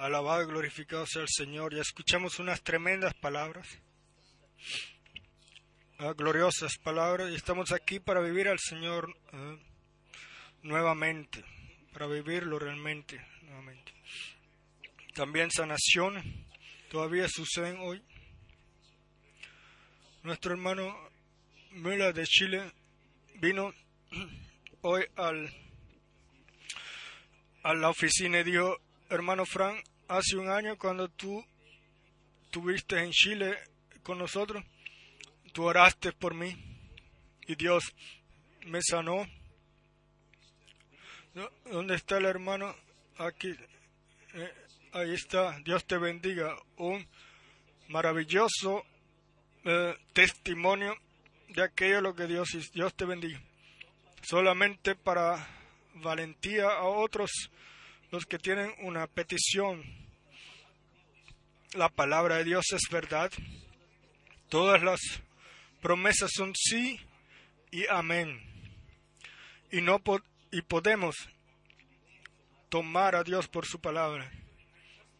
Alabado 0.00 0.44
y 0.44 0.46
glorificado 0.46 1.06
sea 1.06 1.20
el 1.20 1.28
Señor. 1.28 1.74
Ya 1.74 1.82
escuchamos 1.82 2.38
unas 2.38 2.62
tremendas 2.62 3.12
palabras, 3.12 3.68
ah, 5.98 6.14
gloriosas 6.16 6.78
palabras, 6.78 7.30
y 7.30 7.34
estamos 7.34 7.70
aquí 7.70 8.00
para 8.00 8.20
vivir 8.20 8.48
al 8.48 8.58
Señor 8.58 9.14
ah, 9.34 9.56
nuevamente, 10.62 11.44
para 11.92 12.06
vivirlo 12.06 12.58
realmente 12.58 13.20
nuevamente. 13.42 13.92
También 15.12 15.50
sanaciones 15.50 16.24
todavía 16.88 17.28
suceden 17.28 17.76
hoy. 17.80 18.02
Nuestro 20.22 20.52
hermano 20.52 20.96
Mila 21.72 22.10
de 22.12 22.24
Chile 22.26 22.72
vino 23.34 23.74
hoy 24.80 25.04
al, 25.16 25.54
a 27.64 27.74
la 27.74 27.90
oficina 27.90 28.40
y 28.40 28.44
dijo, 28.44 28.78
hermano 29.10 29.44
Frank, 29.44 29.89
hace 30.10 30.36
un 30.36 30.50
año 30.50 30.76
cuando 30.76 31.08
tú 31.08 31.44
estuviste 32.42 32.98
en 32.98 33.12
Chile 33.12 33.56
con 34.02 34.18
nosotros, 34.18 34.64
tú 35.52 35.64
oraste 35.64 36.12
por 36.12 36.34
mí 36.34 36.56
y 37.46 37.54
Dios 37.54 37.94
me 38.66 38.80
sanó. 38.82 39.24
¿Dónde 41.70 41.94
está 41.94 42.18
el 42.18 42.24
hermano? 42.24 42.74
Aquí. 43.18 43.54
Eh, 44.34 44.54
ahí 44.92 45.14
está. 45.14 45.58
Dios 45.60 45.84
te 45.84 45.96
bendiga. 45.96 46.56
Un 46.76 47.06
maravilloso 47.88 48.84
eh, 49.64 49.96
testimonio 50.12 50.92
de 51.50 51.62
aquello 51.62 52.00
lo 52.00 52.14
que 52.16 52.26
Dios 52.26 52.52
hizo. 52.54 52.72
Dios 52.72 52.94
te 52.94 53.04
bendiga. 53.04 53.40
Solamente 54.22 54.96
para 54.96 55.46
valentía 55.94 56.66
a 56.66 56.82
otros 56.82 57.30
los 58.10 58.26
que 58.26 58.38
tienen 58.38 58.72
una 58.80 59.06
petición. 59.06 59.82
La 61.74 61.88
palabra 61.88 62.36
de 62.36 62.44
Dios 62.44 62.64
es 62.72 62.90
verdad. 62.90 63.30
Todas 64.48 64.82
las 64.82 65.00
promesas 65.80 66.30
son 66.34 66.52
sí 66.54 66.98
y 67.70 67.86
amén. 67.86 68.40
Y 69.70 69.80
no 69.80 70.02
y 70.50 70.62
podemos 70.62 71.14
tomar 72.68 73.14
a 73.14 73.22
Dios 73.22 73.48
por 73.48 73.66
su 73.66 73.80
palabra. 73.80 74.30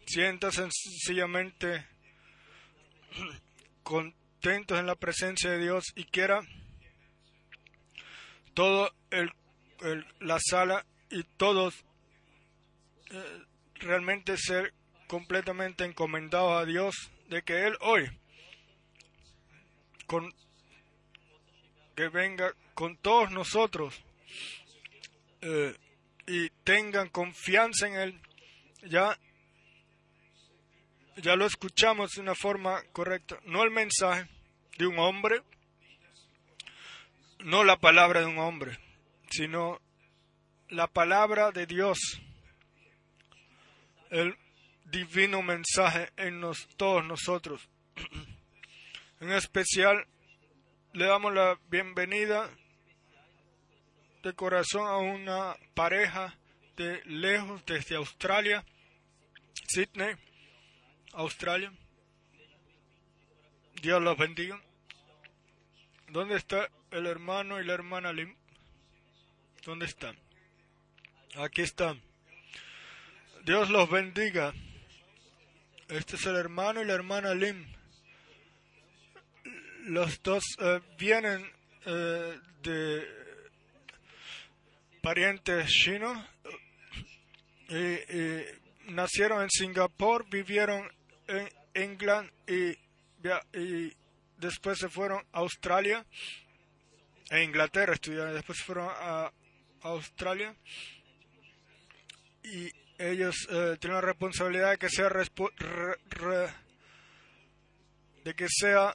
Sienta 0.07 0.51
sencillamente 0.51 1.87
contentos 3.85 4.79
en 4.79 4.87
la 4.87 4.97
presencia 4.97 5.51
de 5.51 5.59
Dios 5.59 5.85
y 5.95 6.05
quiera 6.05 6.41
todo 8.55 8.91
el, 9.11 9.33
la 10.19 10.39
sala 10.41 10.85
y 11.11 11.23
todos 11.23 11.85
eh, 13.11 13.43
realmente 13.81 14.37
ser 14.37 14.73
completamente 15.09 15.85
encomendados 15.85 16.63
a 16.63 16.65
Dios 16.65 16.95
de 17.29 17.43
que 17.43 17.67
Él 17.67 17.77
hoy 17.81 18.09
con 20.07 20.33
que 21.97 22.09
venga 22.09 22.53
con 22.75 22.97
todos 22.97 23.33
nosotros 23.33 24.01
eh, 25.41 25.77
y 26.27 26.51
tengan 26.63 27.09
confianza 27.09 27.89
en 27.89 27.95
Él 27.95 28.21
ya 28.83 29.19
ya 31.17 31.35
lo 31.35 31.47
escuchamos 31.47 32.13
de 32.13 32.21
una 32.21 32.37
forma 32.37 32.81
correcta 32.93 33.41
no 33.47 33.65
el 33.65 33.71
mensaje 33.71 34.29
de 34.79 34.87
un 34.87 35.01
hombre 35.01 35.43
no 37.41 37.65
la 37.65 37.77
palabra 37.79 38.21
de 38.21 38.27
un 38.27 38.39
hombre 38.39 38.79
sino 39.31 39.81
la 40.69 40.87
palabra 40.87 41.51
de 41.51 41.67
Dios 41.67 41.99
el 44.11 44.37
divino 44.85 45.43
mensaje 45.43 46.11
en 46.17 46.43
todos 46.77 47.05
nosotros. 47.05 47.69
En 49.21 49.33
especial, 49.33 50.07
le 50.93 51.07
damos 51.07 51.33
la 51.33 51.59
bienvenida 51.69 52.51
de 54.23 54.35
corazón 54.35 54.87
a 54.87 54.97
una 54.97 55.57
pareja 55.75 56.37
de 56.77 57.03
lejos 57.05 57.65
desde 57.67 57.97
Australia, 57.97 58.65
Sydney, 59.69 60.15
Australia. 61.13 61.73
Dios 63.83 64.03
los 64.03 64.17
bendiga. 64.19 64.61
¿Dónde 66.09 66.37
está 66.37 66.69
el 66.91 67.07
hermano 67.07 67.61
y 67.61 67.65
la 67.65 67.75
hermana 67.75 68.13
Lim? 68.13 68.35
¿Dónde 69.65 69.87
están? 69.87 70.19
Aquí 71.37 71.63
están. 71.63 72.10
Dios 73.45 73.71
los 73.71 73.89
bendiga. 73.89 74.53
Este 75.89 76.17
es 76.17 76.27
el 76.27 76.37
hermano 76.37 76.83
y 76.83 76.85
la 76.85 76.93
hermana 76.93 77.35
Lim. 77.35 77.67
Los 79.85 80.23
dos 80.23 80.45
eh, 80.61 80.81
vienen 80.99 81.51
eh, 81.87 82.39
de 82.63 83.09
parientes 85.01 85.69
chinos 85.69 86.19
y, 87.71 88.93
nacieron 88.93 89.43
en 89.43 89.51
Singapur, 89.51 90.29
vivieron 90.29 90.87
en 91.27 91.49
England 91.73 92.31
y, 92.47 92.77
después 94.37 94.79
se 94.79 94.89
fueron 94.91 95.25
a 95.33 95.39
Australia, 95.39 96.05
e 97.31 97.43
Inglaterra 97.43 97.95
estudiaron, 97.95 98.35
después 98.35 98.61
fueron 98.61 98.89
a 98.91 99.33
Australia 99.83 100.55
y 102.43 102.71
ellos 103.01 103.49
eh, 103.51 103.79
tienen 103.81 103.97
la 103.97 104.03
responsabilidad 104.03 104.73
de 104.73 104.79
que 104.79 104.91
sea 104.91 105.09
de 108.25 108.35
que 108.35 108.47
sea 108.49 108.95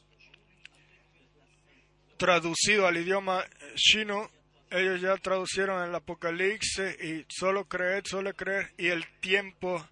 traducido 2.17 2.85
al 2.85 2.97
idioma 2.97 3.43
chino. 3.75 4.29
Ellos 4.69 5.01
ya 5.01 5.17
traducieron 5.17 5.87
el 5.87 5.95
Apocalipsis 5.95 7.01
y 7.01 7.25
solo 7.29 7.65
creer, 7.65 8.03
solo 8.05 8.33
creer 8.33 8.73
y 8.77 8.87
el 8.87 9.05
tiempo 9.21 9.83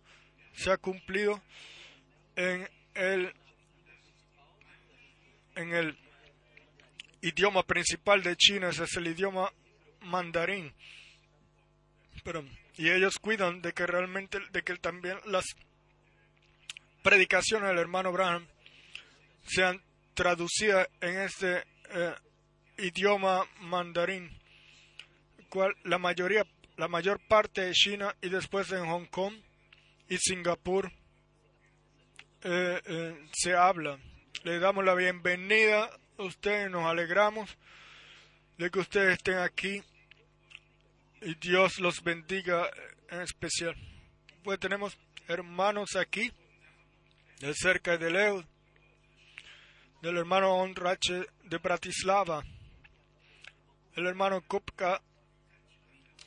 se 0.54 0.72
ha 0.72 0.78
cumplido 0.78 1.42
en 2.36 2.70
el 2.94 3.34
en 5.56 5.74
el 5.74 5.98
idioma 7.22 7.64
principal 7.64 8.22
de 8.22 8.36
China, 8.36 8.70
ese 8.70 8.84
es 8.84 8.96
el 8.98 9.08
idioma 9.08 9.52
mandarín. 10.02 10.72
Pero 12.24 12.44
y 12.76 12.90
ellos 12.90 13.20
cuidan 13.20 13.62
de 13.62 13.74
que 13.74 13.86
realmente, 13.86 14.40
de 14.52 14.64
que 14.64 14.76
también 14.78 15.18
las 15.26 15.46
predicaciones 17.04 17.70
del 17.70 17.80
hermano 17.80 18.12
Branham 18.12 18.48
sean 19.46 19.82
traducidas 20.14 20.88
en 21.02 21.20
este 21.20 21.64
eh, 21.90 22.16
idioma 22.78 23.46
mandarín, 23.62 24.30
cual 25.50 25.76
la 25.84 25.98
mayoría, 25.98 26.46
la 26.78 26.88
mayor 26.88 27.20
parte 27.28 27.62
de 27.62 27.74
China 27.74 28.16
y 28.22 28.30
después 28.30 28.72
en 28.72 28.86
Hong 28.86 29.06
Kong 29.06 29.36
y 30.10 30.18
Singapur 30.18 30.92
eh, 32.42 32.82
eh, 32.86 33.28
se 33.34 33.54
habla. 33.54 34.00
Le 34.44 34.60
damos 34.60 34.84
la 34.84 34.96
bienvenida 34.96 35.90
a 36.18 36.24
ustedes, 36.24 36.70
nos 36.70 36.86
alegramos 36.86 37.58
de 38.58 38.70
que 38.70 38.80
ustedes 38.80 39.14
estén 39.14 39.38
aquí 39.38 39.82
y 41.26 41.36
Dios 41.36 41.80
los 41.80 42.04
bendiga 42.04 42.70
en 43.10 43.22
especial. 43.22 43.76
Pues 44.44 44.60
tenemos 44.60 44.98
hermanos 45.28 45.96
aquí, 45.96 46.32
de 47.40 47.54
cerca 47.54 47.98
de 47.98 48.12
lejos, 48.12 48.46
del 50.02 50.18
hermano 50.18 50.56
Onrache 50.56 51.26
de 51.46 51.58
Bratislava, 51.58 52.44
el 53.96 54.06
hermano 54.06 54.42
Kupka, 54.42 55.02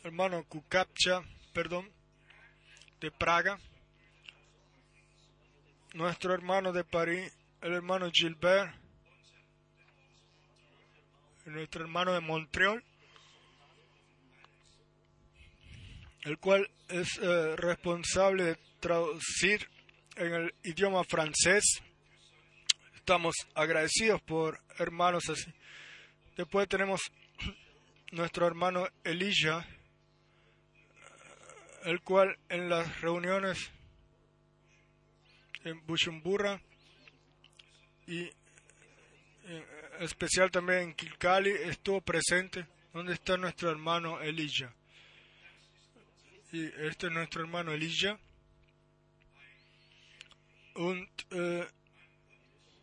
hermano 0.02 0.44
Kukapcha, 0.44 1.22
perdón, 1.52 1.90
de 3.00 3.10
Praga, 3.10 3.58
nuestro 5.92 6.32
hermano 6.32 6.72
de 6.72 6.84
París, 6.84 7.36
el 7.60 7.74
hermano 7.74 8.10
Gilbert, 8.10 8.74
nuestro 11.44 11.82
hermano 11.82 12.12
de 12.12 12.20
Montreal, 12.20 12.82
el 16.26 16.38
cual 16.38 16.68
es 16.88 17.18
eh, 17.22 17.54
responsable 17.56 18.42
de 18.42 18.58
traducir 18.80 19.68
en 20.16 20.34
el 20.34 20.54
idioma 20.64 21.04
francés. 21.04 21.62
Estamos 22.96 23.36
agradecidos 23.54 24.20
por 24.22 24.60
hermanos 24.76 25.30
así. 25.30 25.48
Después 26.36 26.68
tenemos 26.68 27.00
nuestro 28.10 28.44
hermano 28.44 28.88
Elijah, 29.04 29.64
el 31.84 32.00
cual 32.00 32.36
en 32.48 32.68
las 32.68 33.00
reuniones 33.00 33.70
en 35.62 35.86
Bujumbura 35.86 36.60
y 38.08 38.22
en 39.44 39.64
especial 40.00 40.50
también 40.50 40.80
en 40.80 40.94
Kilkali 40.94 41.50
estuvo 41.50 42.00
presente. 42.00 42.66
¿Dónde 42.92 43.12
está 43.12 43.36
nuestro 43.36 43.70
hermano 43.70 44.20
Elijah? 44.20 44.74
Este 46.64 47.06
es 47.06 47.12
nuestro 47.12 47.42
hermano 47.42 47.72
Elijah. 47.72 48.18
un 50.76 51.08
eh, 51.30 51.66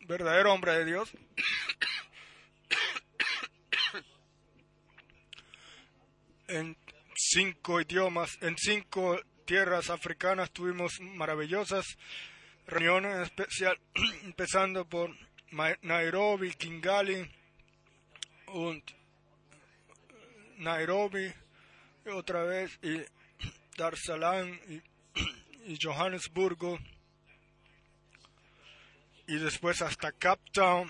verdadero 0.08 0.52
hombre 0.54 0.74
de 0.74 0.86
Dios. 0.86 1.12
en 6.48 6.76
cinco 7.16 7.82
idiomas, 7.82 8.38
en 8.42 8.58
cinco 8.58 9.20
tierras 9.46 9.90
africanas 9.90 10.52
tuvimos 10.52 11.00
maravillosas 11.02 11.86
reuniones, 12.68 13.28
especial 13.28 13.80
empezando 14.24 14.86
por 14.86 15.16
Nairobi, 15.82 16.54
Kingali, 16.54 17.30
und 18.48 18.84
Nairobi, 20.58 21.32
otra 22.12 22.44
vez, 22.44 22.80
y 22.82 23.02
Dar 23.78 23.96
y 25.66 25.78
Johannesburgo, 25.82 26.78
y 29.28 29.36
después 29.38 29.82
hasta 29.82 30.12
Cape 30.12 30.44
Town. 30.52 30.90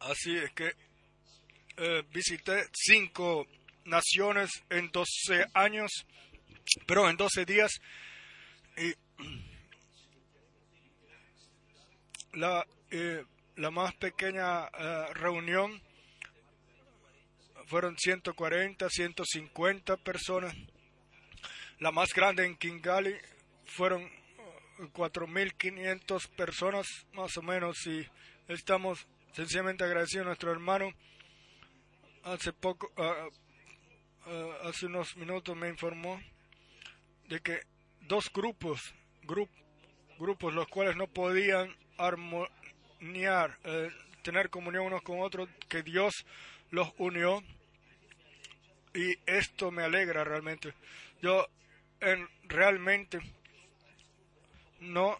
Así 0.00 0.36
es 0.36 0.52
que 0.52 0.72
eh, 1.76 2.02
visité 2.12 2.64
cinco 2.72 3.46
naciones 3.84 4.50
en 4.68 4.90
12 4.90 5.46
años, 5.54 5.90
pero 6.86 7.08
en 7.08 7.16
12 7.16 7.44
días. 7.44 7.72
Y 8.76 8.94
la, 12.32 12.66
eh, 12.90 13.24
la 13.56 13.70
más 13.70 13.94
pequeña 13.94 14.66
eh, 14.66 15.06
reunión 15.14 15.80
fueron 17.66 17.96
140, 17.98 18.88
150 18.88 19.96
personas. 19.98 20.54
La 21.78 21.90
más 21.90 22.14
grande 22.14 22.44
en 22.44 22.56
Kingali 22.56 23.14
fueron 23.64 24.08
4.500 24.78 26.28
personas 26.30 26.86
más 27.12 27.36
o 27.36 27.42
menos 27.42 27.86
y 27.86 28.06
estamos 28.48 29.06
sencillamente 29.32 29.84
agradecido 29.84 30.22
a 30.22 30.26
nuestro 30.26 30.52
hermano. 30.52 30.92
Hace 32.24 32.52
poco, 32.52 32.92
ah, 32.96 33.28
hace 34.64 34.86
unos 34.86 35.16
minutos 35.16 35.56
me 35.56 35.68
informó 35.68 36.20
de 37.28 37.40
que 37.40 37.60
dos 38.02 38.30
grupos, 38.32 38.94
grupos 40.18 40.54
los 40.54 40.68
cuales 40.68 40.96
no 40.96 41.06
podían 41.06 41.74
armoniar, 41.98 43.58
eh, 43.64 43.90
tener 44.22 44.50
comunión 44.50 44.86
unos 44.86 45.02
con 45.02 45.20
otros, 45.20 45.48
que 45.68 45.82
Dios 45.82 46.24
los 46.72 46.92
unió 46.98 47.42
y 48.94 49.14
esto 49.26 49.70
me 49.70 49.84
alegra 49.84 50.24
realmente. 50.24 50.74
Yo 51.20 51.46
en, 52.00 52.28
realmente 52.44 53.20
no, 54.80 55.16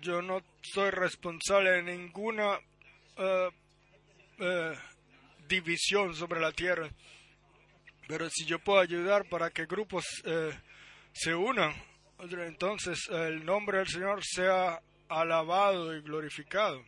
yo 0.00 0.22
no 0.22 0.42
soy 0.62 0.90
responsable 0.90 1.70
de 1.70 1.82
ninguna 1.82 2.60
eh, 3.16 3.50
eh, 4.38 4.78
división 5.48 6.14
sobre 6.14 6.40
la 6.40 6.52
tierra. 6.52 6.88
Pero 8.06 8.30
si 8.30 8.44
yo 8.44 8.58
puedo 8.58 8.80
ayudar 8.80 9.28
para 9.28 9.50
que 9.50 9.66
grupos 9.66 10.04
eh, 10.24 10.52
se 11.12 11.34
unan, 11.34 11.74
entonces 12.18 13.08
el 13.10 13.44
nombre 13.44 13.78
del 13.78 13.88
Señor 13.88 14.24
sea 14.24 14.80
alabado 15.08 15.96
y 15.96 16.02
glorificado. 16.02 16.84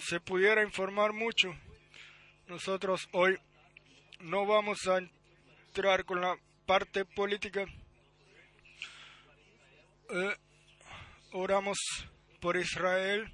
Se 0.00 0.20
pudiera 0.20 0.62
informar 0.62 1.12
mucho. 1.12 1.54
Nosotros 2.46 3.08
hoy 3.12 3.36
no 4.20 4.46
vamos 4.46 4.86
a 4.86 4.98
entrar 4.98 6.04
con 6.04 6.20
la 6.20 6.36
parte 6.66 7.04
política. 7.04 7.66
oramos 11.32 11.78
por 12.40 12.56
Israel 12.56 13.30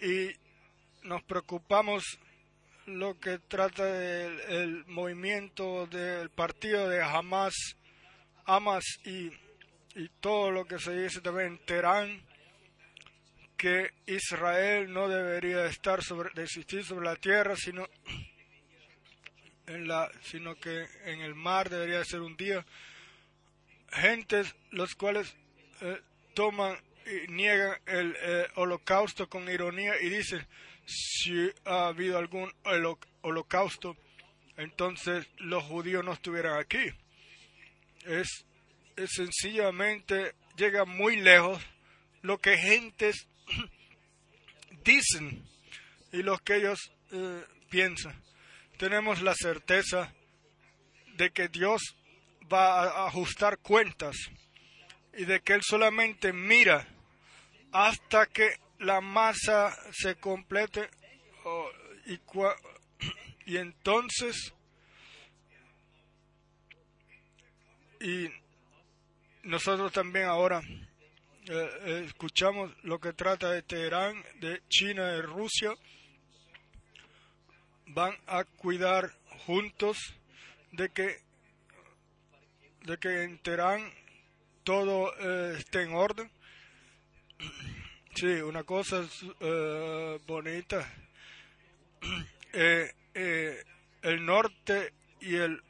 y 0.00 0.30
nos 1.02 1.22
preocupamos 1.24 2.18
lo 2.86 3.18
que 3.18 3.38
trata 3.38 3.84
del 3.84 4.86
movimiento 4.86 5.86
del 5.86 6.30
partido 6.30 6.88
de 6.88 7.02
Hamas, 7.02 7.54
Hamas 8.44 8.84
y, 9.04 9.30
y 9.94 10.08
todo 10.20 10.50
lo 10.52 10.64
que 10.64 10.78
se 10.78 10.96
dice 10.96 11.20
también 11.20 11.48
en 11.48 11.58
Teherán, 11.66 12.22
que 13.56 13.90
Israel 14.06 14.92
no 14.92 15.08
debería 15.08 15.66
estar 15.66 16.02
sobre, 16.02 16.30
de 16.34 16.44
existir 16.44 16.84
sobre 16.84 17.06
la 17.06 17.16
tierra, 17.16 17.56
sino 17.56 17.88
en 19.66 19.88
la, 19.88 20.10
sino 20.22 20.54
que 20.56 20.86
en 21.04 21.20
el 21.20 21.34
mar 21.34 21.70
debería 21.70 22.04
ser 22.04 22.20
un 22.20 22.36
día. 22.36 22.64
Gentes 23.90 24.54
los 24.70 24.94
cuales 24.94 25.34
eh, 25.80 26.00
toman 26.34 26.76
niegan 27.28 27.78
el 27.86 28.16
eh, 28.20 28.46
holocausto 28.56 29.28
con 29.28 29.48
ironía 29.48 29.94
y 30.00 30.08
dicen, 30.08 30.46
si 30.84 31.50
ha 31.64 31.88
habido 31.88 32.18
algún 32.18 32.52
holocausto, 33.22 33.96
entonces 34.56 35.26
los 35.38 35.64
judíos 35.64 36.04
no 36.04 36.12
estuvieran 36.12 36.58
aquí. 36.58 36.90
Es, 38.04 38.44
sencillamente, 39.06 40.34
llega 40.56 40.84
muy 40.84 41.16
lejos 41.16 41.62
lo 42.22 42.38
que 42.38 42.56
gentes 42.56 43.28
dicen 44.84 45.46
y 46.12 46.22
lo 46.22 46.38
que 46.38 46.56
ellos 46.56 46.92
eh, 47.12 47.44
piensan. 47.68 48.22
Tenemos 48.78 49.22
la 49.22 49.34
certeza 49.34 50.12
de 51.16 51.30
que 51.30 51.48
Dios 51.48 51.96
va 52.52 52.82
a 52.82 53.08
ajustar 53.08 53.58
cuentas 53.58 54.16
y 55.16 55.24
de 55.24 55.40
que 55.40 55.54
Él 55.54 55.62
solamente 55.62 56.32
mira 56.32 56.86
hasta 57.72 58.26
que 58.26 58.58
la 58.78 59.00
masa 59.00 59.74
se 59.92 60.16
complete 60.16 60.90
y, 62.06 62.20
y 63.46 63.56
entonces 63.56 64.52
y 68.00 68.28
nosotros 69.42 69.92
también 69.92 70.26
ahora 70.26 70.60
eh, 71.48 71.70
eh, 71.84 72.02
escuchamos 72.06 72.72
lo 72.82 72.98
que 72.98 73.12
trata 73.12 73.50
de 73.52 73.62
Teherán, 73.62 74.20
de 74.40 74.62
China, 74.68 75.12
de 75.12 75.22
Rusia, 75.22 75.74
van 77.86 78.16
a 78.26 78.42
cuidar 78.42 79.12
juntos 79.46 79.96
de 80.72 80.88
que 80.88 81.20
de 82.82 82.98
que 82.98 83.22
en 83.22 83.38
Teherán 83.38 83.92
todo 84.64 85.12
eh, 85.18 85.56
esté 85.58 85.82
en 85.82 85.94
orden 85.94 86.30
Sí, 88.16 88.26
una 88.26 88.64
cosa 88.64 89.04
bonita. 90.26 90.90
El 94.02 94.24
norte 94.24 94.94
y 95.20 95.34
el 95.34 95.60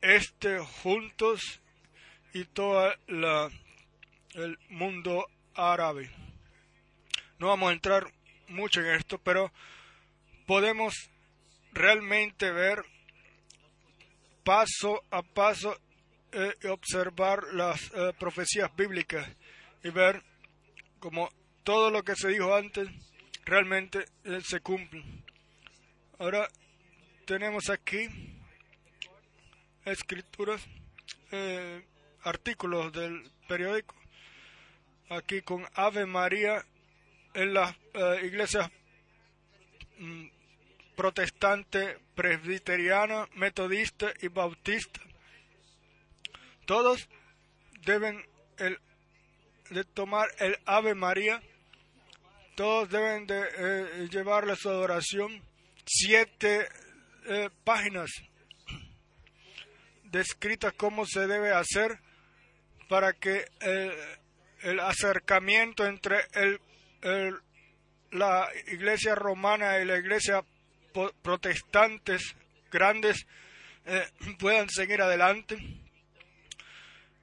este 0.00 0.58
juntos 0.58 1.60
y 2.32 2.44
todo 2.44 2.94
la, 3.08 3.50
el 4.34 4.58
mundo 4.68 5.26
árabe. 5.54 6.10
No 7.38 7.48
vamos 7.48 7.70
a 7.70 7.72
entrar 7.72 8.12
mucho 8.48 8.80
en 8.80 8.94
esto, 8.94 9.18
pero 9.18 9.52
podemos 10.46 10.94
realmente 11.72 12.50
ver 12.50 12.84
paso 14.44 15.02
a 15.10 15.22
paso 15.22 15.78
eh, 16.32 16.54
observar 16.68 17.42
las 17.52 17.90
profecías 18.18 18.74
bíblicas 18.76 19.28
y 19.82 19.90
ver 19.90 20.22
como 20.98 21.30
todo 21.64 21.90
lo 21.90 22.02
que 22.02 22.16
se 22.16 22.28
dijo 22.28 22.54
antes 22.54 22.88
realmente 23.44 24.04
eh, 24.24 24.40
se 24.42 24.60
cumple. 24.60 25.02
Ahora 26.18 26.48
tenemos 27.26 27.70
aquí 27.70 28.08
escrituras, 29.84 30.62
eh, 31.32 31.84
artículos 32.22 32.92
del 32.92 33.30
periódico, 33.48 33.94
aquí 35.10 35.42
con 35.42 35.66
Ave 35.74 36.06
María 36.06 36.64
en 37.34 37.52
las 37.52 37.74
eh, 37.94 38.20
iglesias 38.24 38.70
mm, 39.98 40.26
protestante, 40.94 41.98
presbiteriana, 42.14 43.28
metodista 43.34 44.12
y 44.22 44.28
bautista. 44.28 45.00
Todos 46.64 47.08
deben 47.84 48.24
el 48.58 48.78
de 49.70 49.84
tomar 49.84 50.28
el 50.38 50.56
Ave 50.64 50.94
María. 50.94 51.42
Todos 52.54 52.88
deben 52.90 53.26
de 53.26 53.42
eh, 53.56 54.08
llevarle 54.10 54.54
su 54.56 54.68
adoración. 54.68 55.42
Siete 55.84 56.68
eh, 57.26 57.50
páginas 57.64 58.10
descritas 60.04 60.72
cómo 60.74 61.06
se 61.06 61.26
debe 61.26 61.52
hacer 61.52 61.98
para 62.88 63.12
que 63.12 63.44
el 64.62 64.80
acercamiento 64.80 65.86
entre 65.86 66.20
el, 66.32 66.60
la 68.12 68.48
iglesia 68.66 69.14
romana 69.14 69.78
y 69.80 69.84
la 69.84 69.98
iglesia 69.98 70.44
protestantes 71.22 72.34
grandes 72.70 73.26
eh, 73.86 74.06
puedan 74.38 74.68
seguir 74.68 75.02
adelante. 75.02 75.56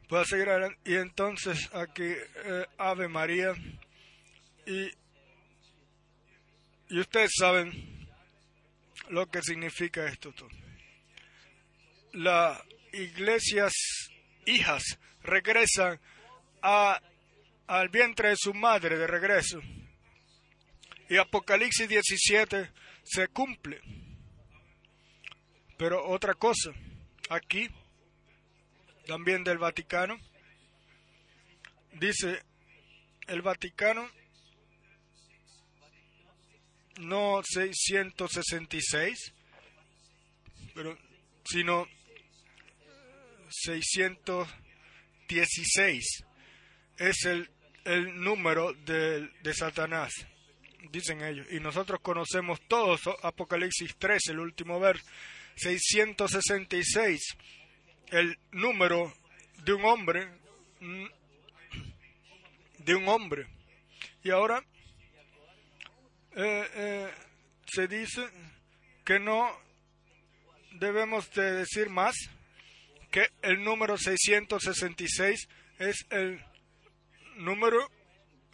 Puedan 0.08 0.25
seguir 0.25 0.50
adelante. 0.50 0.79
Y 0.86 0.96
entonces 0.96 1.70
aquí 1.74 2.06
eh, 2.06 2.65
Ave 2.77 3.08
María. 3.08 3.53
Y, 4.65 4.89
y 6.89 7.00
ustedes 7.00 7.32
saben 7.38 8.08
lo 9.10 9.29
que 9.29 9.41
significa 9.41 10.06
esto 10.06 10.32
todo. 10.32 10.50
Las 12.13 12.62
iglesias 12.94 13.74
hijas 14.46 14.84
regresan 15.24 16.00
a, 16.62 17.01
al 17.68 17.90
vientre 17.90 18.30
de 18.30 18.38
su 18.38 18.54
madre 18.54 18.98
de 18.98 19.08
regreso. 19.08 19.60
Y 21.10 21.18
Apocalipsis 21.18 21.88
17 21.88 22.72
se 23.04 23.28
cumple. 23.28 23.82
Pero 25.78 26.08
otra 26.08 26.34
cosa, 26.34 26.72
aquí, 27.30 27.70
también 29.06 29.44
del 29.44 29.60
Vaticano, 29.60 30.18
dice, 31.94 32.42
el 33.28 33.42
Vaticano, 33.42 34.10
no 37.00 37.42
666, 37.44 39.34
pero, 40.74 40.98
sino 41.46 41.86
616 43.50 46.26
es 46.98 47.26
el, 47.26 47.50
el 47.88 48.20
número 48.20 48.74
de, 48.74 49.29
Satanás, 49.53 50.12
dicen 50.91 51.24
ellos. 51.24 51.48
Y 51.51 51.60
nosotros 51.62 52.01
conocemos 52.01 52.60
todos 52.67 53.01
Apocalipsis 53.24 53.96
3, 53.98 54.22
el 54.29 54.39
último 54.39 54.79
ver, 54.79 55.00
666, 55.56 57.38
el 58.08 58.38
número 58.51 59.13
de 59.63 59.74
un 59.74 59.86
hombre, 59.86 60.27
mm, 60.82 61.06
de 62.79 62.96
un 62.96 63.08
hombre. 63.08 63.48
Y 64.22 64.32
ahora 64.32 64.62
eh, 66.36 66.70
eh, 66.75 67.12
se 67.65 67.88
dice 67.88 68.27
que 69.06 69.17
no 69.17 69.50
debemos 70.74 71.32
de 71.32 71.53
decir 71.53 71.89
más 71.89 72.15
que 73.12 73.29
el 73.41 73.63
número 73.63 73.98
666 73.98 75.48
es 75.79 76.06
el 76.10 76.44
número 77.38 77.89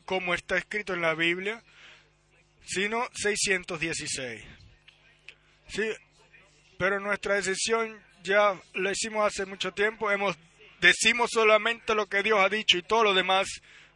como 0.06 0.34
está 0.34 0.58
escrito 0.58 0.94
en 0.94 1.02
la 1.02 1.16
Biblia, 1.16 1.64
sino 2.66 3.08
616. 3.14 4.44
Sí, 5.68 5.90
pero 6.78 7.00
nuestra 7.00 7.36
decisión 7.36 8.02
ya 8.24 8.60
la 8.74 8.92
hicimos 8.92 9.26
hace 9.26 9.46
mucho 9.46 9.72
tiempo, 9.72 10.12
hemos 10.12 10.38
decimos 10.80 11.30
solamente 11.32 11.96
lo 11.96 12.08
que 12.08 12.24
Dios 12.24 12.40
ha 12.40 12.50
dicho 12.50 12.78
y 12.78 12.84
todo 12.84 13.06
lo 13.06 13.14
demás 13.14 13.48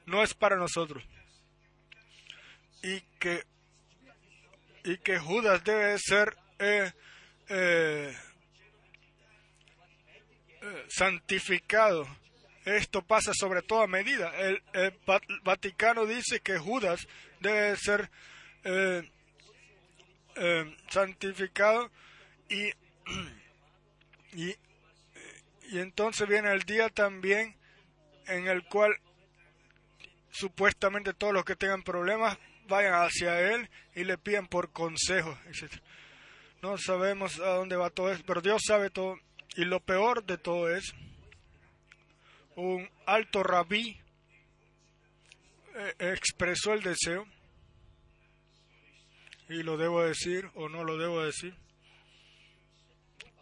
no 0.05 0.23
es 0.23 0.33
para 0.33 0.55
nosotros. 0.55 1.03
Y 2.81 3.01
que 3.19 3.43
y 4.85 4.97
que 4.99 5.19
Judas 5.19 5.63
debe 5.65 5.97
ser 5.99 6.37
eh, 6.59 6.91
eh, 7.49 8.15
eh, 10.61 10.85
santificado. 10.87 12.07
Esto 12.67 13.01
pasa 13.01 13.31
sobre 13.33 13.61
toda 13.61 13.87
medida. 13.87 14.29
El, 14.37 14.61
Vaticano 15.43 16.05
dice 16.05 16.41
que 16.41 16.57
Judas 16.57 17.07
debe 17.39 17.77
ser 17.77 18.11
eh, 18.65 19.09
eh, 20.35 20.77
santificado 20.89 21.89
y, 22.49 22.65
y, 24.33 24.55
y 25.69 25.79
entonces 25.79 26.27
viene 26.27 26.51
el 26.51 26.63
día 26.63 26.89
también 26.89 27.55
en 28.27 28.47
el 28.47 28.65
cual 28.65 28.99
supuestamente 30.29 31.13
todos 31.13 31.33
los 31.33 31.45
que 31.45 31.55
tengan 31.55 31.83
problemas 31.83 32.37
vayan 32.67 32.95
hacia 32.95 33.39
él 33.53 33.69
y 33.95 34.03
le 34.03 34.17
pidan 34.17 34.47
por 34.47 34.71
consejo, 34.71 35.37
No 36.61 36.77
sabemos 36.77 37.39
a 37.39 37.55
dónde 37.55 37.77
va 37.77 37.89
todo 37.89 38.11
eso, 38.11 38.23
pero 38.27 38.41
Dios 38.41 38.61
sabe 38.67 38.89
todo. 38.89 39.17
Y 39.55 39.63
lo 39.63 39.79
peor 39.79 40.25
de 40.25 40.37
todo 40.37 40.69
es, 40.69 40.93
un 42.57 42.89
alto 43.05 43.43
rabí 43.43 43.99
eh, 45.75 45.93
expresó 45.99 46.73
el 46.73 46.81
deseo, 46.81 47.27
y 49.47 49.61
lo 49.61 49.77
debo 49.77 50.03
decir 50.03 50.49
o 50.55 50.67
no 50.67 50.83
lo 50.83 50.97
debo 50.97 51.23
decir, 51.23 51.55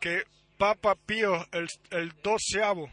que 0.01 0.23
Papa 0.57 0.95
Pío 0.95 1.47
el, 1.53 1.67
el 1.91 2.13
doceavo 2.21 2.91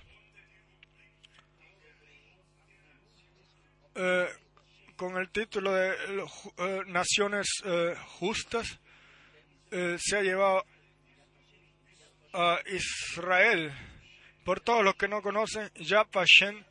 eh, 3.97 4.29
con 4.97 5.17
el 5.17 5.29
título 5.31 5.73
de 5.73 5.91
eh, 5.91 6.83
Naciones 6.87 7.49
Justas 8.21 8.79
se 9.71 10.17
ha 10.17 10.23
llevado 10.23 10.65
a 12.35 12.61
Israel. 12.67 13.73
Por 14.45 14.61
todos 14.61 14.85
los 14.85 14.95
que 14.97 15.09
no 15.09 15.23
conocen, 15.23 15.71
Yad 15.77 16.07
Vashem 16.13 16.65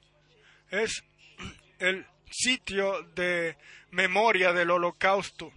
es 0.69 1.03
el 1.79 2.05
sitio 2.29 3.03
de 3.15 3.55
memoria 3.91 4.53
del 4.53 4.71
holocausto, 4.71 5.51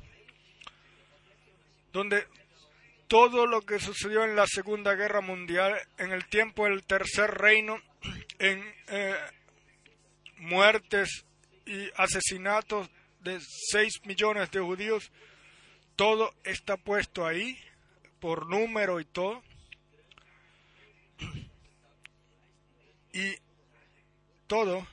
donde 1.92 2.26
todo 3.08 3.46
lo 3.46 3.62
que 3.62 3.78
sucedió 3.78 4.24
en 4.24 4.36
la 4.36 4.46
Segunda 4.46 4.94
Guerra 4.94 5.20
Mundial, 5.20 5.76
en 5.98 6.12
el 6.12 6.26
tiempo 6.26 6.64
del 6.64 6.84
Tercer 6.84 7.30
Reino, 7.30 7.80
en 8.38 8.74
eh, 8.88 9.16
muertes 10.38 11.24
y 11.66 11.90
asesinatos 11.96 12.90
de 13.20 13.40
6 13.40 14.02
millones 14.04 14.50
de 14.50 14.60
judíos, 14.60 15.10
todo 15.96 16.34
está 16.44 16.76
puesto 16.76 17.26
ahí 17.26 17.58
por 18.20 18.48
número 18.48 19.00
y 19.00 19.04
todo. 19.04 19.42
Y 23.14 23.38
todo, 24.48 24.86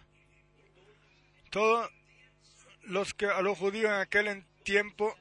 todos 1.49 1.89
los 2.83 3.13
que 3.15 3.25
a 3.25 3.41
los 3.41 3.57
judíos 3.57 3.91
en 3.91 3.97
aquel 3.97 4.45
tiempo 4.63 5.17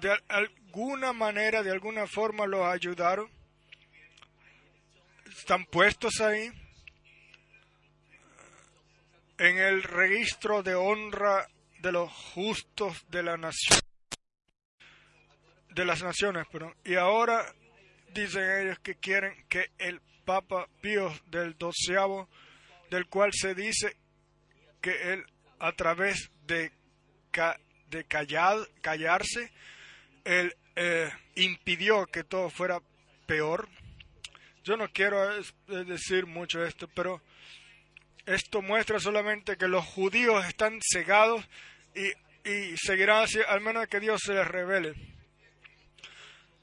de 0.00 0.18
alguna 0.26 1.12
manera, 1.12 1.62
de 1.62 1.70
alguna 1.70 2.08
forma 2.08 2.46
los 2.46 2.66
ayudaron, 2.66 3.30
están 5.30 5.64
puestos 5.64 6.20
ahí 6.20 6.50
en 9.38 9.58
el 9.58 9.84
registro 9.84 10.64
de 10.64 10.74
honra 10.74 11.48
de 11.78 11.92
los 11.92 12.12
justos 12.12 13.08
de 13.10 13.22
la 13.22 13.36
nación 13.36 13.80
de 15.74 15.84
las 15.84 16.02
naciones, 16.02 16.46
perdón. 16.48 16.74
Y 16.84 16.96
ahora 16.96 17.54
dicen 18.12 18.42
ellos 18.60 18.78
que 18.80 18.96
quieren 18.96 19.46
que 19.48 19.70
el 19.78 20.00
Papa 20.24 20.68
Pío 20.80 21.12
del 21.26 21.56
doceavo, 21.58 22.28
del 22.90 23.06
cual 23.06 23.30
se 23.32 23.54
dice 23.54 23.96
que 24.80 25.12
él 25.12 25.24
a 25.58 25.72
través 25.72 26.30
de, 26.46 26.72
de 27.88 28.04
callarse, 28.04 29.52
él 30.24 30.54
eh, 30.74 31.10
impidió 31.36 32.06
que 32.06 32.24
todo 32.24 32.50
fuera 32.50 32.80
peor. 33.26 33.68
Yo 34.64 34.76
no 34.76 34.88
quiero 34.88 35.20
decir 35.68 36.26
mucho 36.26 36.64
esto, 36.64 36.88
pero 36.88 37.22
esto 38.26 38.62
muestra 38.62 38.98
solamente 38.98 39.56
que 39.56 39.68
los 39.68 39.84
judíos 39.84 40.44
están 40.46 40.80
cegados 40.82 41.48
y, 41.94 42.48
y 42.48 42.76
seguirán 42.76 43.22
así, 43.24 43.38
al 43.46 43.60
menos 43.60 43.86
que 43.88 44.00
Dios 44.00 44.20
se 44.24 44.34
les 44.34 44.46
revele. 44.46 44.94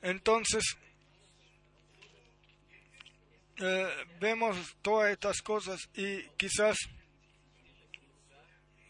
Entonces, 0.02 0.78
eh, 3.62 4.08
vemos 4.22 4.78
todas 4.82 5.12
estas 5.12 5.42
cosas 5.42 5.90
y 5.94 6.24
quizás 6.38 6.78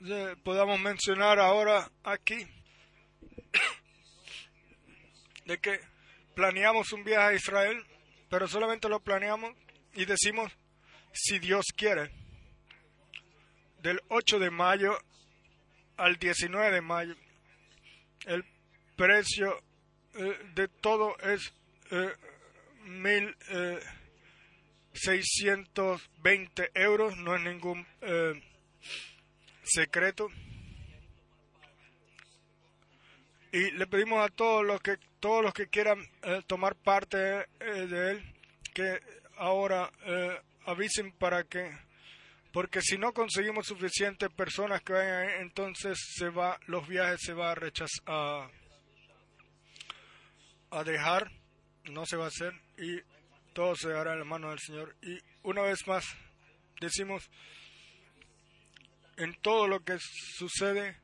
eh, 0.06 0.36
podamos 0.44 0.80
mencionar 0.80 1.40
ahora 1.40 1.90
aquí 2.04 2.46
de 5.46 5.58
que 5.58 5.80
planeamos 6.36 6.94
un 6.94 7.04
viaje 7.04 7.30
a 7.30 7.34
Israel, 7.34 7.84
pero 8.30 8.48
solamente 8.48 8.88
lo 8.90 9.00
planeamos 9.00 9.56
y 9.96 10.06
decimos 10.06 10.52
si 11.14 11.40
Dios 11.40 11.66
quiere. 11.76 12.12
Del 13.82 14.00
8 14.10 14.38
de 14.38 14.52
mayo 14.52 15.00
al 15.98 16.18
19 16.18 16.76
de 16.76 16.82
mayo, 16.82 17.16
el 18.28 18.46
precio 18.96 19.64
eh, 20.14 20.38
de 20.54 20.68
todo 20.68 21.18
es 21.22 21.54
mil 22.84 23.36
620 25.01 26.72
euros, 26.74 27.15
no 27.18 27.36
es 27.36 27.41
ningún 27.41 27.88
eh, 28.01 28.34
secreto. 29.63 30.27
y 33.51 33.72
le 33.72 33.88
pedimos 33.88 34.24
a 34.24 34.29
todos 34.29 34.63
los 34.63 34.79
que 34.79 34.98
todos 35.20 35.44
los 35.44 35.53
que 35.53 35.70
quieran 35.70 36.00
eh, 36.22 36.44
tomar 36.46 36.75
parte 36.75 37.48
eh, 37.60 37.88
de 37.88 38.12
él 38.12 38.36
que 38.75 39.00
ahora 39.38 39.91
avisen 40.68 41.12
para 41.13 41.44
que 41.46 41.75
porque 42.53 42.79
si 42.82 43.00
no 43.00 43.12
conseguimos 43.12 43.65
suficientes 43.65 44.29
personas 44.29 44.84
que 44.84 44.94
vayan 44.94 45.41
entonces 45.41 45.98
se 46.15 46.29
va 46.29 46.60
los 46.68 46.88
viajes 46.88 47.22
se 47.22 47.34
va 47.34 47.51
a 47.51 47.56
rechazar 47.56 48.03
a, 48.06 48.50
a 50.70 50.84
dejar 50.84 51.32
no 51.86 52.06
se 52.06 52.18
va 52.18 52.25
a 52.25 52.27
hacer 52.27 52.53
y 52.77 53.01
todo 53.53 53.75
se 53.75 53.94
hará 53.94 54.13
en 54.13 54.20
la 54.20 54.25
mano 54.25 54.50
del 54.50 54.60
Señor. 54.60 54.96
Y 55.01 55.20
una 55.44 55.62
vez 55.62 55.86
más 55.88 56.06
decimos 56.79 57.29
en 59.18 59.34
todo 59.41 59.68
lo 59.68 59.84
que 59.84 59.98
sucede 60.00 60.98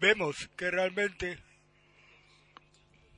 vemos 0.00 0.48
que 0.56 0.70
realmente 0.70 1.38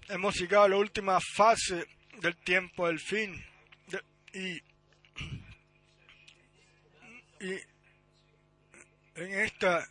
hemos 0.08 0.34
llegado 0.36 0.64
a 0.64 0.68
la 0.68 0.76
última 0.76 1.18
fase 1.36 1.86
del 2.20 2.36
tiempo 2.38 2.86
del 2.86 3.00
fin. 3.00 3.44
Y, 4.32 4.56
y 7.40 7.60
en 9.16 9.32
esta 9.40 9.88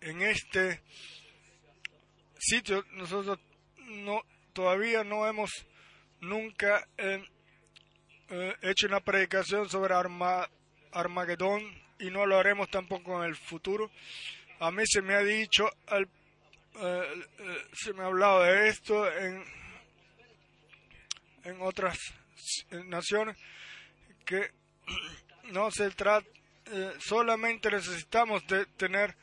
en 0.00 0.22
este 0.22 0.82
sitio 2.38 2.84
nosotros 2.92 3.38
no 3.94 4.22
todavía 4.52 5.04
no 5.04 5.26
hemos 5.26 5.50
nunca 6.20 6.86
eh, 6.96 7.22
eh, 8.30 8.56
hecho 8.62 8.86
una 8.86 9.00
predicación 9.00 9.68
sobre 9.68 9.94
Armagedón 10.92 11.62
y 11.98 12.10
no 12.10 12.24
lo 12.24 12.38
haremos 12.38 12.70
tampoco 12.70 13.22
en 13.22 13.28
el 13.28 13.36
futuro. 13.36 13.90
A 14.60 14.70
mí 14.70 14.82
se 14.86 15.02
me 15.02 15.14
ha 15.14 15.20
dicho, 15.20 15.68
eh, 15.92 16.06
eh, 16.80 17.24
se 17.74 17.92
me 17.92 18.02
ha 18.02 18.06
hablado 18.06 18.42
de 18.42 18.68
esto 18.68 19.10
en, 19.12 19.44
en 21.44 21.60
otras 21.60 21.98
naciones, 22.86 23.36
que 24.24 24.50
no 25.52 25.70
se 25.70 25.90
trata, 25.90 26.26
solamente 26.98 27.70
necesitamos 27.70 28.46
de 28.46 28.64
tener, 28.66 29.14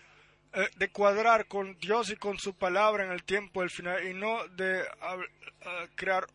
de 0.77 0.91
cuadrar 0.91 1.47
con 1.47 1.77
Dios 1.79 2.09
y 2.09 2.17
con 2.17 2.37
su 2.37 2.53
palabra 2.53 3.05
en 3.05 3.11
el 3.11 3.23
tiempo 3.23 3.61
del 3.61 3.69
final 3.69 4.05
y 4.05 4.13
no 4.13 4.47
de 4.49 4.83
crear, 5.95 6.27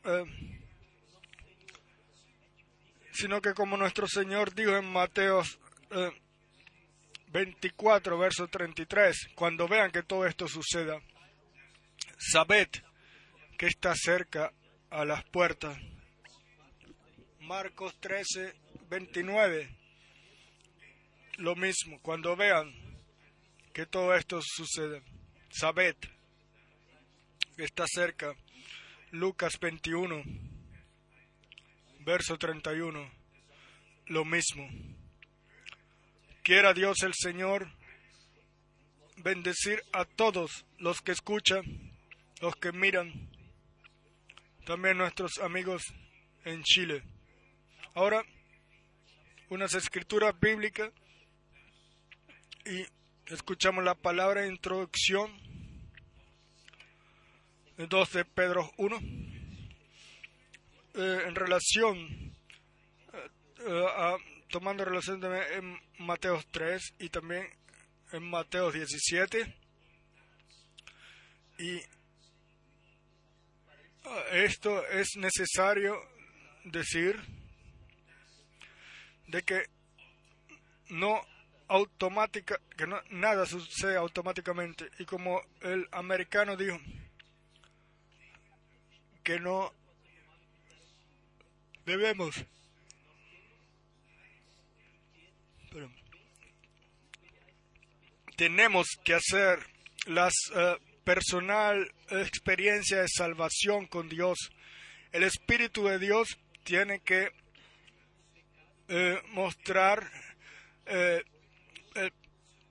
sino 3.12 3.40
que 3.42 3.52
como 3.54 3.76
nuestro 3.76 4.06
Señor 4.06 4.54
dijo 4.54 4.76
en 4.76 4.90
Mateos 4.90 5.58
24, 7.28 8.18
verso 8.18 8.48
33, 8.48 9.28
cuando 9.34 9.68
vean 9.68 9.90
que 9.90 10.02
todo 10.02 10.26
esto 10.26 10.48
suceda, 10.48 10.98
sabed 12.18 12.68
que 13.58 13.66
está 13.66 13.94
cerca 13.94 14.52
a 14.90 15.04
las 15.04 15.24
puertas. 15.24 15.76
Marcos 17.40 17.94
13, 18.00 18.54
29, 18.88 19.76
lo 21.36 21.54
mismo, 21.54 22.00
cuando 22.00 22.34
vean 22.34 22.85
que 23.76 23.84
todo 23.84 24.14
esto 24.14 24.40
sucede, 24.40 25.02
sabed 25.50 25.96
que 27.56 27.64
está 27.64 27.84
cerca. 27.86 28.34
Lucas 29.10 29.58
21, 29.60 30.22
verso 32.00 32.38
31, 32.38 33.12
lo 34.06 34.24
mismo. 34.24 34.66
Quiera 36.42 36.72
Dios 36.72 37.02
el 37.02 37.12
Señor 37.12 37.70
bendecir 39.18 39.82
a 39.92 40.06
todos 40.06 40.64
los 40.78 41.02
que 41.02 41.12
escuchan, 41.12 41.62
los 42.40 42.56
que 42.56 42.72
miran, 42.72 43.28
también 44.64 44.96
nuestros 44.96 45.36
amigos 45.36 45.82
en 46.46 46.62
Chile. 46.62 47.02
Ahora, 47.92 48.24
unas 49.50 49.74
escrituras 49.74 50.34
bíblicas 50.40 50.90
y 52.64 52.86
escuchamos 53.34 53.84
la 53.84 53.94
palabra 53.94 54.42
de 54.42 54.48
introducción 54.48 55.30
de 57.76 57.86
2 57.86 58.12
de 58.12 58.24
Pedro 58.24 58.70
1 58.76 58.96
eh, 60.94 61.22
en 61.26 61.34
relación 61.34 61.96
eh, 63.58 63.86
a 63.96 64.16
tomando 64.50 64.84
relación 64.84 65.20
también 65.20 65.42
en 65.52 66.06
Mateo 66.06 66.40
3 66.52 66.94
y 67.00 67.08
también 67.08 67.48
en 68.12 68.22
Mateo 68.22 68.70
17. 68.70 69.54
Y 71.58 71.80
ah, 74.04 74.22
esto 74.32 74.86
es 74.88 75.16
necesario 75.16 76.00
decir 76.64 77.20
de 79.26 79.42
que 79.42 79.64
no 80.90 81.20
automática, 81.68 82.60
que 82.76 82.86
no, 82.86 83.00
nada 83.10 83.46
sucede 83.46 83.96
automáticamente. 83.96 84.88
Y 84.98 85.04
como 85.04 85.40
el 85.60 85.88
americano 85.92 86.56
dijo, 86.56 86.78
que 89.22 89.40
no 89.40 89.72
debemos 91.84 92.44
tenemos 98.36 98.86
que 99.02 99.14
hacer 99.14 99.58
la 100.06 100.28
eh, 100.28 100.76
personal 101.04 101.90
experiencia 102.10 103.00
de 103.00 103.08
salvación 103.08 103.86
con 103.86 104.08
Dios. 104.08 104.36
El 105.10 105.22
Espíritu 105.22 105.86
de 105.86 105.98
Dios 105.98 106.38
tiene 106.62 107.00
que 107.00 107.30
eh, 108.88 109.20
mostrar 109.28 110.08
eh, 110.84 111.24
el 111.96 112.12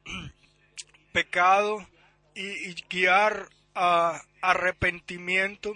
pecado 1.13 1.88
y, 2.33 2.73
guiar 2.89 3.49
a 3.73 4.21
arrepentimiento. 4.41 5.73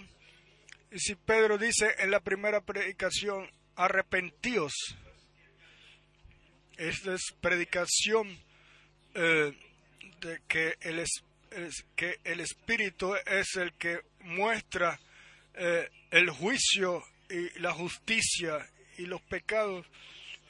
Y 0.90 0.98
si 0.98 1.14
Pedro 1.14 1.58
dice 1.58 1.94
en 1.98 2.10
la 2.10 2.20
primera 2.20 2.60
predicación, 2.60 3.50
arrepentíos, 3.76 4.72
esta 6.76 7.14
es 7.14 7.34
predicación 7.40 8.38
eh, 9.14 9.52
de 10.20 10.40
que 10.48 10.74
el, 10.80 11.04
que 11.94 12.16
el 12.24 12.40
Espíritu 12.40 13.14
es 13.26 13.56
el 13.56 13.72
que 13.74 14.00
muestra 14.20 14.98
eh, 15.54 15.88
el 16.10 16.30
juicio 16.30 17.02
y 17.28 17.58
la 17.60 17.72
justicia 17.72 18.66
y 18.98 19.06
los 19.06 19.20
pecados. 19.22 19.86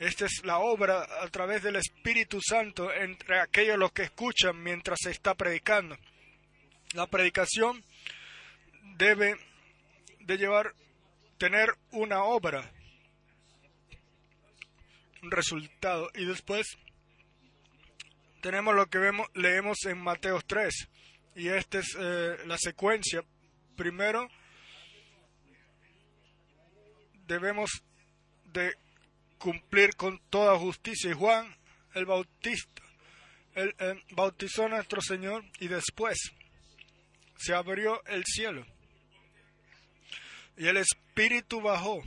Esta 0.00 0.24
es 0.24 0.44
la 0.44 0.58
obra 0.58 1.06
a 1.22 1.28
través 1.28 1.62
del 1.62 1.76
Espíritu 1.76 2.40
Santo 2.40 2.92
entre 2.92 3.38
aquellos 3.38 3.78
los 3.78 3.92
que 3.92 4.02
escuchan 4.02 4.60
mientras 4.60 4.98
se 5.02 5.10
está 5.10 5.34
predicando. 5.34 5.96
La 6.94 7.06
predicación 7.06 7.84
debe 8.96 9.36
de 10.20 10.38
llevar, 10.38 10.72
tener 11.38 11.68
una 11.92 12.24
obra 12.24 12.72
un 15.22 15.30
resultado. 15.30 16.10
Y 16.14 16.24
después 16.24 16.78
tenemos 18.40 18.74
lo 18.74 18.86
que 18.86 18.98
vemos, 18.98 19.28
leemos 19.34 19.84
en 19.84 19.98
Mateo 19.98 20.40
3. 20.40 20.88
Y 21.36 21.48
esta 21.48 21.78
es 21.78 21.96
eh, 21.98 22.38
la 22.46 22.58
secuencia. 22.58 23.22
Primero, 23.76 24.28
debemos 27.26 27.82
de 28.46 28.74
cumplir 29.40 29.96
con 29.96 30.20
toda 30.31 30.57
justicia. 30.59 31.11
Y 31.11 31.14
Juan, 31.14 31.57
el 31.94 32.07
Bautista, 32.07 32.83
el 33.55 33.74
bautizó 34.12 34.66
a 34.66 34.68
nuestro 34.68 35.00
Señor 35.00 35.44
y 35.59 35.66
después 35.66 36.31
se 37.37 37.55
abrió 37.55 38.05
el 38.07 38.24
cielo. 38.24 38.64
Y 40.57 40.68
el 40.68 40.76
Espíritu 40.76 41.61
bajó 41.61 42.03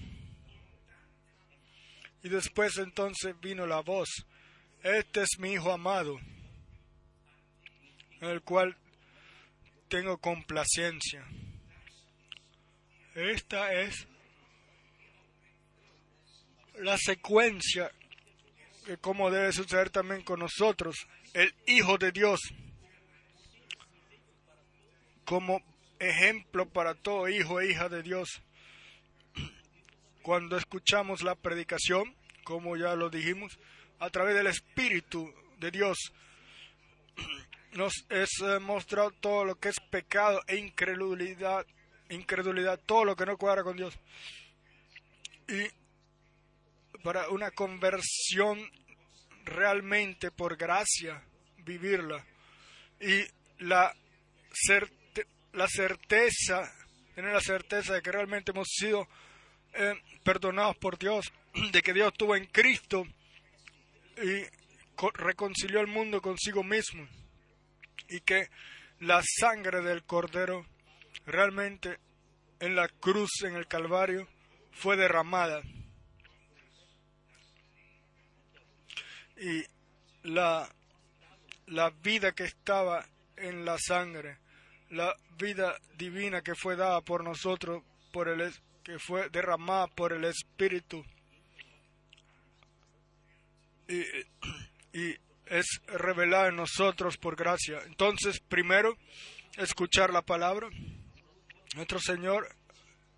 y 2.22 2.30
después 2.30 2.78
entonces 2.78 3.38
vino 3.41 3.65
la 3.65 3.82
voz, 3.82 4.10
este 4.82 5.24
es 5.24 5.39
mi 5.39 5.54
Hijo 5.54 5.74
amado, 5.74 6.17
en 8.22 8.30
el 8.30 8.41
cual 8.41 8.78
tengo 9.89 10.17
complacencia. 10.19 11.28
Esta 13.15 13.74
es 13.74 14.08
la 16.84 16.98
secuencia 16.98 17.91
de 18.86 18.98
cómo 18.98 19.32
debe 19.32 19.52
suceder 19.52 19.89
también 19.89 20.24
con 20.24 20.39
nosotros, 20.39 21.08
el 21.34 21.54
Hijo 21.65 21.98
de 21.98 22.12
Dios, 22.12 22.39
como 25.26 25.62
ejemplo 26.00 26.67
para 26.67 26.96
todo 26.96 27.30
hijo 27.30 27.62
e 27.62 27.72
hija 27.72 27.88
de 27.88 28.04
Dios 28.04 28.41
cuando 30.24 30.58
escuchamos 30.58 31.22
la 31.22 31.36
predicación, 31.36 32.15
como 32.43 32.76
ya 32.78 32.96
lo 32.96 33.10
dijimos, 33.10 33.60
a 34.00 34.10
través 34.10 34.36
del 34.36 34.48
Espíritu 34.48 35.32
de 35.60 35.69
Dios, 35.69 35.98
nos 37.74 38.06
es 38.10 38.30
eh, 38.41 38.60
mostrado 38.60 39.12
todo 39.12 39.46
lo 39.46 39.56
que 39.56 39.69
es 39.69 39.80
pecado 39.91 40.41
e 40.48 40.56
incredulidad, 40.56 41.65
incredulidad, 42.10 42.80
todo 42.86 43.06
lo 43.06 43.15
que 43.15 43.26
no 43.26 43.38
cuadra 43.38 43.63
con 43.63 43.76
Dios. 43.76 43.93
Y 45.48 45.67
para 47.03 47.29
una 47.29 47.51
conversión 47.51 48.59
realmente 49.45 50.31
por 50.31 50.57
gracia, 50.57 51.21
vivirla. 51.57 52.25
Y 52.99 53.23
la, 53.63 53.93
la 55.51 55.67
certeza, 55.67 56.73
tener 57.13 57.33
la 57.33 57.41
certeza 57.41 57.93
de 57.93 58.01
que 58.01 58.11
realmente 58.11 58.51
hemos 58.51 58.69
sido 58.69 59.07
eh, 59.73 59.93
perdonados 60.23 60.77
por 60.77 60.97
Dios, 60.97 61.31
de 61.71 61.81
que 61.81 61.93
Dios 61.93 62.11
estuvo 62.13 62.35
en 62.35 62.45
Cristo 62.45 63.05
y 64.17 64.43
reconcilió 65.15 65.79
al 65.79 65.87
mundo 65.87 66.21
consigo 66.21 66.63
mismo 66.63 67.07
y 68.09 68.21
que 68.21 68.49
la 68.99 69.21
sangre 69.23 69.81
del 69.81 70.03
Cordero 70.03 70.65
realmente 71.25 71.97
en 72.59 72.75
la 72.75 72.87
cruz, 72.87 73.43
en 73.43 73.55
el 73.55 73.67
Calvario, 73.67 74.27
fue 74.71 74.95
derramada. 74.95 75.61
Y 79.43 79.65
la, 80.23 80.69
la 81.67 81.89
vida 81.89 82.32
que 82.32 82.45
estaba 82.45 83.06
en 83.36 83.65
la 83.65 83.77
sangre, 83.77 84.38
la 84.89 85.13
vida 85.38 85.75
divina 85.97 86.41
que 86.41 86.56
fue 86.56 86.77
dada 86.77 87.01
por 87.01 87.25
nosotros, 87.25 87.84
por 88.13 88.29
el, 88.29 88.53
que 88.84 88.99
fue 88.99 89.29
derramada 89.29 89.88
por 89.88 90.13
el 90.13 90.23
Espíritu, 90.23 91.03
y, 93.89 94.01
y 94.97 95.17
es 95.47 95.82
revelada 95.88 96.47
en 96.47 96.56
nosotros 96.56 97.17
por 97.17 97.36
gracia. 97.36 97.79
Entonces, 97.86 98.39
primero, 98.39 98.95
escuchar 99.58 100.13
la 100.13 100.21
palabra. 100.21 100.69
Nuestro 101.75 101.99
Señor 101.99 102.47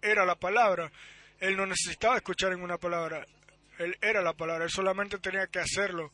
era 0.02 0.26
la 0.26 0.36
palabra. 0.36 0.92
Él 1.40 1.56
no 1.56 1.68
necesitaba 1.68 2.16
escuchar 2.16 2.52
ninguna 2.52 2.78
palabra. 2.78 3.28
Él 3.78 3.98
era 4.02 4.22
la 4.22 4.34
palabra. 4.34 4.66
Él 4.66 4.72
solamente 4.72 5.18
tenía 5.20 5.48
que 5.48 5.60
hacerlo, 5.60 6.12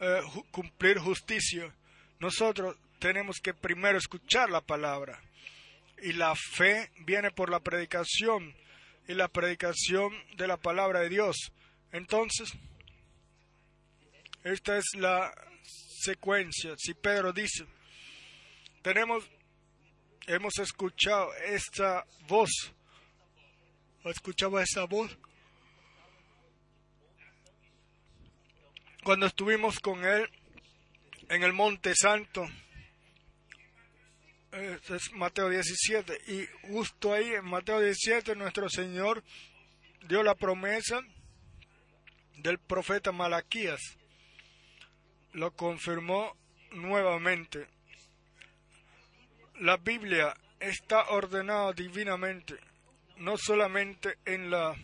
eh, 0.00 0.20
cumplir 0.50 0.98
justicia. 0.98 1.74
Nosotros 2.18 2.76
tenemos 2.98 3.40
que 3.40 3.54
primero 3.54 3.98
escuchar 3.98 4.50
la 4.50 4.60
palabra. 4.60 5.20
Y 6.02 6.12
la 6.12 6.34
fe 6.34 6.90
viene 7.00 7.30
por 7.30 7.50
la 7.50 7.60
predicación 7.60 8.54
y 9.08 9.14
la 9.14 9.28
predicación 9.28 10.12
de 10.36 10.46
la 10.46 10.56
palabra 10.56 11.00
de 11.00 11.08
Dios. 11.08 11.52
Entonces, 11.92 12.52
esta 14.44 14.76
es 14.76 14.84
la 14.94 15.32
secuencia. 16.00 16.74
Si 16.76 16.94
Pedro 16.94 17.32
dice, 17.32 17.64
tenemos, 18.82 19.28
hemos 20.26 20.58
escuchado 20.58 21.34
esta 21.46 22.04
voz, 22.28 22.50
escuchaba 24.04 24.62
esa 24.62 24.84
voz 24.84 25.16
cuando 29.06 29.26
estuvimos 29.26 29.78
con 29.78 30.04
él 30.04 30.28
en 31.28 31.44
el 31.44 31.52
Monte 31.52 31.94
Santo. 31.94 32.44
Este 34.50 34.96
es 34.96 35.12
Mateo 35.12 35.48
17. 35.48 36.22
Y 36.26 36.48
justo 36.72 37.12
ahí 37.12 37.34
en 37.34 37.44
Mateo 37.44 37.78
17 37.78 38.34
nuestro 38.34 38.68
Señor 38.68 39.22
dio 40.08 40.24
la 40.24 40.34
promesa 40.34 41.02
del 42.38 42.58
profeta 42.58 43.12
Malaquías 43.12 43.80
lo 45.34 45.52
confirmó 45.52 46.36
nuevamente. 46.72 47.68
La 49.60 49.76
Biblia 49.76 50.36
está 50.58 51.10
ordenada 51.10 51.72
divinamente, 51.72 52.56
no 53.18 53.36
solamente 53.38 54.18
en 54.24 54.50
la 54.50 54.74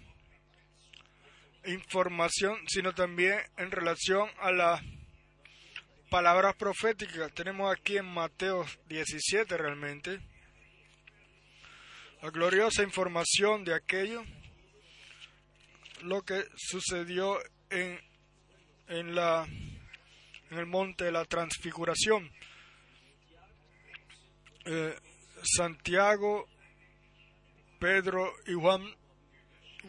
información, 1.65 2.59
sino 2.69 2.95
también 2.95 3.39
en 3.57 3.71
relación 3.71 4.29
a 4.41 4.53
las 4.53 4.83
palabras 6.11 6.55
proféticas. 6.57 7.33
Tenemos 7.33 7.73
aquí 7.73 7.97
en 7.97 8.07
Mateo 8.07 8.67
17 8.89 9.57
realmente 9.57 10.21
la 12.21 12.31
gloriosa 12.31 12.83
información 12.83 13.65
de 13.65 13.75
aquello, 13.75 14.23
lo 16.03 16.23
que 16.23 16.45
sucedió 16.57 17.39
en, 17.71 18.01
en 18.89 19.15
la 19.15 19.47
en 20.53 20.59
el 20.59 20.67
monte 20.67 21.05
de 21.05 21.13
la 21.13 21.25
transfiguración. 21.25 22.31
Eh, 24.67 24.95
Santiago, 25.43 26.47
Pedro 27.81 28.33
y 28.47 28.53
Juan 28.53 28.83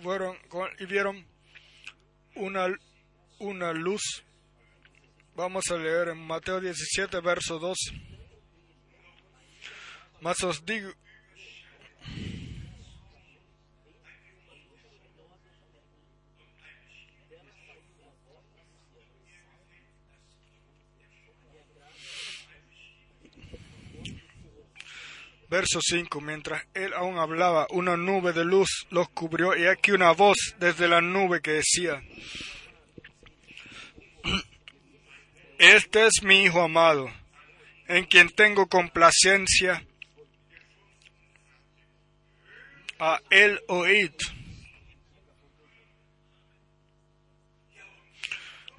fueron 0.02 0.38
y 0.80 0.86
vieron 0.86 1.33
una, 2.36 2.68
una 3.40 3.74
luz. 3.74 4.24
Vamos 5.36 5.66
a 5.72 5.78
leer 5.78 6.10
en 6.10 6.26
Mateo 6.26 6.60
17, 6.60 7.20
verso 7.22 7.60
12. 7.60 7.92
Más 10.22 10.44
os 10.44 10.66
digo, 10.66 10.92
Verso 25.54 25.82
5. 25.84 26.20
Mientras 26.20 26.66
él 26.74 26.96
aún 26.96 27.20
hablaba, 27.20 27.68
una 27.70 27.96
nube 27.96 28.34
de 28.34 28.44
luz 28.44 28.88
los 28.90 29.08
cubrió 29.10 29.56
y 29.56 29.68
aquí 29.68 29.92
una 29.92 30.12
voz 30.12 30.56
desde 30.58 30.88
la 30.88 31.00
nube 31.00 31.44
que 31.44 31.52
decía, 31.52 32.02
Este 35.60 36.08
es 36.08 36.24
mi 36.24 36.42
Hijo 36.42 36.60
amado, 36.60 37.08
en 37.88 38.06
quien 38.06 38.32
tengo 38.32 38.66
complacencia. 38.66 39.86
A 42.98 43.22
él 43.30 43.62
oíd. 43.68 44.12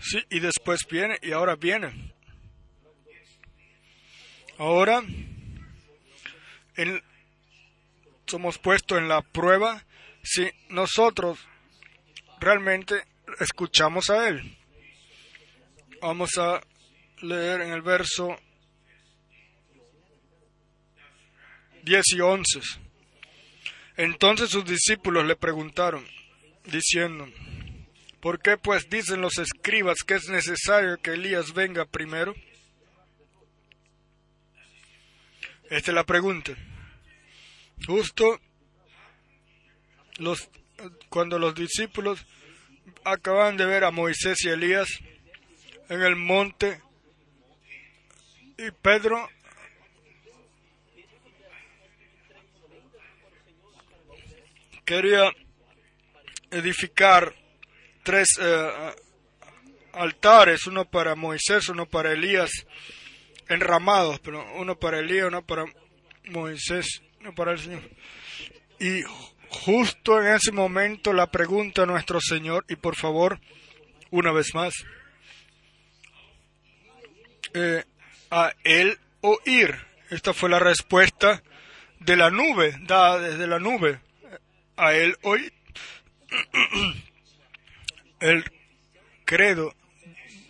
Sí, 0.01 0.25
y 0.29 0.41
después 0.41 0.81
viene, 0.91 1.21
y 1.23 1.31
ahora 1.31 1.55
viene. 1.55 2.13
Ahora 4.59 5.05
somos 8.27 8.59
puestos 8.59 8.99
en 8.99 9.09
la 9.09 9.23
prueba 9.23 9.85
si 10.23 10.51
nosotros 10.71 11.39
realmente 12.41 13.03
escuchamos 13.41 14.11
a 14.11 14.29
Él. 14.29 14.57
Vamos 16.01 16.37
a 16.39 16.61
leer 17.23 17.63
en 17.63 17.73
el 17.73 17.83
verso 17.83 18.37
10 21.83 22.03
y 22.17 22.21
11. 22.21 22.61
Entonces 23.97 24.51
sus 24.51 24.65
discípulos 24.65 25.25
le 25.25 25.37
preguntaron, 25.37 26.05
diciendo, 26.65 27.29
¿por 28.21 28.41
qué 28.41 28.57
pues 28.57 28.89
dicen 28.89 29.21
los 29.21 29.39
escribas 29.39 29.99
que 30.07 30.15
es 30.15 30.29
necesario 30.29 30.99
que 30.99 31.13
Elías 31.13 31.53
venga 31.53 31.85
primero? 31.85 32.35
Esta 35.75 35.91
es 35.91 35.95
la 35.97 36.05
pregunta. 36.05 36.53
Justo 37.85 38.41
los, 40.19 40.49
cuando 41.09 41.37
los 41.41 41.57
discípulos 41.57 42.25
acaban 43.05 43.57
de 43.57 43.67
ver 43.67 43.83
a 43.83 43.91
Moisés 43.91 44.39
y 44.45 44.51
Elías 44.51 44.87
en 45.89 46.01
el 46.03 46.15
monte 46.15 46.81
y 48.57 48.71
Pedro 48.71 49.29
quería 54.85 55.33
edificar 56.53 57.35
tres 58.05 58.29
eh, 58.41 58.95
altares, 59.93 60.69
uno 60.69 60.85
para 60.85 61.17
Moisés, 61.17 61.69
uno 61.69 61.85
para 61.87 62.13
Elías 62.13 62.65
enramados, 63.49 64.21
pero 64.21 64.45
uno 64.55 64.79
para 64.79 64.99
Elías, 64.99 65.29
uno 65.29 65.45
para 65.45 65.65
Moisés, 66.31 67.03
uno 67.21 67.35
para 67.35 67.53
el 67.53 67.59
Señor. 67.59 67.83
Y 68.81 69.03
justo 69.49 70.21
en 70.21 70.35
ese 70.35 70.53
momento 70.53 71.13
la 71.13 71.31
pregunta 71.31 71.83
a 71.83 71.87
nuestro 71.87 72.21
Señor, 72.21 72.65
y 72.69 72.77
por 72.77 72.97
favor, 72.97 73.41
una 74.11 74.33
vez 74.33 74.55
más, 74.55 74.75
eh, 77.55 77.85
a 78.31 78.53
él 78.65 78.99
oír. 79.21 79.77
Esta 80.11 80.35
fue 80.35 80.51
la 80.51 80.59
respuesta 80.59 81.43
de 82.01 82.17
la 82.17 82.31
nube, 82.31 82.77
dada 82.83 83.19
desde 83.19 83.47
la 83.47 83.59
nube. 83.59 84.01
A 84.77 84.93
él 84.95 85.17
oír. 85.23 85.53
El 88.21 88.45
credo 89.25 89.75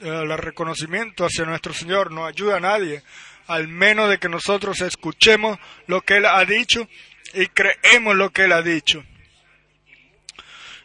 el 0.00 0.36
reconocimiento 0.38 1.24
hacia 1.24 1.44
nuestro 1.44 1.72
Señor 1.72 2.12
no 2.12 2.26
ayuda 2.26 2.56
a 2.56 2.60
nadie, 2.60 3.02
al 3.46 3.68
menos 3.68 4.10
de 4.10 4.18
que 4.18 4.28
nosotros 4.28 4.80
escuchemos 4.80 5.58
lo 5.86 6.00
que 6.00 6.16
Él 6.16 6.26
ha 6.26 6.44
dicho 6.44 6.88
y 7.34 7.46
creemos 7.46 8.16
lo 8.16 8.30
que 8.30 8.44
Él 8.44 8.52
ha 8.52 8.62
dicho. 8.62 9.04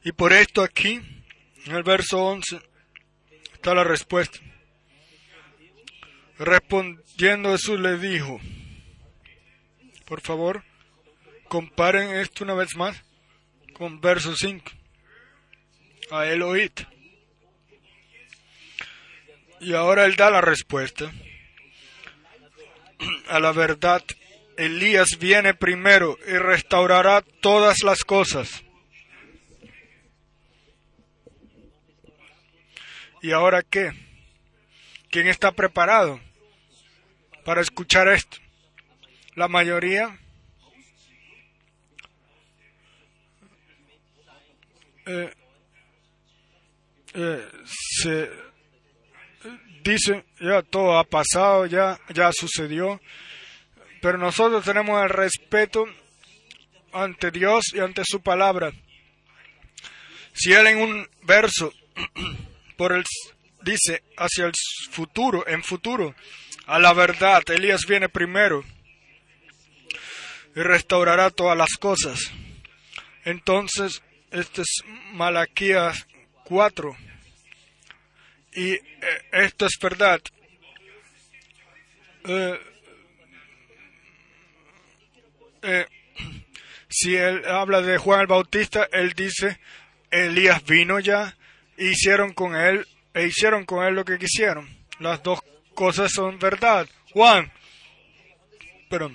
Y 0.04 0.12
por 0.12 0.34
esto 0.34 0.62
aquí, 0.62 1.02
en 1.66 1.76
el 1.76 1.84
verso 1.84 2.24
11, 2.24 2.60
está 3.54 3.74
la 3.74 3.84
respuesta. 3.84 4.40
Respondiendo 6.38 7.52
Jesús 7.52 7.80
le 7.80 7.98
dijo, 7.98 8.40
por 10.06 10.22
favor, 10.22 10.64
comparen 11.50 12.16
esto 12.16 12.46
una 12.46 12.54
vez 12.54 12.76
más 12.78 13.04
con 13.74 14.00
verso 14.00 14.36
5. 14.36 14.72
A 16.12 16.26
él 16.26 16.42
oíd. 16.42 16.72
Y 19.62 19.74
ahora 19.74 20.06
él 20.06 20.16
da 20.16 20.30
la 20.30 20.42
respuesta. 20.42 21.12
A 23.28 23.40
la 23.40 23.52
verdad, 23.52 24.04
Elías 24.58 25.18
viene 25.20 25.54
primero 25.54 26.18
y 26.28 26.38
restaurará 26.38 27.22
todas 27.42 27.84
las 27.84 28.04
cosas. 28.04 28.64
¿Y 33.22 33.32
ahora 33.32 33.64
qué? 33.64 33.92
¿Quién 35.10 35.28
está 35.28 35.52
preparado 35.52 36.20
para 37.44 37.62
escuchar 37.62 38.08
esto? 38.08 38.38
La 39.36 39.48
mayoría 39.48 40.18
eh, 45.06 45.34
eh, 47.14 47.48
se 47.66 48.49
dice, 49.84 50.26
ya 50.40 50.62
todo 50.62 50.98
ha 50.98 51.04
pasado, 51.04 51.66
ya, 51.66 52.00
ya 52.14 52.32
sucedió, 52.32 53.00
pero 54.02 54.18
nosotros 54.18 54.64
tenemos 54.64 55.02
el 55.04 55.10
respeto 55.10 55.86
ante 56.94 57.32
Dios 57.32 57.66
y 57.74 57.80
ante 57.80 58.04
su 58.06 58.22
palabra. 58.22 58.72
Si 60.34 60.54
Él 60.54 60.68
en 60.68 60.78
un 60.80 61.10
verso 61.24 61.74
por 62.78 62.94
el, 62.94 63.04
dice 63.62 64.04
hacia 64.18 64.46
el 64.46 64.54
futuro, 64.92 65.48
en 65.48 65.64
futuro, 65.64 66.16
a 66.66 66.80
la 66.80 66.94
verdad, 66.94 67.42
Elías 67.50 67.82
viene 67.88 68.10
primero 68.10 68.64
y 70.56 70.62
restaurará 70.62 71.30
todas 71.30 71.58
las 71.58 71.78
cosas. 71.80 72.32
Entonces, 73.26 74.02
este 74.32 74.62
es 74.62 74.84
Malaquías 75.14 76.08
4. 76.46 77.09
Y 78.60 78.74
eh, 78.74 78.82
esto 79.32 79.68
es 79.68 79.80
verdad. 79.82 80.20
Eh, 82.26 82.60
eh, 85.62 85.86
si 86.90 87.16
él 87.16 87.46
habla 87.46 87.82
de 87.82 87.98
Juan 87.98 88.20
el 88.20 88.28
Bautista, 88.28 88.90
él 88.92 89.14
dice, 89.14 89.62
Elías 90.12 90.62
vino 90.66 91.00
ya, 91.00 91.38
hicieron 91.78 92.34
con 92.34 92.54
él, 92.58 92.86
e 93.14 93.28
hicieron 93.28 93.64
con 93.64 93.86
él 93.86 93.94
lo 93.94 94.04
que 94.04 94.20
quisieron. 94.20 94.68
Las 95.00 95.24
dos 95.24 95.40
cosas 95.74 96.12
son 96.12 96.38
verdad. 96.38 96.86
Juan, 97.14 97.50
pero 98.90 99.10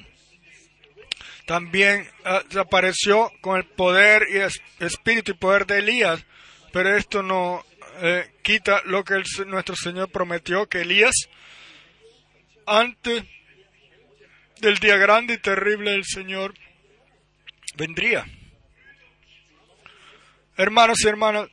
también 1.45 2.09
ah, 2.25 2.43
apareció 2.59 3.31
con 3.43 3.59
el 3.59 3.67
poder 3.67 4.27
y 4.31 4.83
espíritu 4.83 5.33
y 5.33 5.35
poder 5.35 5.67
de 5.67 5.81
Elías, 5.81 6.25
pero 6.73 6.97
esto 6.97 7.23
no 7.23 7.63
eh, 8.03 8.31
quita 8.43 8.83
lo 8.85 9.05
que 9.05 9.23
nuestro 9.47 9.77
Señor 9.77 10.11
prometió, 10.11 10.69
que 10.69 10.83
Elías, 10.83 11.15
antes 12.67 13.25
del 14.61 14.77
día 14.79 14.97
grande 14.97 15.35
y 15.35 15.39
terrible 15.39 15.93
del 15.93 16.05
Señor, 16.05 16.55
vendría. 17.77 18.25
Hermanos 20.57 20.99
y 21.05 21.09
hermanas, 21.09 21.49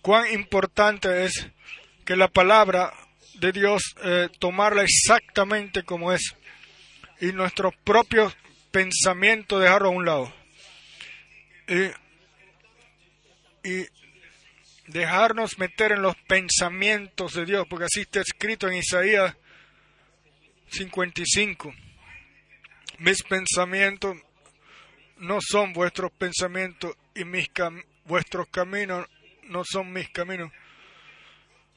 cuán 0.00 0.32
importante 0.32 1.24
es 1.24 1.48
que 2.04 2.16
la 2.16 2.28
palabra 2.28 2.92
de 3.34 3.52
Dios 3.52 3.82
eh, 4.02 4.28
tomarla 4.38 4.82
exactamente 4.82 5.82
como 5.82 6.12
es 6.12 6.36
y 7.20 7.32
nuestros 7.32 7.74
propios 7.84 8.36
pensamientos 8.70 9.60
dejarlo 9.60 9.88
a 9.88 9.92
un 9.92 10.04
lado 10.04 10.32
y, 13.64 13.86
dejarnos 14.88 15.58
meter 15.58 15.92
en 15.92 16.02
los 16.02 16.16
pensamientos 16.28 17.34
de 17.34 17.44
Dios, 17.44 17.66
porque 17.68 17.86
así 17.86 18.02
está 18.02 18.20
escrito 18.20 18.68
en 18.68 18.74
Isaías 18.74 19.36
55. 20.68 21.74
Mis 22.98 23.22
pensamientos 23.22 24.16
no 25.18 25.38
son 25.40 25.72
vuestros 25.72 26.12
pensamientos 26.12 26.94
y 27.14 27.24
mis 27.24 27.48
vuestros 28.04 28.48
caminos 28.48 29.06
no 29.44 29.62
son 29.64 29.92
mis 29.92 30.08
caminos. 30.10 30.52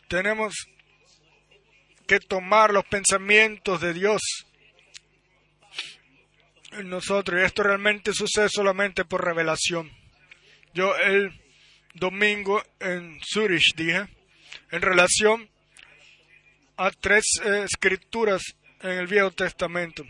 Tenemos 0.07 0.53
que 2.07 2.19
tomar 2.19 2.73
los 2.73 2.85
pensamientos 2.85 3.81
de 3.81 3.93
Dios 3.93 4.21
en 6.71 6.89
nosotros 6.89 7.39
y 7.39 7.45
esto 7.45 7.63
realmente 7.63 8.13
sucede 8.13 8.49
solamente 8.49 9.05
por 9.05 9.23
revelación. 9.23 9.91
Yo 10.73 10.95
el 10.97 11.31
domingo 11.93 12.63
en 12.79 13.19
Zurich 13.21 13.75
dije, 13.75 14.07
en 14.71 14.81
relación 14.81 15.49
a 16.77 16.91
tres 16.91 17.25
eh, 17.43 17.65
escrituras 17.65 18.41
en 18.81 18.91
el 18.91 19.07
Viejo 19.07 19.31
Testamento, 19.31 20.05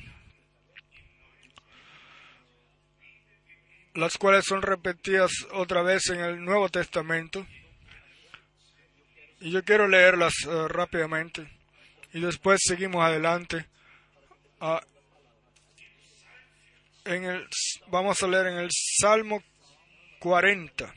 las 3.96 4.18
cuales 4.18 4.46
son 4.46 4.62
repetidas 4.62 5.32
otra 5.52 5.82
vez 5.82 6.10
en 6.10 6.20
el 6.20 6.44
Nuevo 6.44 6.70
Testamento. 6.70 7.46
Y 9.42 9.52
yo 9.52 9.63
quiero 9.63 9.88
leerlas 9.88 10.34
eh, 10.48 10.68
rápidamente 10.68 11.50
y 12.13 12.20
después 12.20 12.60
seguimos 12.63 13.04
adelante. 13.04 13.65
en 17.06 17.24
el, 17.24 17.48
vamos 17.88 18.22
a 18.22 18.28
leer 18.28 18.48
en 18.48 18.58
el 18.58 18.70
Salmo 18.72 19.42
40. 20.20 20.94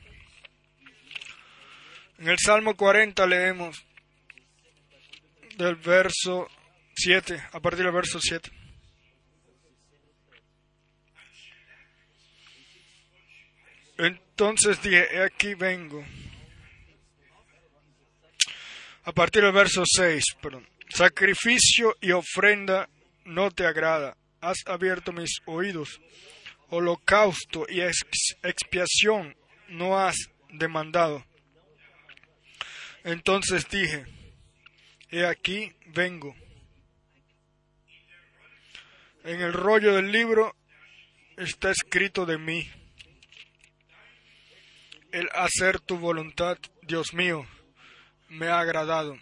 En 2.23 2.29
el 2.29 2.37
Salmo 2.39 2.77
40 2.77 3.27
leemos 3.27 3.85
del 5.57 5.75
verso 5.75 6.47
7, 6.95 7.49
a 7.51 7.59
partir 7.59 7.83
del 7.83 7.91
verso 7.91 8.17
7. 8.21 8.49
Entonces 13.97 14.81
dije, 14.81 15.21
aquí 15.21 15.53
vengo. 15.53 16.01
A 19.03 19.11
partir 19.11 19.43
del 19.43 19.51
verso 19.51 19.83
6, 19.85 20.23
perdón. 20.41 20.65
Sacrificio 20.95 21.97
y 21.99 22.13
ofrenda 22.13 22.87
no 23.25 23.51
te 23.51 23.65
agrada. 23.65 24.15
Has 24.39 24.59
abierto 24.65 25.11
mis 25.11 25.41
oídos. 25.45 25.99
Holocausto 26.69 27.65
y 27.67 27.81
expiación 27.81 29.35
no 29.67 29.99
has 29.99 30.15
demandado. 30.53 31.25
Entonces 33.03 33.67
dije, 33.69 34.05
he 35.09 35.25
aquí 35.25 35.73
vengo. 35.87 36.35
En 39.23 39.41
el 39.41 39.53
rollo 39.53 39.93
del 39.93 40.11
libro 40.11 40.55
está 41.37 41.71
escrito 41.71 42.25
de 42.25 42.37
mí 42.37 42.69
el 45.13 45.29
hacer 45.33 45.79
tu 45.79 45.97
voluntad, 45.97 46.57
Dios 46.81 47.13
mío, 47.13 47.45
me 48.29 48.47
ha 48.47 48.59
agradado. 48.59 49.15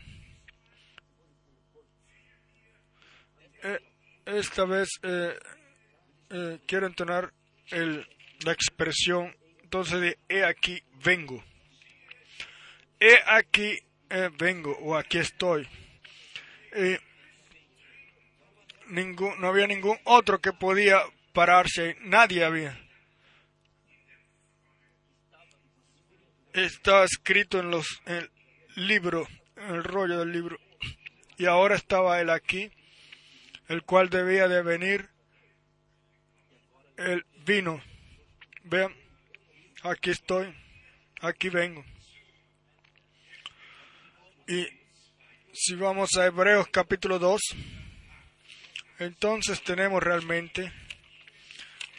Eh, 3.63 3.79
esta 4.25 4.63
vez 4.63 4.87
eh, 5.03 5.37
eh, 6.29 6.59
quiero 6.65 6.87
entonar 6.87 7.33
el, 7.71 8.07
la 8.45 8.53
expresión, 8.53 9.35
entonces 9.63 9.99
de 9.99 10.17
he 10.29 10.45
aquí 10.45 10.81
vengo. 11.03 11.43
He 13.03 13.17
aquí 13.25 13.79
vengo 14.37 14.77
o 14.77 14.95
aquí 14.95 15.17
estoy. 15.17 15.67
Ningún, 18.89 19.41
no 19.41 19.47
había 19.47 19.65
ningún 19.65 19.97
otro 20.03 20.39
que 20.39 20.53
podía 20.53 21.01
pararse, 21.33 21.97
nadie 22.01 22.43
había. 22.43 22.79
Estaba 26.53 27.03
escrito 27.05 27.59
en 27.59 27.71
los 27.71 27.87
en 28.05 28.17
el 28.17 28.31
libro, 28.75 29.27
en 29.55 29.75
el 29.75 29.83
rollo 29.83 30.19
del 30.19 30.31
libro, 30.31 30.59
y 31.37 31.45
ahora 31.45 31.75
estaba 31.75 32.21
él 32.21 32.29
aquí, 32.29 32.71
el 33.67 33.81
cual 33.81 34.11
debía 34.11 34.47
de 34.47 34.61
venir, 34.61 35.09
el 36.97 37.25
vino. 37.45 37.81
Vean, 38.65 38.93
aquí 39.81 40.11
estoy, 40.11 40.53
aquí 41.21 41.49
vengo. 41.49 41.83
Y 44.51 44.67
Si 45.53 45.75
vamos 45.75 46.17
a 46.17 46.25
Hebreos 46.25 46.67
capítulo 46.67 47.19
2, 47.19 47.39
entonces 48.99 49.63
tenemos 49.63 50.03
realmente 50.03 50.73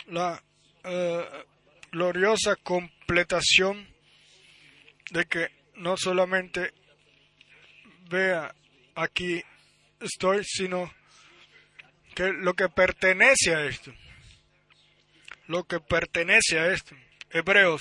la 0.09 0.43
eh, 0.85 1.25
gloriosa 1.91 2.57
completación 2.57 3.89
de 5.13 5.25
que 5.25 5.49
no 5.77 5.97
solamente 5.97 6.75
vea 8.11 8.55
aquí 8.97 9.43
estoy, 10.01 10.45
sino 10.45 10.93
que 12.15 12.35
lo 12.35 12.53
que 12.53 12.69
pertenece 12.69 13.55
a 13.55 13.65
esto, 13.65 13.95
lo 15.47 15.65
que 15.65 15.81
pertenece 15.81 16.59
a 16.59 16.71
esto. 16.71 16.95
Hebreos 17.31 17.81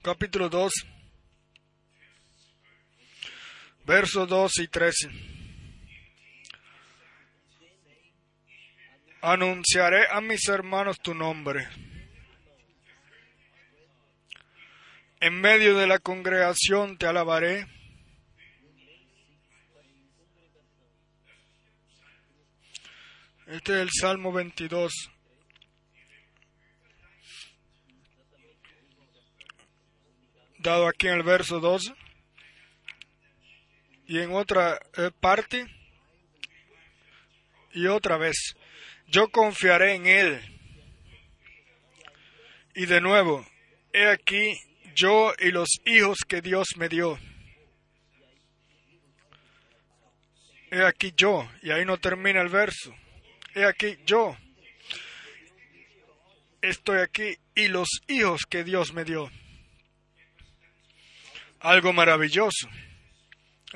capítulo 0.00 0.48
2 0.48 0.95
versos 3.86 4.28
2 4.28 4.58
y 4.58 4.68
13. 4.68 5.08
Anunciaré 9.22 10.08
a 10.10 10.20
mis 10.20 10.46
hermanos 10.48 10.98
tu 11.00 11.14
nombre. 11.14 11.68
En 15.20 15.40
medio 15.40 15.76
de 15.76 15.86
la 15.86 16.00
congregación 16.00 16.98
te 16.98 17.06
alabaré. 17.06 17.66
Este 23.46 23.74
es 23.74 23.78
el 23.78 23.90
Salmo 23.92 24.32
22. 24.32 24.92
Dado 30.58 30.88
aquí 30.88 31.06
en 31.06 31.14
el 31.14 31.22
verso 31.22 31.60
12 31.60 32.05
y 34.06 34.20
en 34.20 34.32
otra 34.32 34.80
eh, 34.96 35.10
parte 35.20 35.66
y 37.72 37.86
otra 37.86 38.16
vez. 38.16 38.56
Yo 39.08 39.28
confiaré 39.28 39.94
en 39.94 40.06
Él. 40.06 40.40
Y 42.74 42.86
de 42.86 43.00
nuevo, 43.00 43.46
he 43.92 44.06
aquí 44.08 44.58
yo 44.94 45.32
y 45.38 45.50
los 45.50 45.68
hijos 45.84 46.18
que 46.26 46.40
Dios 46.40 46.68
me 46.76 46.88
dio. 46.88 47.18
He 50.70 50.82
aquí 50.84 51.12
yo, 51.16 51.48
y 51.62 51.70
ahí 51.70 51.84
no 51.84 51.96
termina 51.98 52.40
el 52.40 52.48
verso. 52.48 52.94
He 53.54 53.64
aquí 53.64 53.96
yo. 54.04 54.36
Estoy 56.60 56.98
aquí 56.98 57.36
y 57.54 57.68
los 57.68 57.88
hijos 58.08 58.42
que 58.48 58.64
Dios 58.64 58.92
me 58.92 59.04
dio. 59.04 59.30
Algo 61.60 61.92
maravilloso 61.92 62.68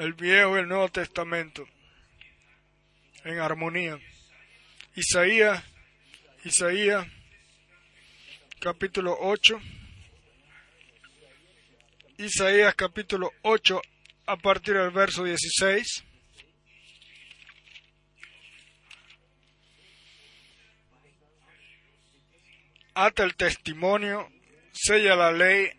el 0.01 0.15
Viejo 0.15 0.57
y 0.57 0.61
el 0.61 0.69
Nuevo 0.69 0.89
Testamento 0.89 1.69
en 3.23 3.39
armonía. 3.39 3.99
Isaías, 4.97 5.63
Isaías, 6.43 7.07
capítulo 8.61 9.15
8. 9.21 9.61
Isaías 12.17 12.75
capítulo 12.75 13.31
8 13.43 13.83
a 14.25 14.37
partir 14.39 14.79
del 14.79 14.91
verso 14.91 15.23
16. 15.23 16.05
Ata 22.95 23.23
el 23.23 23.37
testimonio, 23.37 24.33
sella 24.73 25.15
la 25.15 25.31
ley 25.31 25.71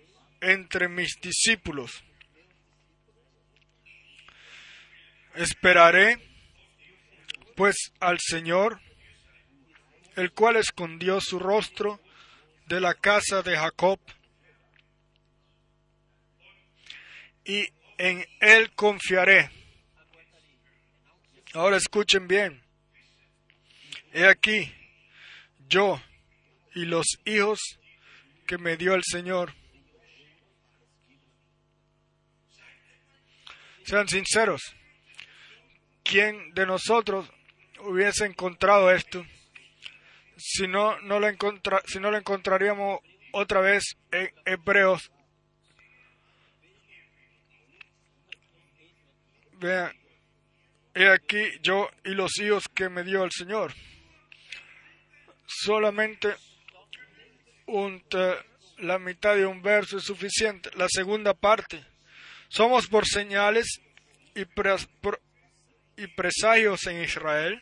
entre 0.41 0.89
mis 0.89 1.19
discípulos 1.19 2.03
Esperaré, 5.35 6.17
pues, 7.55 7.91
al 7.99 8.19
Señor, 8.19 8.81
el 10.15 10.31
cual 10.31 10.57
escondió 10.57 11.21
su 11.21 11.39
rostro 11.39 12.01
de 12.67 12.81
la 12.81 12.93
casa 12.93 13.41
de 13.41 13.57
Jacob, 13.57 13.99
y 17.45 17.67
en 17.97 18.25
él 18.39 18.71
confiaré. 18.75 19.49
Ahora 21.53 21.77
escuchen 21.77 22.27
bien. 22.27 22.63
He 24.13 24.25
aquí, 24.25 24.73
yo 25.67 26.01
y 26.73 26.85
los 26.85 27.05
hijos 27.25 27.59
que 28.47 28.57
me 28.57 28.77
dio 28.77 28.93
el 28.93 29.03
Señor. 29.03 29.53
Sean 33.83 34.07
sinceros. 34.07 34.61
¿Quién 36.11 36.53
de 36.53 36.65
nosotros 36.65 37.31
hubiese 37.79 38.25
encontrado 38.25 38.91
esto? 38.91 39.25
Si 40.35 40.67
no, 40.67 40.99
no 41.01 41.21
lo, 41.21 41.27
si 41.85 41.99
no 41.99 42.11
lo 42.11 42.17
encontraríamos 42.17 42.99
otra 43.31 43.61
vez 43.61 43.95
en 44.11 44.29
Hebreos. 44.43 45.09
Vean, 49.53 49.93
he 50.93 51.07
aquí 51.07 51.43
yo 51.61 51.89
y 52.03 52.09
los 52.09 52.37
hijos 52.39 52.65
que 52.67 52.89
me 52.89 53.03
dio 53.03 53.23
el 53.23 53.31
Señor. 53.31 53.73
Solamente 55.45 56.35
un, 57.67 58.03
la 58.79 58.99
mitad 58.99 59.35
de 59.35 59.45
un 59.45 59.61
verso 59.61 59.97
es 59.97 60.03
suficiente. 60.03 60.71
La 60.75 60.87
segunda 60.89 61.33
parte. 61.33 61.85
Somos 62.49 62.87
por 62.87 63.05
señales 63.05 63.79
y 64.35 64.43
por, 64.43 65.21
y 66.01 66.07
presagios 66.07 66.87
en 66.87 67.03
Israel 67.03 67.61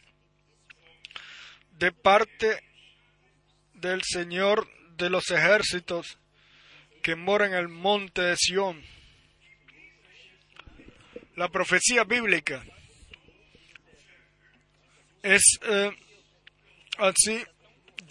de 1.71 1.91
parte 1.91 2.63
del 3.73 4.01
Señor 4.03 4.69
de 4.95 5.09
los 5.09 5.29
ejércitos 5.29 6.17
que 7.03 7.15
mora 7.15 7.47
en 7.47 7.53
el 7.53 7.67
monte 7.67 8.21
de 8.21 8.37
Sión. 8.37 8.81
La 11.35 11.49
profecía 11.49 12.05
bíblica 12.05 12.63
es 15.21 15.43
eh, 15.63 15.91
así, 16.97 17.43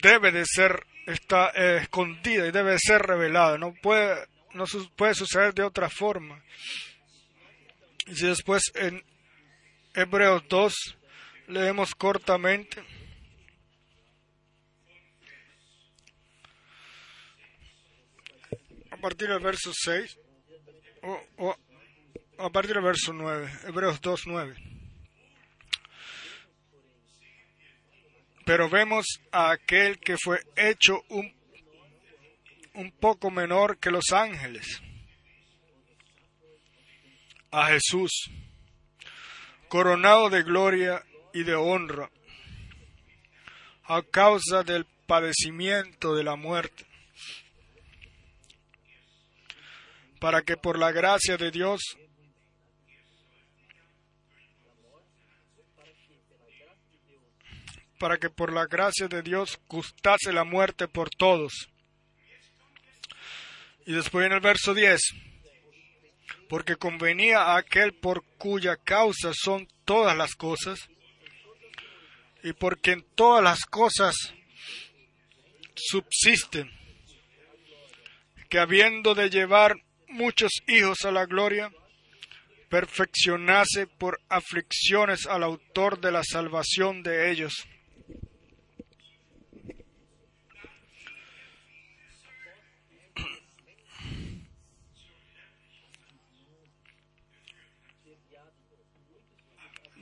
debe 0.03 0.31
de 0.31 0.45
ser 0.45 0.87
está 1.07 1.53
eh, 1.55 1.79
escondida 1.83 2.47
y 2.47 2.51
debe 2.51 2.73
de 2.73 2.79
ser 2.79 3.01
revelada. 3.01 3.57
No 3.57 3.73
puede, 3.73 4.27
no 4.53 4.65
puede 4.95 5.15
suceder 5.15 5.55
de 5.55 5.63
otra 5.63 5.89
forma. 5.89 6.43
Y 8.07 8.15
si 8.15 8.27
después 8.27 8.63
en 8.75 9.03
Hebreos 9.99 10.45
2, 10.49 10.97
leemos 11.49 11.93
cortamente. 11.93 12.81
A 18.93 18.97
partir 18.97 19.27
del 19.29 19.41
verso 19.41 19.73
6, 19.75 20.17
o, 21.37 21.57
a 22.39 22.51
partir 22.51 22.75
del 22.75 22.85
verso 22.85 23.13
9, 23.13 23.51
Hebreos 23.67 24.01
2, 24.01 24.27
9. 24.29 24.57
Pero 28.47 28.71
vemos 28.71 29.05
a 29.33 29.51
aquel 29.51 29.99
que 29.99 30.17
fue 30.17 30.39
hecho 30.55 31.03
un, 31.09 31.35
un 32.75 32.93
poco 32.93 33.33
menor 33.33 33.79
que 33.79 33.91
los 33.91 34.13
ángeles, 34.13 34.81
a 37.51 37.67
Jesús 37.67 38.31
coronado 39.69 40.31
de 40.31 40.43
gloria 40.43 41.05
y 41.33 41.43
de 41.45 41.55
honra 41.55 42.11
a 43.85 44.03
causa 44.03 44.63
del 44.63 44.87
padecimiento 45.07 46.15
de 46.15 46.23
la 46.23 46.37
muerte, 46.37 46.85
para 50.21 50.43
que 50.43 50.57
por 50.57 50.79
la 50.79 50.93
gracia 50.93 51.37
de 51.37 51.51
Dios 51.51 51.81
para 57.99 58.19
que 58.19 58.31
por 58.31 58.53
la 58.53 58.67
gracia 58.67 59.09
de 59.09 59.23
Dios 59.23 59.59
gustase 59.69 60.33
la 60.33 60.45
muerte 60.45 60.87
por 60.87 61.11
todos. 61.11 61.69
Y 63.87 63.93
después 63.93 64.27
en 64.27 64.33
el 64.33 64.41
verso 64.41 64.73
10, 64.73 65.01
porque 66.49 66.77
convenía 66.77 67.43
a 67.43 67.59
aquel 67.59 67.93
por 67.95 68.25
cuya 68.39 68.77
causa 68.77 69.33
son 69.35 69.69
todas 69.85 70.17
las 70.17 70.35
cosas, 70.35 70.89
y 72.43 72.53
porque 72.53 72.93
en 72.93 73.03
todas 73.15 73.43
las 73.43 73.65
cosas 73.65 74.15
subsisten, 75.75 76.71
que 78.49 78.59
habiendo 78.59 79.15
de 79.15 79.29
llevar 79.29 79.77
muchos 80.09 80.53
hijos 80.67 81.05
a 81.05 81.13
la 81.13 81.27
gloria, 81.27 81.71
perfeccionase 82.69 83.87
por 83.87 84.21
aflicciones 84.29 85.27
al 85.27 85.43
autor 85.43 86.01
de 86.01 86.13
la 86.13 86.23
salvación 86.23 87.03
de 87.03 87.31
ellos. 87.31 87.55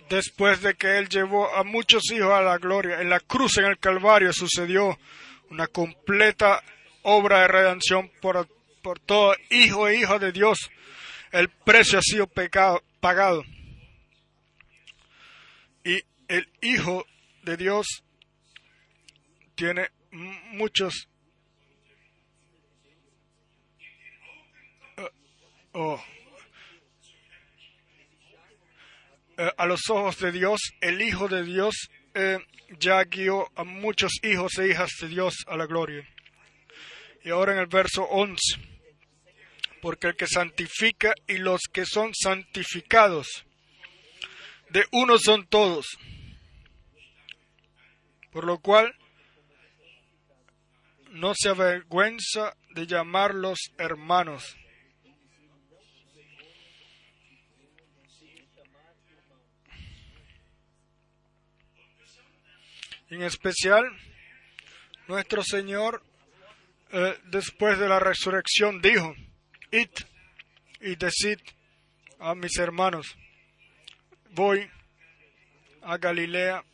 Después 0.08 0.62
de 0.62 0.74
que 0.74 0.98
Él 0.98 1.08
llevó 1.08 1.54
a 1.54 1.64
muchos 1.64 2.10
hijos 2.12 2.32
a 2.32 2.42
la 2.42 2.58
gloria. 2.58 3.00
En 3.00 3.10
la 3.10 3.20
cruz, 3.20 3.58
en 3.58 3.66
el 3.66 3.78
Calvario, 3.78 4.32
sucedió 4.32 4.98
una 5.50 5.66
completa 5.66 6.62
obra 7.02 7.40
de 7.40 7.48
redención 7.48 8.10
por, 8.20 8.48
por 8.82 8.98
todo 9.00 9.34
hijo 9.50 9.88
e 9.88 9.96
hija 9.96 10.18
de 10.18 10.32
Dios. 10.32 10.70
El 11.32 11.48
precio 11.48 11.98
ha 11.98 12.02
sido 12.02 12.26
pecado, 12.26 12.82
pagado. 13.00 13.44
Y 15.84 16.02
el 16.28 16.48
Hijo 16.60 17.06
de 17.42 17.56
Dios 17.56 17.86
tiene 19.54 19.90
muchos 20.10 21.08
oh, 25.72 26.02
eh, 29.38 29.50
a 29.56 29.66
los 29.66 29.90
ojos 29.90 30.18
de 30.18 30.32
Dios, 30.32 30.60
el 30.80 31.02
Hijo 31.02 31.28
de 31.28 31.42
Dios 31.44 31.88
eh, 32.14 32.38
ya 32.78 33.04
guió 33.04 33.50
a 33.54 33.64
muchos 33.64 34.12
hijos 34.22 34.58
e 34.58 34.68
hijas 34.68 34.90
de 35.00 35.08
Dios 35.08 35.34
a 35.46 35.56
la 35.56 35.66
gloria. 35.66 36.08
Y 37.22 37.30
ahora 37.30 37.52
en 37.52 37.58
el 37.58 37.66
verso 37.66 38.04
11, 38.04 38.36
porque 39.82 40.08
el 40.08 40.16
que 40.16 40.26
santifica 40.26 41.12
y 41.26 41.38
los 41.38 41.60
que 41.72 41.84
son 41.84 42.14
santificados, 42.14 43.44
de 44.70 44.86
uno 44.92 45.18
son 45.18 45.46
todos. 45.46 45.86
Por 48.30 48.44
lo 48.44 48.58
cual 48.58 48.94
no 51.10 51.32
se 51.34 51.48
avergüenza 51.48 52.56
de 52.70 52.86
llamarlos 52.86 53.58
hermanos. 53.78 54.56
En 63.08 63.22
especial, 63.22 63.84
nuestro 65.06 65.44
Señor, 65.44 66.02
eh, 66.90 67.16
después 67.26 67.78
de 67.78 67.88
la 67.88 68.00
resurrección, 68.00 68.82
dijo, 68.82 69.14
id 69.70 69.90
y 70.80 70.96
decid 70.96 71.38
a 72.18 72.34
mis 72.34 72.58
hermanos, 72.58 73.16
voy 74.30 74.68
a 75.82 75.98
Galilea, 75.98 76.64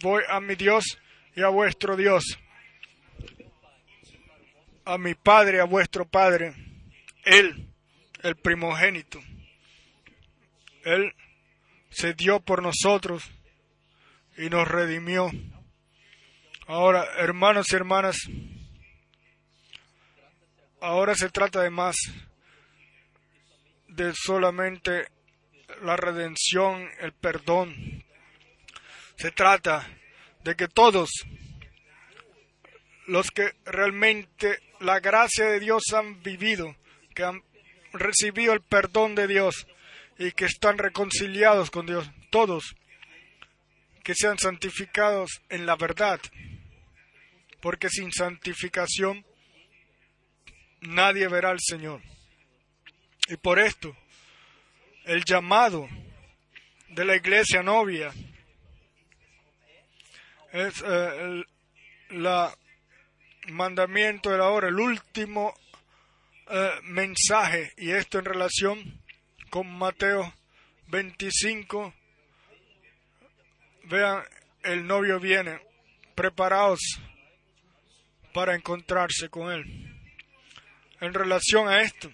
voy 0.00 0.22
a 0.28 0.38
mi 0.38 0.54
Dios 0.54 0.98
y 1.34 1.42
a 1.42 1.48
vuestro 1.48 1.96
Dios, 1.96 2.38
a 4.84 4.98
mi 4.98 5.14
Padre, 5.14 5.60
a 5.60 5.64
vuestro 5.64 6.06
Padre, 6.06 6.54
Él, 7.24 7.68
el 8.22 8.36
primogénito. 8.36 9.20
Él 10.84 11.12
se 11.92 12.14
dio 12.14 12.40
por 12.40 12.62
nosotros 12.62 13.30
y 14.36 14.48
nos 14.48 14.66
redimió. 14.66 15.30
Ahora, 16.66 17.06
hermanos 17.18 17.66
y 17.70 17.76
hermanas, 17.76 18.16
ahora 20.80 21.14
se 21.14 21.28
trata 21.28 21.60
de 21.62 21.70
más 21.70 21.96
de 23.88 24.12
solamente 24.14 25.08
la 25.82 25.96
redención, 25.96 26.88
el 27.00 27.12
perdón. 27.12 28.04
Se 29.16 29.30
trata 29.30 29.86
de 30.44 30.56
que 30.56 30.68
todos 30.68 31.10
los 33.06 33.30
que 33.30 33.52
realmente 33.64 34.58
la 34.80 35.00
gracia 35.00 35.46
de 35.46 35.60
Dios 35.60 35.82
han 35.94 36.22
vivido, 36.22 36.74
que 37.14 37.24
han 37.24 37.42
recibido 37.92 38.54
el 38.54 38.62
perdón 38.62 39.14
de 39.14 39.26
Dios, 39.26 39.66
y 40.18 40.32
que 40.32 40.44
están 40.44 40.78
reconciliados 40.78 41.70
con 41.70 41.86
Dios, 41.86 42.10
todos, 42.30 42.74
que 44.02 44.14
sean 44.14 44.38
santificados 44.38 45.42
en 45.48 45.66
la 45.66 45.76
verdad, 45.76 46.20
porque 47.60 47.88
sin 47.88 48.12
santificación 48.12 49.24
nadie 50.80 51.28
verá 51.28 51.50
al 51.50 51.60
Señor. 51.60 52.02
Y 53.28 53.36
por 53.36 53.58
esto, 53.58 53.96
el 55.04 55.24
llamado 55.24 55.88
de 56.88 57.04
la 57.04 57.16
iglesia 57.16 57.62
novia 57.62 58.12
es 60.52 60.82
eh, 60.84 61.44
el 62.10 62.28
mandamiento 63.48 64.30
de 64.30 64.38
la 64.38 64.48
hora, 64.48 64.68
el 64.68 64.78
último 64.78 65.54
eh, 66.50 66.70
mensaje, 66.82 67.72
y 67.76 67.90
esto 67.90 68.18
en 68.18 68.24
relación 68.26 69.01
con 69.52 69.70
Mateo 69.70 70.32
25. 70.88 71.92
Vean, 73.84 74.24
el 74.62 74.86
novio 74.86 75.20
viene, 75.20 75.60
preparados 76.14 76.80
para 78.32 78.54
encontrarse 78.54 79.28
con 79.28 79.52
él. 79.52 79.62
En 81.02 81.12
relación 81.12 81.68
a 81.68 81.82
esto, 81.82 82.10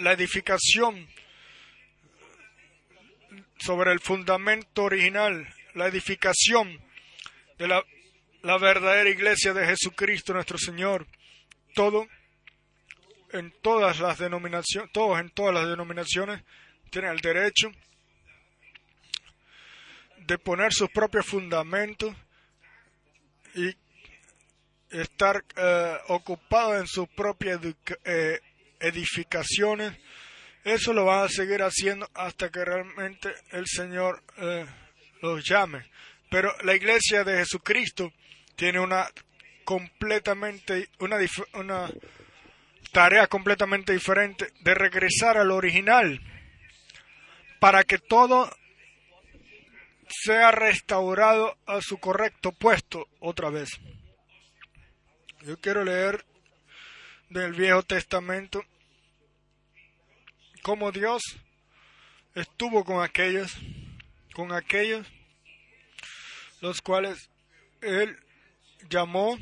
la 0.00 0.14
edificación 0.14 1.08
sobre 3.60 3.92
el 3.92 4.00
fundamento 4.00 4.82
original, 4.82 5.46
la 5.74 5.86
edificación 5.86 6.82
de 7.56 7.68
la 7.68 8.58
verdadera 8.58 9.08
iglesia 9.08 9.52
de 9.52 9.64
Jesucristo 9.64 10.32
nuestro 10.32 10.58
Señor, 10.58 11.06
todo 11.74 12.08
en 13.32 13.52
todas 13.62 14.00
las 14.00 14.18
denominaciones, 14.18 14.90
todos 14.92 15.20
en 15.20 15.30
todas 15.30 15.54
las 15.54 15.68
denominaciones 15.68 16.42
tienen 16.90 17.12
el 17.12 17.20
derecho 17.20 17.70
de 20.26 20.38
poner 20.38 20.72
sus 20.72 20.90
propios 20.90 21.26
fundamentos 21.26 22.14
y 23.54 23.74
estar 24.90 25.44
eh, 25.56 25.96
ocupados 26.08 26.80
en 26.80 26.86
sus 26.86 27.08
propias 27.08 27.60
eh, 28.04 28.40
edificaciones. 28.80 29.96
Eso 30.64 30.92
lo 30.92 31.06
van 31.06 31.24
a 31.24 31.28
seguir 31.28 31.62
haciendo 31.62 32.08
hasta 32.14 32.50
que 32.50 32.64
realmente 32.64 33.32
el 33.52 33.66
Señor 33.66 34.22
eh, 34.36 34.66
los 35.22 35.44
llame. 35.48 35.90
Pero 36.30 36.54
la 36.62 36.74
iglesia 36.74 37.24
de 37.24 37.38
Jesucristo 37.38 38.12
tiene 38.54 38.80
una 38.80 39.08
completamente 39.64 40.88
una, 40.98 41.18
una 41.54 41.90
tarea 42.92 43.26
completamente 43.26 43.92
diferente 43.92 44.52
de 44.60 44.74
regresar 44.74 45.36
al 45.36 45.50
original 45.50 46.20
para 47.60 47.84
que 47.84 47.98
todo 47.98 48.50
sea 50.08 50.50
restaurado 50.50 51.56
a 51.66 51.80
su 51.80 51.98
correcto 51.98 52.52
puesto 52.52 53.06
otra 53.20 53.50
vez. 53.50 53.68
Yo 55.42 55.58
quiero 55.60 55.84
leer 55.84 56.24
del 57.30 57.52
Viejo 57.52 57.82
Testamento 57.82 58.62
cómo 60.62 60.92
Dios 60.92 61.22
estuvo 62.34 62.84
con 62.84 63.02
aquellos, 63.02 63.56
con 64.34 64.52
aquellos 64.52 65.06
los 66.60 66.80
cuales 66.82 67.30
Él 67.80 68.18
llamó 68.88 69.38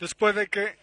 después 0.00 0.34
de 0.34 0.48
que 0.48 0.78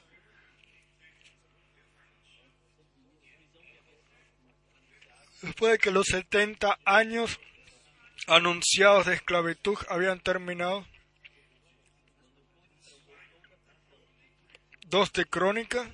después 5.42 5.74
de 5.74 5.78
que 5.80 5.92
los 5.92 6.06
70 6.08 6.80
años 6.86 7.40
anunciados 8.28 9.08
de 9.08 9.16
esclavitud 9.16 9.78
habían 9.90 10.20
terminado. 10.20 10.86
Dos 14.86 15.12
de 15.12 15.26
Crónica, 15.26 15.92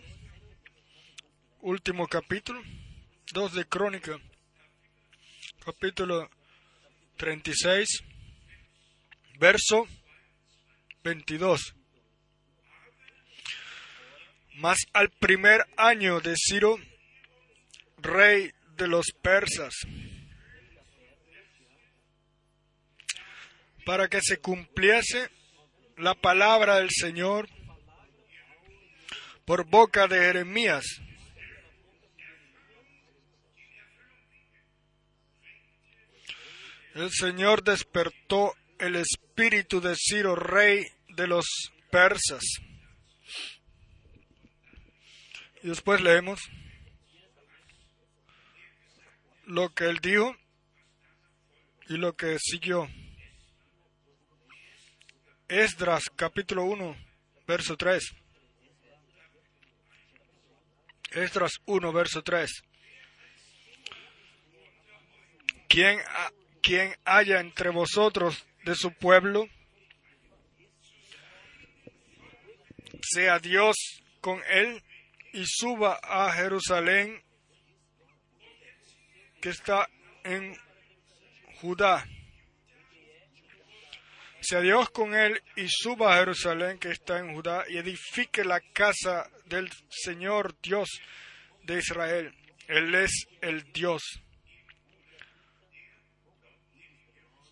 último 1.62 2.08
capítulo. 2.08 2.62
Dos 3.32 3.54
de 3.54 3.66
Crónica, 3.66 4.20
capítulo 5.66 6.30
36, 7.18 8.04
verso 9.40 9.88
22. 11.04 11.74
Mas 14.56 14.78
al 14.94 15.10
primer 15.10 15.66
año 15.78 16.20
de 16.20 16.36
Ciro, 16.38 16.78
rey 17.98 18.52
de 18.78 18.88
los 18.88 19.08
persas, 19.22 19.74
para 23.86 24.08
que 24.08 24.22
se 24.22 24.38
cumpliese 24.38 25.30
la 25.98 26.14
palabra 26.14 26.78
del 26.78 26.90
Señor 26.92 27.50
por 29.46 29.66
boca 29.66 30.08
de 30.08 30.20
Jeremías. 30.20 30.86
El 36.94 37.10
Señor 37.12 37.64
despertó 37.64 38.54
el 38.78 38.96
espíritu 38.98 39.82
de 39.82 39.96
Ciro, 39.96 40.36
rey 40.36 40.86
de 41.10 41.26
los 41.26 41.46
persas 41.90 42.44
y 45.64 45.70
después 45.70 46.02
leemos, 46.02 46.42
lo 49.46 49.74
que 49.74 49.86
él 49.86 50.00
dijo 50.00 50.36
y 51.88 51.96
lo 51.96 52.16
que 52.18 52.38
siguió. 52.38 52.90
Esdras 55.48 56.04
capítulo 56.18 56.66
1, 56.66 56.98
verso 57.48 57.78
3. 57.78 58.04
Esdras 61.12 61.54
1, 61.66 61.94
verso 61.94 62.22
3. 62.22 62.52
Quien, 65.70 66.00
quien 66.62 66.94
haya 67.06 67.40
entre 67.40 67.70
vosotros 67.70 68.46
de 68.66 68.76
su 68.76 68.92
pueblo, 68.94 69.48
sea 73.02 73.40
Dios 73.40 73.76
con 74.20 74.42
él 74.50 74.84
y 75.34 75.46
suba 75.46 76.00
a 76.02 76.32
Jerusalén 76.32 77.22
que 79.42 79.50
está 79.50 79.90
en 80.24 80.56
Judá. 81.60 82.06
Sea 84.42 84.62
Dios 84.62 84.90
con 84.92 85.16
él 85.16 85.42
y 85.56 85.68
suba 85.68 86.14
a 86.14 86.20
Jerusalén 86.20 86.78
que 86.78 86.92
está 86.92 87.18
en 87.18 87.34
Judá 87.34 87.64
y 87.68 87.78
edifique 87.78 88.46
la 88.46 88.62
casa 88.62 89.30
del 89.46 89.70
Señor 89.90 90.56
Dios 90.62 90.88
de 91.64 91.80
Israel. 91.80 92.36
Él 92.68 92.94
es 92.94 93.26
el 93.42 93.64
Dios. 93.74 94.02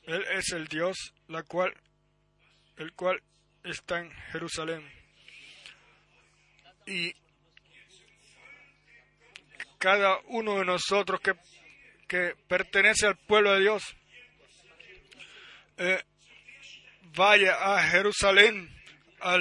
Él 0.03 0.23
es 0.33 0.51
el 0.51 0.67
Dios, 0.67 1.13
la 1.27 1.43
cual, 1.43 1.73
el 2.77 2.93
cual 2.93 3.21
está 3.63 3.99
en 3.99 4.11
Jerusalén. 4.31 4.87
Y 6.85 7.13
cada 9.81 10.19
uno 10.27 10.59
de 10.59 10.65
nosotros 10.65 11.19
que, 11.21 11.33
que 12.07 12.35
pertenece 12.47 13.07
al 13.07 13.17
pueblo 13.17 13.53
de 13.53 13.61
Dios 13.61 13.83
eh, 15.77 15.99
vaya 17.15 17.55
a 17.55 17.81
Jerusalén, 17.89 18.69
a 19.21 19.39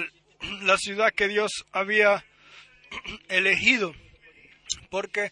la 0.63 0.79
ciudad 0.79 1.13
que 1.15 1.29
Dios 1.29 1.67
había 1.73 2.25
elegido, 3.29 3.95
porque 4.89 5.31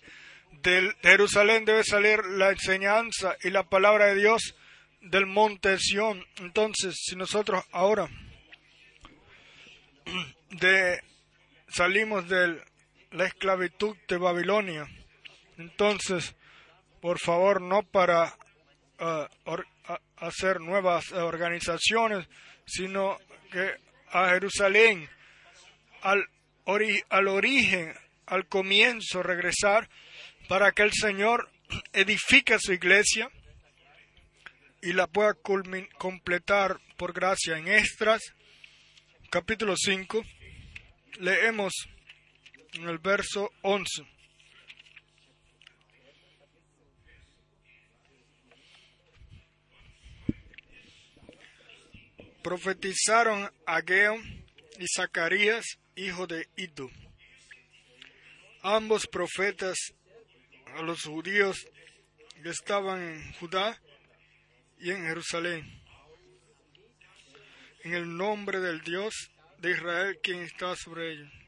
de 0.63 0.95
Jerusalén 1.01 1.65
debe 1.65 1.85
salir 1.85 2.23
la 2.27 2.51
enseñanza 2.51 3.35
y 3.43 3.49
la 3.49 3.63
palabra 3.63 4.09
de 4.09 4.17
Dios 4.17 4.57
del 5.01 5.25
monte 5.25 5.79
Sión. 5.79 6.23
Entonces, 6.37 6.97
si 7.03 7.17
nosotros 7.17 7.65
ahora 7.73 8.11
salimos 11.69 12.29
de 12.29 12.63
la 13.13 13.25
esclavitud 13.25 13.97
de 14.07 14.19
Babilonia, 14.19 14.87
entonces, 15.59 16.35
por 17.01 17.19
favor, 17.19 17.61
no 17.61 17.83
para 17.83 18.35
uh, 19.01 19.27
hacer 20.17 20.61
nuevas 20.61 21.13
organizaciones, 21.13 22.29
sino 22.67 23.19
que 23.51 23.75
a 24.11 24.31
Jerusalén, 24.31 25.09
al, 26.03 26.25
al 27.11 27.29
origen, 27.29 27.95
al 28.27 28.47
comienzo, 28.47 29.23
regresar 29.23 29.89
para 30.49 30.73
que 30.73 30.83
el 30.83 30.93
Señor 30.93 31.51
edifique 31.93 32.59
su 32.59 32.73
iglesia 32.73 33.31
y 34.81 34.93
la 34.93 35.07
pueda 35.07 35.35
completar 35.99 36.79
por 36.97 37.13
gracia 37.13 37.59
en 37.59 37.69
Estras, 37.69 38.23
capítulo 39.31 39.75
5, 39.77 40.23
leemos 41.19 41.73
en 42.75 42.89
el 42.89 42.99
verso 42.99 43.51
11. 43.63 44.18
Profetizaron 52.43 53.51
Ageo 53.67 54.17
y 54.79 54.87
Zacarías, 54.95 55.65
hijo 55.97 56.27
de 56.27 56.49
Ido. 56.57 56.91
Ambos 58.63 59.07
profetas 59.07 59.77
a 60.77 60.83
los 60.83 61.03
judíos 61.03 61.67
que 62.43 62.51
estaban 62.51 63.03
en 63.03 63.33
Judá 63.35 63.81
y 64.79 64.91
en 64.91 65.05
Jerusalén. 65.05 65.83
En 67.83 67.95
el 67.95 68.17
nombre 68.17 68.61
del 68.61 68.81
Dios 68.83 69.31
de 69.59 69.73
Israel 69.73 70.19
quien 70.23 70.41
está 70.41 70.77
sobre 70.77 71.13
ellos. 71.13 71.48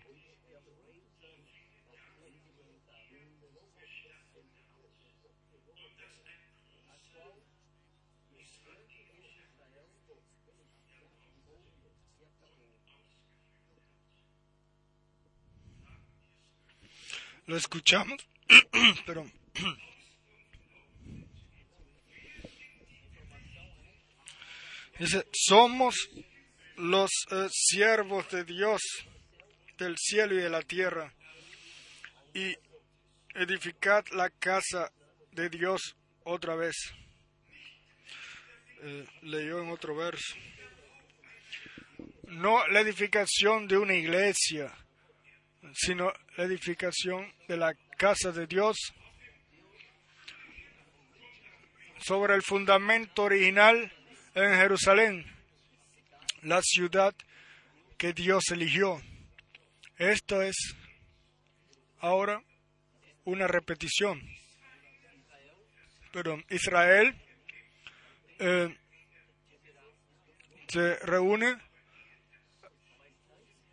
Lo 17.46 17.56
escuchamos, 17.56 18.18
pero 19.06 19.30
dice, 24.98 25.26
somos 25.32 26.10
los 26.76 27.10
eh, 27.30 27.48
siervos 27.50 28.28
de 28.30 28.44
Dios 28.44 28.80
del 29.78 29.96
cielo 29.98 30.34
y 30.34 30.38
de 30.38 30.50
la 30.50 30.62
tierra 30.62 31.14
y 32.34 32.54
edificad 33.34 34.04
la 34.12 34.30
casa 34.30 34.92
de 35.32 35.48
Dios 35.48 35.96
otra 36.24 36.56
vez. 36.56 36.74
Eh, 38.82 39.06
leyó 39.22 39.62
en 39.62 39.70
otro 39.70 39.94
verso. 39.94 40.34
No 42.28 42.66
la 42.68 42.80
edificación 42.80 43.66
de 43.66 43.76
una 43.76 43.94
iglesia, 43.94 44.72
sino 45.74 46.12
la 46.36 46.44
edificación 46.44 47.32
de 47.48 47.56
la 47.56 47.74
casa 47.96 48.32
de 48.32 48.46
Dios 48.46 48.76
sobre 51.98 52.34
el 52.34 52.42
fundamento 52.42 53.24
original 53.24 53.92
en 54.34 54.54
Jerusalén, 54.54 55.26
la 56.42 56.60
ciudad 56.62 57.14
que 57.98 58.12
Dios 58.12 58.44
eligió. 58.50 59.00
Esto 59.98 60.40
es 60.40 60.56
ahora 61.98 62.42
una 63.24 63.46
repetición. 63.46 64.20
Pero 66.12 66.42
Israel 66.48 67.14
eh, 68.38 68.76
se 70.68 70.96
reúne 71.00 71.58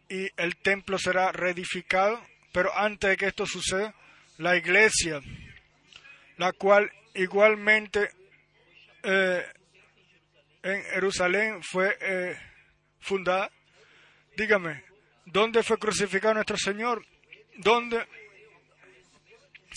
y 0.10 0.30
el 0.38 0.58
templo 0.58 0.97
será 0.97 1.32
reedificado, 1.32 2.22
pero 2.51 2.76
antes 2.78 3.10
de 3.10 3.18
que 3.18 3.28
esto 3.28 3.45
suceda, 3.45 3.93
la 4.38 4.55
iglesia, 4.55 5.22
la 6.38 6.53
cual 6.53 6.91
igualmente 7.14 8.10
eh, 9.03 9.45
en 10.64 10.84
Jerusalén 10.84 11.62
fue 11.64 11.97
eh, 11.99 12.38
fundada, 12.99 13.51
dígame, 14.36 14.84
¿dónde 15.26 15.64
fue 15.64 15.78
crucificado 15.78 16.36
nuestro 16.36 16.58
Señor? 16.58 17.05
¿Dónde 17.58 18.05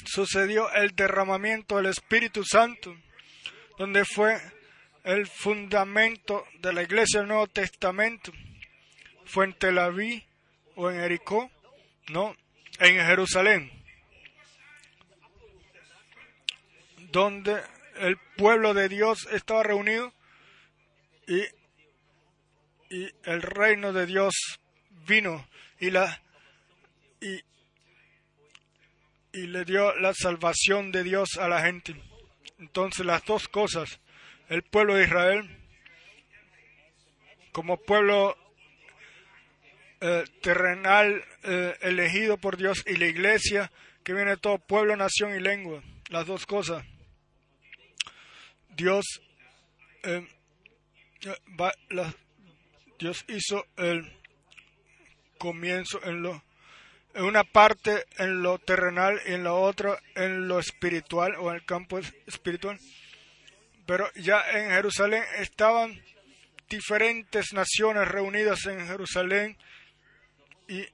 sucedió 0.05 0.71
el 0.73 0.95
derramamiento 0.95 1.77
del 1.77 1.87
Espíritu 1.87 2.45
Santo? 2.45 2.95
¿Dónde 3.79 4.05
fue 4.05 4.39
el 5.05 5.27
fundamento 5.27 6.47
de 6.59 6.73
la 6.73 6.83
iglesia 6.83 7.21
del 7.21 7.29
Nuevo 7.29 7.47
Testamento? 7.47 8.33
¿Fue 9.31 9.45
en 9.45 9.53
Tel 9.53 9.79
Aviv 9.79 10.25
o 10.75 10.91
en 10.91 10.99
Jericó? 10.99 11.53
No, 12.09 12.35
en 12.81 12.97
Jerusalén, 13.07 13.71
donde 17.13 17.63
el 17.99 18.17
pueblo 18.37 18.75
de 18.75 18.89
Dios 18.89 19.29
estaba 19.31 19.63
reunido 19.63 20.13
y, 21.29 21.43
y 22.93 23.09
el 23.23 23.43
reino 23.43 23.93
de 23.93 24.07
Dios 24.07 24.35
vino 25.07 25.47
y 25.79 25.93
la 25.93 26.21
y, 27.21 27.41
y 29.33 29.47
le 29.47 29.65
dio 29.65 29.95
la 30.01 30.13
salvación 30.13 30.91
de 30.91 31.05
Dios 31.05 31.37
a 31.39 31.47
la 31.47 31.63
gente. 31.63 31.95
Entonces 32.59 33.07
las 33.07 33.25
dos 33.25 33.47
cosas, 33.47 34.01
el 34.49 34.65
pueblo 34.65 34.97
de 34.97 35.05
Israel 35.05 35.57
como 37.53 37.77
pueblo 37.77 38.37
eh, 40.01 40.25
terrenal 40.41 41.23
eh, 41.43 41.77
elegido 41.83 42.39
por 42.39 42.57
Dios 42.57 42.83
y 42.87 42.97
la 42.97 43.07
iglesia 43.07 43.71
que 44.03 44.15
viene 44.15 44.37
todo 44.37 44.59
pueblo, 44.59 44.97
nación 44.97 45.35
y 45.35 45.41
lengua. 45.41 45.83
Las 46.09 46.27
dos 46.27 46.47
cosas. 46.47 46.85
Dios, 48.71 49.05
eh, 50.03 50.27
Dios 52.99 53.25
hizo 53.29 53.67
el 53.77 54.11
comienzo 55.39 56.03
en 56.05 56.23
lo 56.23 56.43
en 57.13 57.25
una 57.25 57.45
parte 57.45 58.07
en 58.19 58.43
lo 58.43 58.59
terrenal 58.59 59.21
y 59.27 59.33
en 59.33 59.43
la 59.43 59.53
otra 59.53 59.99
en 60.15 60.47
lo 60.47 60.59
espiritual 60.61 61.35
o 61.39 61.51
en 61.51 61.57
el 61.57 61.65
campo 61.65 61.99
espiritual. 62.27 62.79
Pero 63.85 64.11
ya 64.15 64.43
en 64.53 64.71
Jerusalén 64.71 65.25
estaban 65.39 66.01
diferentes 66.69 67.53
naciones 67.53 68.07
reunidas 68.09 68.65
en 68.67 68.87
Jerusalén 68.87 69.59
y, 70.71 70.89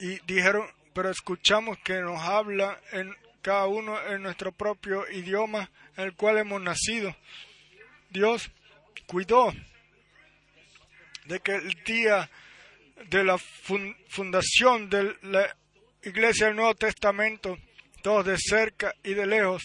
y 0.00 0.18
dijeron, 0.26 0.66
pero 0.92 1.10
escuchamos 1.10 1.78
que 1.78 2.00
nos 2.00 2.20
habla 2.20 2.80
en 2.92 3.14
cada 3.42 3.66
uno 3.66 4.00
en 4.06 4.22
nuestro 4.22 4.52
propio 4.52 5.08
idioma 5.10 5.70
en 5.96 6.04
el 6.04 6.14
cual 6.14 6.38
hemos 6.38 6.60
nacido. 6.60 7.14
Dios 8.10 8.50
cuidó 9.06 9.52
de 11.26 11.40
que 11.40 11.54
el 11.54 11.74
día 11.84 12.30
de 13.10 13.24
la 13.24 13.38
fundación 13.38 14.88
de 14.88 15.16
la 15.22 15.56
iglesia 16.02 16.46
del 16.46 16.56
Nuevo 16.56 16.74
Testamento, 16.74 17.56
todos 18.02 18.26
de 18.26 18.36
cerca 18.38 18.94
y 19.02 19.14
de 19.14 19.26
lejos, 19.26 19.62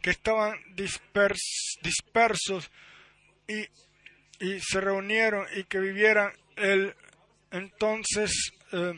que 0.00 0.10
estaban 0.10 0.58
dispersos 0.74 2.70
y, 3.46 3.60
y, 4.44 4.60
se 4.60 4.80
reunieron 4.80 5.46
y 5.54 5.64
que 5.64 5.78
vivieran 5.78 6.32
el 6.56 6.94
entonces 7.52 8.52
eh, 8.72 8.94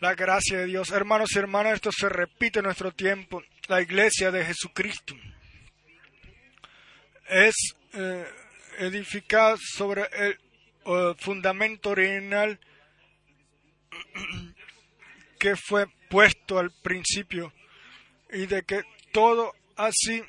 la 0.00 0.14
gracia 0.14 0.58
de 0.58 0.66
Dios. 0.66 0.90
Hermanos 0.90 1.30
y 1.34 1.38
hermanas, 1.38 1.74
esto 1.74 1.90
se 1.92 2.08
repite 2.08 2.58
en 2.58 2.66
nuestro 2.66 2.92
tiempo. 2.92 3.42
La 3.68 3.80
iglesia 3.80 4.30
de 4.30 4.44
Jesucristo 4.44 5.14
es 7.28 7.54
eh, 7.94 8.26
edificada 8.78 9.56
sobre 9.58 10.08
el 10.12 10.38
fundamento 11.18 11.90
original 11.90 12.60
que 15.38 15.56
fue 15.56 15.86
puesto 16.08 16.60
al 16.60 16.70
principio 16.82 17.52
y 18.30 18.46
de 18.46 18.62
que 18.62 18.82
todo 19.12 19.52
así 19.76 20.22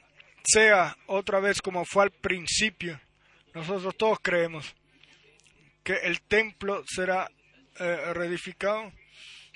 sea 0.43 0.97
otra 1.05 1.39
vez 1.39 1.61
como 1.61 1.85
fue 1.85 2.03
al 2.03 2.11
principio. 2.11 2.99
Nosotros 3.53 3.95
todos 3.97 4.19
creemos 4.21 4.75
que 5.87 5.93
el 6.03 6.19
templo 6.23 6.83
será 6.85 7.31
eh, 7.79 8.13
reedificado 8.13 8.91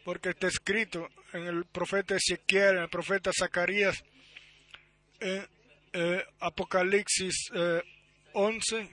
porque 0.05 0.29
está 0.29 0.47
escrito 0.47 1.09
en 1.33 1.45
el 1.45 1.65
profeta 1.65 2.15
Ezequiel, 2.15 2.77
en 2.77 2.83
el 2.83 2.89
profeta 2.89 3.31
Zacarías, 3.37 4.01
eh, 5.19 5.45
eh, 5.91 6.23
Apocalipsis 6.39 7.51
11, 8.31 8.89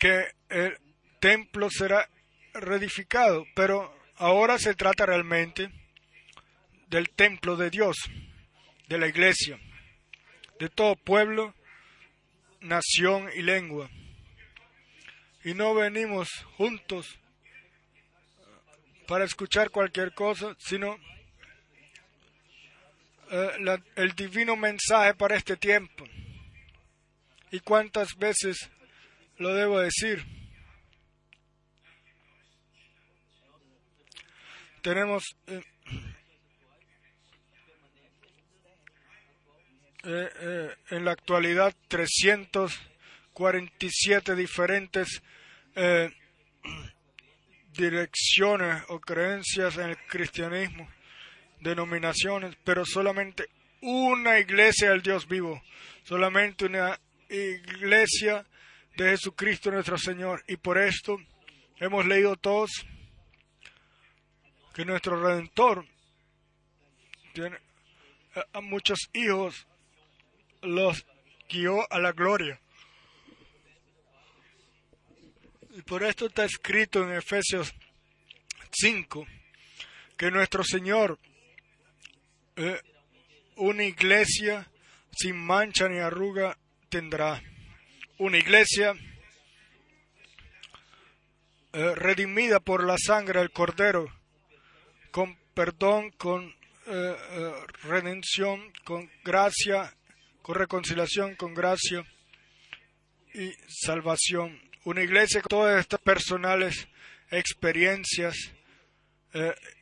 que 0.00 0.24
el 0.48 0.76
templo 1.20 1.70
será 1.70 2.10
reedificado, 2.54 3.46
pero 3.54 3.96
ahora 4.16 4.58
se 4.58 4.74
trata 4.74 5.06
realmente 5.06 5.70
del 6.88 7.10
templo 7.10 7.54
de 7.54 7.70
Dios, 7.70 7.96
de 8.88 8.98
la 8.98 9.06
iglesia, 9.06 9.56
de 10.58 10.68
todo 10.68 10.96
pueblo, 10.96 11.54
nación 12.60 13.30
y 13.36 13.42
lengua. 13.42 13.88
Y 15.46 15.54
no 15.54 15.74
venimos 15.74 16.28
juntos 16.56 17.18
para 19.06 19.24
escuchar 19.24 19.70
cualquier 19.70 20.12
cosa, 20.12 20.56
sino 20.58 20.98
eh, 23.30 23.78
el 23.94 24.12
divino 24.16 24.56
mensaje 24.56 25.14
para 25.14 25.36
este 25.36 25.56
tiempo. 25.56 26.04
¿Y 27.52 27.60
cuántas 27.60 28.16
veces 28.16 28.68
lo 29.38 29.54
debo 29.54 29.78
decir. 29.78 30.24
Tenemos 34.82 35.22
eh, 35.46 35.62
eh, 40.04 40.74
en 40.90 41.04
la 41.04 41.12
actualidad 41.12 41.72
347 41.88 44.34
diferentes 44.34 45.22
direcciones 47.76 48.82
o 48.88 48.98
creencias 49.00 49.76
en 49.76 49.90
el 49.90 49.98
cristianismo, 50.06 50.88
denominaciones, 51.60 52.56
pero 52.64 52.84
solamente 52.84 53.48
una 53.82 54.38
iglesia 54.38 54.90
del 54.90 55.02
Dios 55.02 55.28
vivo, 55.28 55.62
solamente 56.02 56.64
una 56.64 56.98
iglesia 57.28 58.46
de 58.96 59.10
Jesucristo 59.10 59.70
nuestro 59.70 59.98
Señor. 59.98 60.42
Y 60.48 60.56
por 60.56 60.78
esto 60.78 61.18
hemos 61.78 62.06
leído 62.06 62.36
todos 62.36 62.70
que 64.74 64.84
nuestro 64.84 65.22
Redentor 65.22 65.86
tiene 67.32 67.58
a 68.52 68.60
muchos 68.60 68.98
hijos, 69.12 69.66
los 70.62 71.06
guió 71.48 71.90
a 71.90 71.98
la 71.98 72.12
gloria. 72.12 72.60
Y 75.76 75.82
por 75.82 76.02
esto 76.02 76.24
está 76.24 76.46
escrito 76.46 77.02
en 77.02 77.12
Efesios 77.12 77.74
5 78.70 79.26
que 80.16 80.30
nuestro 80.30 80.64
Señor, 80.64 81.18
eh, 82.56 82.80
una 83.56 83.84
iglesia 83.84 84.66
sin 85.14 85.36
mancha 85.36 85.86
ni 85.86 85.98
arruga 85.98 86.56
tendrá 86.88 87.42
una 88.16 88.38
iglesia 88.38 88.94
eh, 91.74 91.94
redimida 91.94 92.58
por 92.58 92.82
la 92.82 92.96
sangre 92.96 93.40
del 93.40 93.50
Cordero, 93.50 94.06
con 95.10 95.36
perdón, 95.52 96.10
con 96.12 96.56
eh, 96.86 97.16
redención, 97.82 98.72
con 98.82 99.10
gracia, 99.22 99.94
con 100.40 100.54
reconciliación, 100.54 101.36
con 101.36 101.52
gracia 101.52 102.02
y 103.34 103.52
salvación. 103.68 104.65
Una 104.86 105.02
iglesia 105.02 105.42
con 105.42 105.48
todas 105.48 105.80
estas 105.80 106.00
personales 106.00 106.86
experiencias 107.32 108.36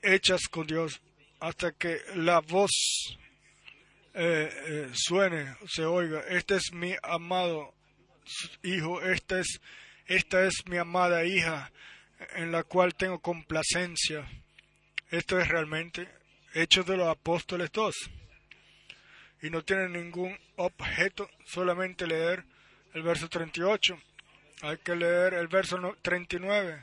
hechas 0.01 0.49
con 0.51 0.67
Dios 0.67 0.99
hasta 1.41 1.73
que 1.73 1.99
la 2.15 2.41
voz 2.41 2.71
suene, 4.95 5.57
se 5.69 5.85
oiga. 5.85 6.21
Este 6.31 6.55
es 6.55 6.73
mi 6.73 6.95
amado 7.03 7.75
hijo, 8.63 9.03
esta 9.03 9.41
es, 9.41 9.61
esta 10.07 10.47
es 10.47 10.55
mi 10.69 10.79
amada 10.79 11.23
hija 11.27 11.71
en 12.37 12.51
la 12.51 12.63
cual 12.63 12.95
tengo 12.95 13.19
complacencia. 13.19 14.27
Esto 15.11 15.39
es 15.39 15.49
realmente 15.49 16.09
Hechos 16.55 16.87
de 16.87 16.97
los 16.97 17.09
Apóstoles 17.09 17.71
2. 17.73 17.95
Y 19.43 19.51
no 19.51 19.63
tiene 19.63 19.87
ningún 19.91 20.35
objeto, 20.57 21.29
solamente 21.45 22.07
leer 22.07 22.47
el 22.95 23.03
verso 23.03 23.29
38. 23.29 23.99
Hay 24.65 24.79
que 24.79 24.97
leer 24.97 25.35
el 25.35 25.47
verso 25.47 25.77
39, 26.01 26.83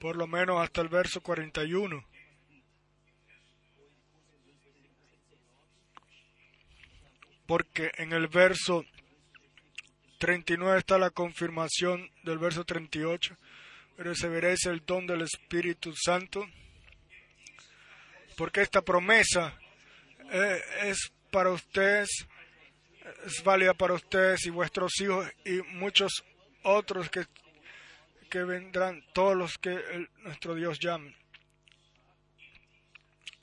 por 0.00 0.16
lo 0.16 0.26
menos 0.26 0.60
hasta 0.60 0.80
el 0.80 0.88
verso 0.88 1.20
41. 1.20 2.04
Porque 7.46 7.92
en 7.98 8.12
el 8.12 8.26
verso 8.26 8.84
39 10.18 10.76
está 10.76 10.98
la 10.98 11.10
confirmación 11.10 12.10
del 12.24 12.38
verso 12.38 12.64
38. 12.64 13.36
Recibiréis 13.98 14.66
el 14.66 14.84
don 14.84 15.06
del 15.06 15.22
Espíritu 15.22 15.94
Santo. 15.94 16.48
Porque 18.36 18.62
esta 18.62 18.82
promesa 18.82 19.56
eh, 20.32 20.60
es 20.82 21.12
para 21.30 21.50
ustedes, 21.50 22.26
es 23.24 23.42
válida 23.42 23.74
para 23.74 23.94
ustedes 23.94 24.46
y 24.46 24.50
vuestros 24.50 25.00
hijos 25.00 25.26
y 25.44 25.62
muchos 25.74 26.24
otros 26.62 27.08
que, 27.10 27.26
que 28.28 28.44
vendrán, 28.44 29.04
todos 29.12 29.36
los 29.36 29.58
que 29.58 29.78
nuestro 30.22 30.54
Dios 30.54 30.78
llame. 30.80 31.14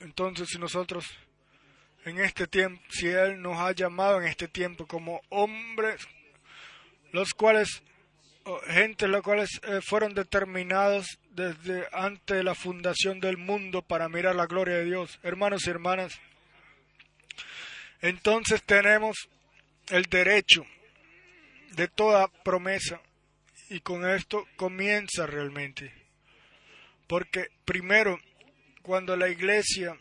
Entonces, 0.00 0.48
si 0.50 0.58
nosotros 0.58 1.06
en 2.04 2.18
este 2.18 2.46
tiempo, 2.46 2.82
si 2.90 3.08
Él 3.08 3.40
nos 3.40 3.58
ha 3.58 3.72
llamado 3.72 4.20
en 4.20 4.28
este 4.28 4.48
tiempo 4.48 4.86
como 4.86 5.22
hombres, 5.30 6.06
los 7.12 7.32
cuales, 7.32 7.82
gente 8.66 9.08
los 9.08 9.22
cuales 9.22 9.48
eh, 9.62 9.80
fueron 9.80 10.12
determinados 10.12 11.18
desde 11.30 11.88
antes 11.92 12.36
de 12.36 12.44
la 12.44 12.54
fundación 12.54 13.20
del 13.20 13.38
mundo 13.38 13.80
para 13.82 14.08
mirar 14.08 14.34
la 14.34 14.46
gloria 14.46 14.76
de 14.76 14.84
Dios. 14.84 15.18
Hermanos 15.22 15.66
y 15.66 15.70
hermanas, 15.70 16.20
entonces 18.02 18.62
tenemos 18.62 19.28
el 19.88 20.04
derecho 20.04 20.64
de 21.72 21.88
toda 21.88 22.28
promesa 22.28 23.00
y 23.70 23.80
con 23.80 24.08
esto 24.08 24.46
comienza 24.56 25.26
realmente. 25.26 25.92
Porque 27.06 27.48
primero, 27.64 28.18
cuando 28.82 29.16
la 29.16 29.28
iglesia, 29.28 29.98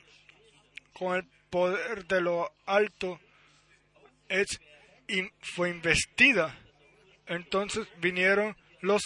con 0.94 1.16
el 1.16 1.26
poder 1.50 2.06
de 2.06 2.22
lo 2.22 2.54
alto, 2.66 3.20
es, 4.30 4.60
fue 5.42 5.70
investida 5.70 6.58
entonces 7.28 7.88
vinieron 8.00 8.56
los 8.82 9.02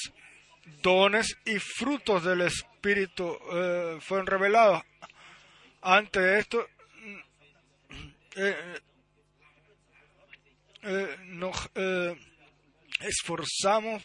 dones 0.81 1.37
y 1.45 1.59
frutos 1.59 2.23
del 2.23 2.41
Espíritu 2.41 3.37
eh, 3.53 3.97
fueron 4.01 4.27
revelados. 4.27 4.83
Ante 5.81 6.39
esto, 6.39 6.65
eh, 8.35 8.79
eh, 10.83 11.17
nos 11.25 11.69
esforzamos 13.01 14.03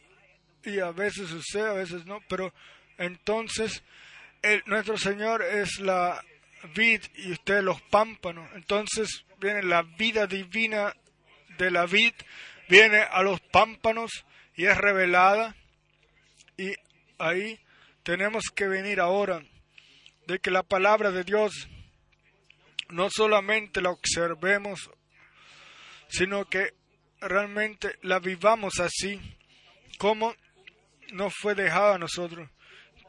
y 0.65 0.79
a 0.79 0.91
veces 0.91 1.29
sucede, 1.29 1.69
a 1.69 1.75
veces 1.75 2.07
no, 2.07 2.21
pero 2.29 2.53
entonces 2.99 3.83
el, 4.43 4.63
nuestro 4.67 4.97
Señor 4.97 5.43
es 5.43 5.79
la 5.81 6.23
vid 6.75 7.03
y 7.15 7.33
ustedes 7.33 7.65
los 7.65 7.81
pámpanos. 7.83 8.49
Entonces 8.55 9.25
viene 9.39 9.63
la 9.63 9.83
vida 9.83 10.27
divina 10.27 10.95
de 11.59 11.71
la 11.71 11.87
vid, 11.87 12.13
viene 12.69 12.99
a 12.99 13.23
los 13.23 13.41
pámpanos 13.41 14.25
y 14.55 14.67
es 14.67 14.77
revelada. 14.77 15.57
Y 16.57 16.73
ahí 17.19 17.61
tenemos 18.03 18.45
que 18.55 18.69
venir 18.69 19.01
ahora 19.01 19.43
de 20.27 20.39
que 20.39 20.51
la 20.51 20.63
palabra 20.63 21.11
de 21.11 21.25
Dios 21.25 21.69
no 22.91 23.09
solamente 23.11 23.81
la 23.81 23.91
observemos, 23.91 24.91
sino 26.13 26.45
que 26.45 26.75
realmente 27.21 27.99
la 28.03 28.19
vivamos 28.19 28.79
así, 28.81 29.19
como 29.99 30.35
nos 31.13 31.35
fue 31.35 31.55
dejada 31.55 31.95
a 31.95 31.99
nosotros. 31.99 32.51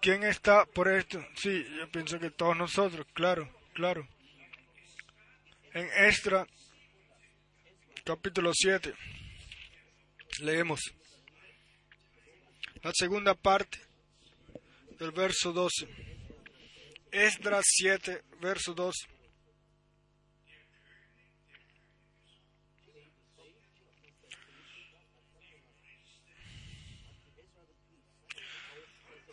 ¿Quién 0.01 0.23
está 0.23 0.65
por 0.65 0.87
esto? 0.87 1.25
Sí, 1.35 1.65
yo 1.77 1.89
pienso 1.91 2.17
que 2.19 2.31
todos 2.31 2.55
nosotros, 2.55 3.05
claro, 3.13 3.53
claro. 3.73 4.07
En 5.73 5.87
Extra, 6.05 6.47
capítulo 8.05 8.51
7, 8.53 8.93
leemos 10.39 10.79
la 12.83 12.91
segunda 12.93 13.33
parte 13.33 13.79
del 14.99 15.11
verso 15.11 15.51
12. 15.51 15.87
Esdras 17.11 17.65
7, 17.67 18.23
verso 18.39 18.73
12. 18.73 19.12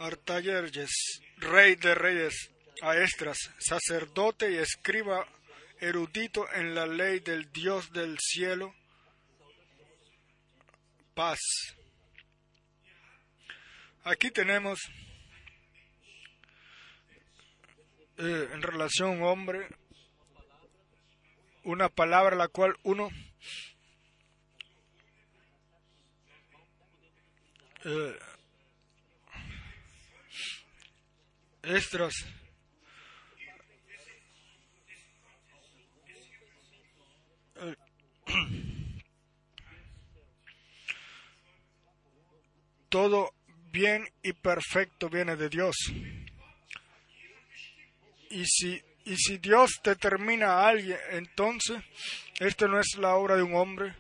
Artayerjes, 0.01 1.21
rey 1.37 1.75
de 1.75 1.95
reyes, 1.95 2.51
a 2.81 2.97
Estras, 2.97 3.37
sacerdote 3.59 4.51
y 4.51 4.57
escriba 4.57 5.29
erudito 5.79 6.51
en 6.55 6.75
la 6.75 6.87
ley 6.87 7.21
del 7.21 7.53
Dios 7.53 7.93
del 7.93 8.19
cielo, 8.19 8.75
paz. 11.13 11.39
Aquí 14.05 14.31
tenemos 14.31 14.81
eh, 18.17 18.49
en 18.55 18.63
relación 18.63 19.23
hombre 19.23 19.69
una 21.65 21.91
palabra 21.91 22.37
la 22.37 22.49
cual 22.49 22.75
uno 22.85 23.11
eh, 27.85 28.19
Estras. 31.63 32.15
Todo 42.89 43.35
bien 43.71 44.09
y 44.23 44.33
perfecto 44.33 45.09
viene 45.09 45.37
de 45.37 45.49
Dios. 45.49 45.77
Y 48.31 48.45
si, 48.47 48.83
y 49.05 49.17
si 49.17 49.39
Dios 49.39 49.81
determina 49.83 50.47
a 50.47 50.69
alguien, 50.69 50.99
entonces 51.11 51.83
esto 52.39 52.69
no 52.69 52.81
es 52.81 52.97
la 52.99 53.15
obra 53.17 53.37
de 53.37 53.43
un 53.43 53.55
hombre, 53.55 53.95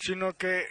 sino 0.00 0.32
que 0.34 0.66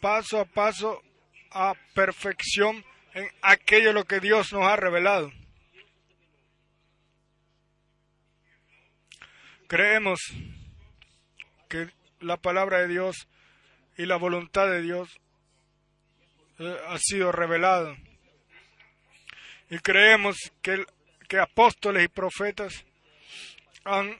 paso 0.00 0.38
a 0.40 0.44
paso 0.44 1.02
a 1.50 1.74
perfección 1.94 2.84
en 3.14 3.28
aquello 3.42 3.92
lo 3.92 4.04
que 4.04 4.20
Dios 4.20 4.52
nos 4.52 4.64
ha 4.64 4.76
revelado. 4.76 5.32
Creemos 9.66 10.20
que 11.68 11.88
la 12.20 12.36
palabra 12.36 12.78
de 12.78 12.88
Dios 12.88 13.28
y 13.96 14.06
la 14.06 14.16
voluntad 14.16 14.66
de 14.66 14.82
Dios 14.82 15.08
eh, 16.58 16.76
ha 16.88 16.98
sido 16.98 17.32
revelada. 17.32 17.96
Y 19.70 19.78
creemos 19.78 20.36
que, 20.62 20.84
que 21.28 21.38
apóstoles 21.38 22.04
y 22.04 22.08
profetas 22.08 22.84
han 23.84 24.18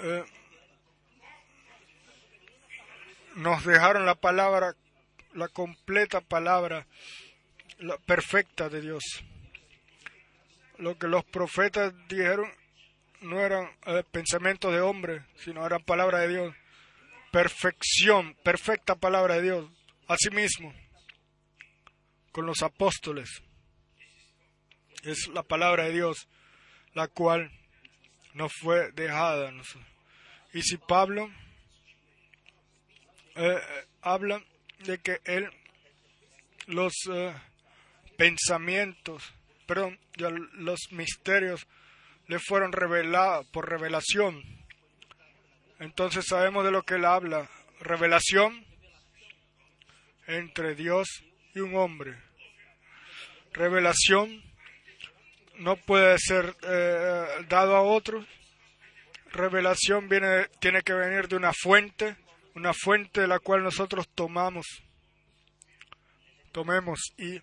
eh, 0.00 0.24
nos 3.36 3.64
dejaron 3.64 4.04
la 4.04 4.16
palabra 4.16 4.74
la 5.34 5.48
completa 5.48 6.20
palabra 6.20 6.86
la 7.78 7.96
perfecta 7.98 8.68
de 8.68 8.80
Dios. 8.80 9.02
Lo 10.78 10.98
que 10.98 11.08
los 11.08 11.24
profetas 11.24 11.92
dijeron 12.08 12.50
no 13.20 13.40
eran 13.40 13.70
eh, 13.86 14.02
pensamientos 14.10 14.72
de 14.72 14.80
hombre, 14.80 15.24
sino 15.36 15.64
eran 15.64 15.82
palabra 15.82 16.20
de 16.20 16.28
Dios. 16.28 16.54
Perfección, 17.30 18.34
perfecta 18.42 18.94
palabra 18.94 19.36
de 19.36 19.42
Dios. 19.42 19.70
Asimismo, 20.08 20.74
con 22.30 22.46
los 22.46 22.62
apóstoles. 22.62 23.42
Es 25.02 25.28
la 25.28 25.42
palabra 25.42 25.84
de 25.84 25.92
Dios 25.92 26.28
la 26.94 27.08
cual 27.08 27.50
nos 28.34 28.52
fue 28.52 28.92
dejada. 28.92 29.52
Y 30.52 30.62
si 30.62 30.76
Pablo 30.76 31.30
eh, 33.34 33.58
eh, 33.58 33.86
habla 34.02 34.42
de 34.84 34.98
que 34.98 35.20
él 35.24 35.50
los 36.66 36.92
eh, 37.12 37.34
pensamientos, 38.16 39.22
perdón, 39.66 39.98
los 40.16 40.92
misterios 40.92 41.66
le 42.28 42.38
fueron 42.38 42.72
revelados 42.72 43.46
por 43.48 43.68
revelación. 43.68 44.42
Entonces 45.80 46.26
sabemos 46.26 46.64
de 46.64 46.70
lo 46.70 46.82
que 46.82 46.94
él 46.94 47.04
habla, 47.04 47.48
revelación 47.80 48.64
entre 50.26 50.74
Dios 50.74 51.24
y 51.54 51.60
un 51.60 51.74
hombre. 51.74 52.16
Revelación 53.52 54.42
no 55.58 55.76
puede 55.76 56.18
ser 56.18 56.56
eh, 56.62 57.26
dado 57.48 57.76
a 57.76 57.82
otros. 57.82 58.26
Revelación 59.32 60.08
viene, 60.08 60.46
tiene 60.60 60.82
que 60.82 60.92
venir 60.92 61.28
de 61.28 61.36
una 61.36 61.52
fuente 61.52 62.16
una 62.54 62.72
fuente 62.74 63.22
de 63.22 63.26
la 63.26 63.38
cual 63.38 63.62
nosotros 63.62 64.08
tomamos, 64.14 64.66
tomemos 66.52 67.00
y 67.16 67.36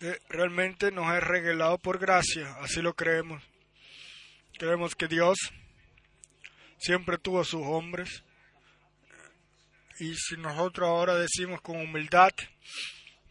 eh, 0.00 0.18
realmente 0.28 0.90
nos 0.90 1.14
es 1.14 1.22
regalado 1.22 1.78
por 1.78 1.98
gracia, 1.98 2.54
así 2.60 2.82
lo 2.82 2.94
creemos. 2.94 3.42
Creemos 4.58 4.94
que 4.94 5.08
Dios 5.08 5.38
siempre 6.78 7.18
tuvo 7.18 7.40
a 7.40 7.44
sus 7.44 7.62
hombres 7.62 8.24
y 9.98 10.14
si 10.14 10.36
nosotros 10.36 10.88
ahora 10.88 11.14
decimos 11.14 11.60
con 11.60 11.76
humildad 11.76 12.30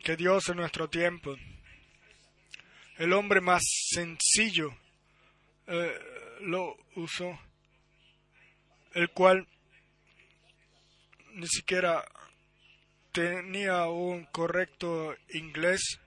que 0.03 0.15
Dios 0.15 0.49
en 0.49 0.57
nuestro 0.57 0.89
tiempo, 0.89 1.36
el 2.97 3.13
hombre 3.13 3.41
más 3.41 3.63
sencillo 3.91 4.76
eh, 5.67 5.99
lo 6.41 6.76
usó, 6.95 7.39
el 8.93 9.09
cual 9.09 9.47
ni 11.34 11.47
siquiera 11.47 12.05
tenía 13.11 13.88
un 13.88 14.25
correcto 14.25 15.15
inglés. 15.29 15.99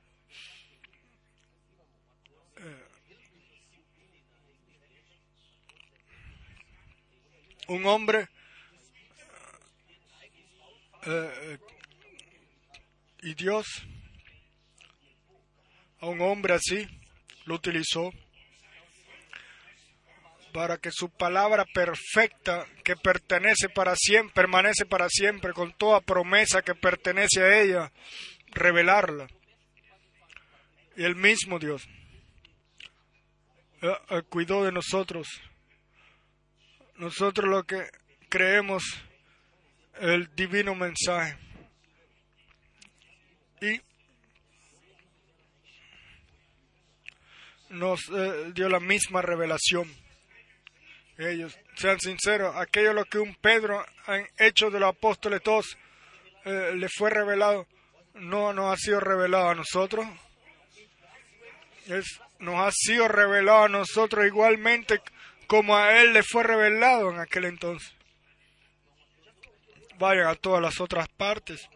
Eh, 2.56 2.86
un 7.68 7.86
hombre 7.86 8.28
eh, 11.06 11.58
y 13.22 13.34
Dios 13.34 13.66
a 16.00 16.06
un 16.06 16.20
hombre 16.20 16.54
así 16.54 16.86
lo 17.44 17.56
utilizó 17.56 18.12
para 20.56 20.78
que 20.78 20.90
su 20.90 21.10
palabra 21.10 21.66
perfecta 21.66 22.66
que 22.82 22.96
pertenece 22.96 23.68
para 23.68 23.94
siempre, 23.94 24.32
permanece 24.32 24.86
para 24.86 25.06
siempre, 25.10 25.52
con 25.52 25.74
toda 25.74 26.00
promesa 26.00 26.62
que 26.62 26.74
pertenece 26.74 27.42
a 27.42 27.60
ella, 27.60 27.92
revelarla. 28.52 29.26
Y 30.96 31.04
el 31.04 31.14
mismo 31.14 31.58
Dios 31.58 31.86
eh, 33.82 33.98
eh, 34.08 34.22
cuidó 34.30 34.64
de 34.64 34.72
nosotros. 34.72 35.28
Nosotros 36.94 37.50
lo 37.50 37.64
que 37.64 37.90
creemos 38.30 38.82
el 40.00 40.34
divino 40.34 40.74
mensaje. 40.74 41.36
y 43.60 43.78
nos 47.68 48.00
eh, 48.08 48.52
dio 48.54 48.70
la 48.70 48.80
misma 48.80 49.20
revelación. 49.20 50.05
Ellos, 51.18 51.58
sean 51.76 51.98
sinceros, 51.98 52.54
aquello 52.56 52.92
lo 52.92 53.04
que 53.06 53.18
un 53.18 53.34
Pedro 53.36 53.84
en 54.06 54.26
Hechos 54.36 54.72
de 54.72 54.80
los 54.80 54.90
Apóstoles 54.90 55.42
todos 55.42 55.78
eh, 56.44 56.72
le 56.74 56.88
fue 56.88 57.08
revelado, 57.10 57.66
no 58.14 58.52
nos 58.52 58.72
ha 58.72 58.76
sido 58.76 59.00
revelado 59.00 59.48
a 59.48 59.54
nosotros. 59.54 60.06
Es, 61.86 62.20
nos 62.38 62.56
ha 62.56 62.70
sido 62.70 63.08
revelado 63.08 63.64
a 63.64 63.68
nosotros 63.68 64.26
igualmente 64.26 65.00
como 65.46 65.76
a 65.76 66.00
él 66.00 66.12
le 66.12 66.22
fue 66.22 66.42
revelado 66.42 67.10
en 67.10 67.20
aquel 67.20 67.46
entonces. 67.46 67.94
Vayan 69.98 70.26
a 70.26 70.34
todas 70.34 70.60
las 70.60 70.80
otras 70.80 71.08
partes. 71.08 71.68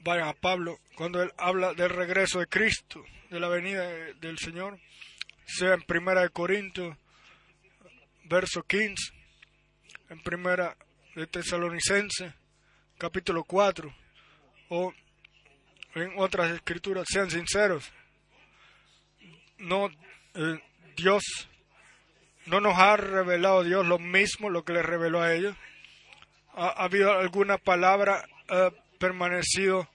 Vayan 0.00 0.28
a 0.28 0.34
Pablo 0.34 0.78
cuando 0.94 1.22
él 1.22 1.32
habla 1.36 1.74
del 1.74 1.90
regreso 1.90 2.38
de 2.38 2.46
Cristo, 2.46 3.04
de 3.30 3.40
la 3.40 3.48
venida 3.48 3.88
del 4.20 4.38
Señor, 4.38 4.78
sea 5.44 5.74
en 5.74 5.82
Primera 5.82 6.22
de 6.22 6.30
Corintios, 6.30 6.96
verso 8.28 8.62
15, 8.62 9.12
en 10.10 10.22
Primera 10.22 10.76
de 11.14 11.26
Tesalonicense, 11.26 12.34
capítulo 12.98 13.44
4, 13.44 13.94
o 14.70 14.92
en 15.94 16.12
otras 16.18 16.50
escrituras, 16.52 17.06
sean 17.08 17.30
sinceros. 17.30 17.92
No, 19.58 19.88
eh, 20.34 20.60
Dios 20.96 21.22
no 22.46 22.60
nos 22.60 22.76
ha 22.78 22.96
revelado 22.96 23.64
Dios 23.64 23.86
lo 23.86 23.98
mismo, 23.98 24.50
lo 24.50 24.64
que 24.64 24.72
le 24.72 24.82
reveló 24.82 25.22
a 25.22 25.34
ellos. 25.34 25.56
¿Ha, 26.54 26.84
habido 26.84 27.12
alguna 27.12 27.58
palabra 27.58 28.26
ha 28.48 28.70
permanecido, 28.98 29.88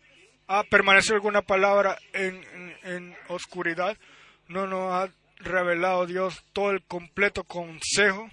ha 0.47 0.63
permanecido 0.63 1.15
alguna 1.15 1.41
palabra 1.41 1.97
en, 2.13 2.43
en 2.83 3.15
oscuridad? 3.27 3.97
No 4.47 4.67
nos 4.67 4.91
ha 4.91 5.11
revelado 5.43 6.05
Dios 6.05 6.43
todo 6.53 6.71
el 6.71 6.83
completo 6.83 7.43
consejo. 7.43 8.29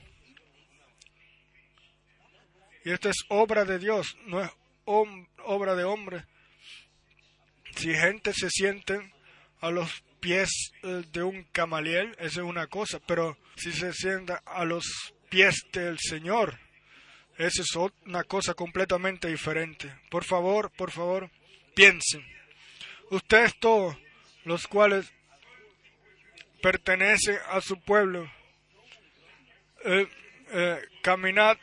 Y 2.84 2.90
esta 2.90 3.10
es 3.10 3.16
obra 3.28 3.64
de 3.64 3.78
Dios, 3.78 4.16
no 4.26 4.42
es 4.42 4.50
obra 4.84 5.74
de 5.74 5.84
hombre. 5.84 6.24
Si 7.76 7.92
gente 7.94 8.32
se 8.32 8.50
siente 8.50 9.12
a 9.60 9.70
los 9.70 10.02
pies 10.20 10.72
eh, 10.82 11.02
de 11.12 11.22
un 11.22 11.44
camaliel, 11.52 12.12
esa 12.18 12.40
es 12.40 12.46
una 12.46 12.66
cosa, 12.66 12.98
pero 13.06 13.36
si 13.56 13.72
se 13.72 13.92
sienta 13.92 14.42
a 14.46 14.64
los 14.64 15.14
pies 15.28 15.66
del 15.72 15.98
Señor, 15.98 16.58
esa 17.36 17.62
es 17.62 17.76
una 18.06 18.24
cosa 18.24 18.54
completamente 18.54 19.28
diferente. 19.28 19.94
Por 20.10 20.24
favor, 20.24 20.72
por 20.72 20.90
favor, 20.90 21.30
piensen. 21.74 22.26
Ustedes 23.10 23.56
todos, 23.58 23.96
los 24.44 24.66
cuales 24.66 25.12
pertenecen 26.62 27.38
a 27.50 27.60
su 27.60 27.80
pueblo, 27.80 28.30
eh, 29.84 30.08
eh, 30.50 30.80
caminad 31.02 31.56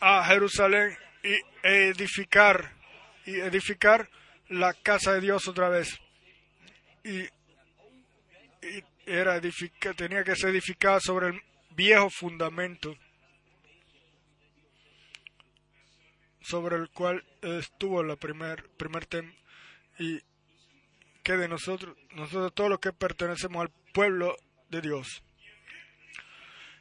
a 0.00 0.24
Jerusalén 0.24 0.96
y 1.22 1.36
edificar, 1.62 2.72
y 3.26 3.36
edificar 3.36 4.08
la 4.48 4.74
casa 4.74 5.14
de 5.14 5.20
Dios 5.20 5.46
otra 5.48 5.68
vez. 5.68 5.98
Y 7.04 7.28
era 9.06 9.40
tenía 9.96 10.22
que 10.24 10.36
ser 10.36 10.50
edificada 10.50 11.00
sobre 11.00 11.28
el 11.28 11.42
viejo 11.70 12.08
fundamento 12.10 12.96
sobre 16.42 16.76
el 16.76 16.90
cual 16.90 17.24
estuvo 17.40 18.02
la 18.02 18.16
primer, 18.16 18.68
primer 18.76 19.06
tema 19.06 19.32
que 21.22 21.36
de 21.36 21.48
nosotros, 21.48 21.96
nosotros 22.14 22.52
todos 22.54 22.70
los 22.70 22.78
que 22.80 22.92
pertenecemos 22.92 23.62
al 23.62 23.70
pueblo 23.92 24.36
de 24.68 24.80
Dios, 24.80 25.22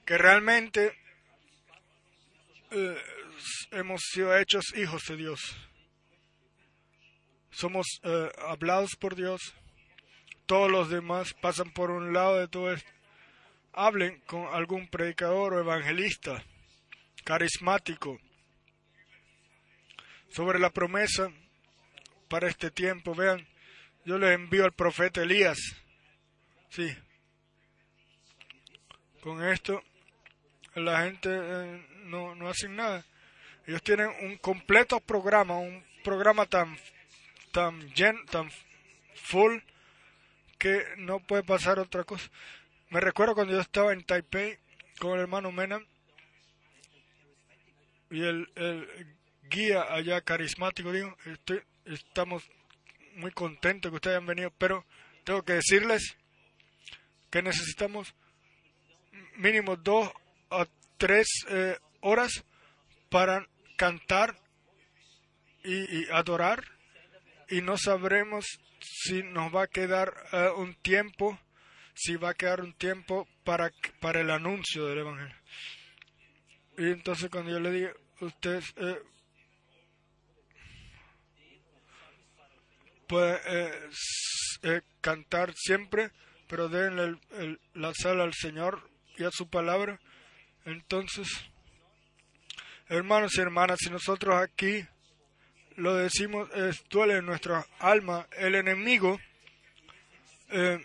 que 0.06 0.18
realmente 0.18 0.98
eh, 2.72 2.98
hemos 3.72 4.02
sido 4.12 4.36
hechos 4.36 4.66
hijos 4.76 5.04
de 5.08 5.18
Dios, 5.18 5.40
somos 7.52 7.86
eh, 8.04 8.32
hablados 8.48 8.96
por 8.96 9.16
Dios, 9.16 9.54
todos 10.46 10.70
los 10.70 10.90
demás 10.90 11.34
pasan 11.34 11.72
por 11.72 11.92
un 11.92 12.12
lado 12.12 12.38
de 12.38 12.48
todo 12.48 12.74
esto. 12.74 12.92
Hablen 13.74 14.20
con 14.26 14.48
algún 14.54 14.90
predicador 14.90 15.54
o 15.54 15.60
evangelista 15.60 16.44
carismático 17.24 18.20
sobre 20.30 20.60
la 20.60 20.72
promesa 20.72 21.32
para 22.28 22.50
este 22.50 22.70
tiempo. 22.70 23.16
Vean, 23.16 23.48
yo 24.06 24.18
les 24.18 24.36
envío 24.36 24.66
al 24.66 24.74
profeta 24.74 25.22
Elías. 25.22 25.60
Sí. 26.70 26.96
Con 29.22 29.44
esto 29.44 29.84
la 30.76 31.04
gente 31.04 31.30
eh, 31.32 31.88
no, 32.06 32.36
no 32.36 32.50
hace 32.50 32.68
nada. 32.70 33.06
Ellos 33.68 33.84
tienen 33.84 34.10
un 34.22 34.38
completo 34.38 35.00
programa, 35.00 35.58
un 35.58 35.84
programa 36.04 36.46
tan 36.46 36.78
tan 37.52 37.94
tan 38.30 38.50
full 39.16 39.58
que 40.58 40.84
no 40.98 41.20
puede 41.20 41.44
pasar 41.44 41.80
otra 41.80 42.04
cosa. 42.04 42.30
Me 42.90 43.00
recuerdo 43.00 43.36
cuando 43.36 43.54
yo 43.54 43.62
estaba 43.62 43.94
en 43.94 44.04
Taipei 44.04 44.58
con 45.00 45.14
el 45.14 45.22
hermano 45.22 45.52
Mena 45.52 45.80
y 48.10 48.22
el, 48.24 48.48
guía 49.50 49.84
allá 49.94 50.22
carismático 50.22 50.92
dijo, 50.92 51.16
estamos 51.86 52.44
muy 53.16 53.32
contentos 53.32 53.92
que 53.92 53.96
ustedes 53.96 54.18
hayan 54.18 54.28
venido, 54.28 54.52
pero 54.58 54.86
tengo 55.24 55.44
que 55.44 55.54
decirles 55.54 56.18
que 57.30 57.42
necesitamos 57.42 58.14
mínimo 59.38 59.76
dos 59.76 60.12
a 60.50 60.68
tres 60.98 61.28
eh, 61.50 61.78
horas 62.02 62.44
para 63.10 63.48
cantar 63.78 64.36
y, 65.64 66.10
adorar 66.12 66.64
y 67.50 67.62
no 67.62 67.78
sabremos 67.78 68.46
si 68.80 69.24
nos 69.24 69.54
va 69.54 69.64
a 69.64 69.68
quedar 69.68 70.14
eh, 70.32 70.50
un 70.58 70.74
tiempo, 70.76 71.40
si 71.94 72.16
va 72.16 72.30
a 72.30 72.34
quedar 72.34 72.62
un 72.62 72.74
tiempo 72.74 73.28
para, 73.44 73.72
para 74.00 74.22
el 74.22 74.32
anuncio 74.32 74.86
del 74.88 75.00
Evangelio. 75.00 75.36
Y 76.78 76.86
entonces 76.92 77.30
cuando 77.30 77.52
yo 77.52 77.60
le 77.60 77.72
dije, 77.72 77.94
ustedes 78.22 78.74
eh, 78.78 79.00
pueden 83.12 83.38
eh, 84.64 84.82
cantar 85.02 85.54
siempre, 85.54 86.12
pero 86.48 86.70
den 86.70 87.20
la 87.74 87.94
sala 87.94 88.24
al 88.24 88.34
Señor 88.34 88.90
y 89.18 89.26
a 89.26 89.32
su 89.32 89.50
palabra. 89.50 90.00
Entonces, 90.64 91.28
hermanos 92.88 93.34
y 93.36 93.42
hermanas, 93.42 93.80
si 93.82 93.90
nosotros 93.90 94.42
aquí 94.42 94.88
lo 95.76 95.94
decimos, 95.96 96.50
es, 96.56 96.86
duele 96.90 97.18
en 97.18 97.26
nuestra 97.26 97.66
alma. 97.80 98.28
El 98.38 98.56
enemigo 98.56 99.20
eh, 100.52 100.80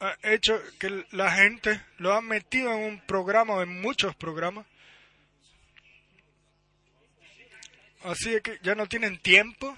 ha 0.00 0.16
hecho 0.22 0.58
que 0.78 1.04
la 1.10 1.30
gente 1.30 1.82
lo 1.98 2.14
ha 2.14 2.22
metido 2.22 2.72
en 2.72 2.84
un 2.84 3.00
programa 3.00 3.62
en 3.62 3.82
muchos 3.82 4.16
programas. 4.16 4.64
Así 8.02 8.40
que 8.40 8.58
ya 8.62 8.74
no 8.74 8.86
tienen 8.86 9.18
tiempo 9.18 9.76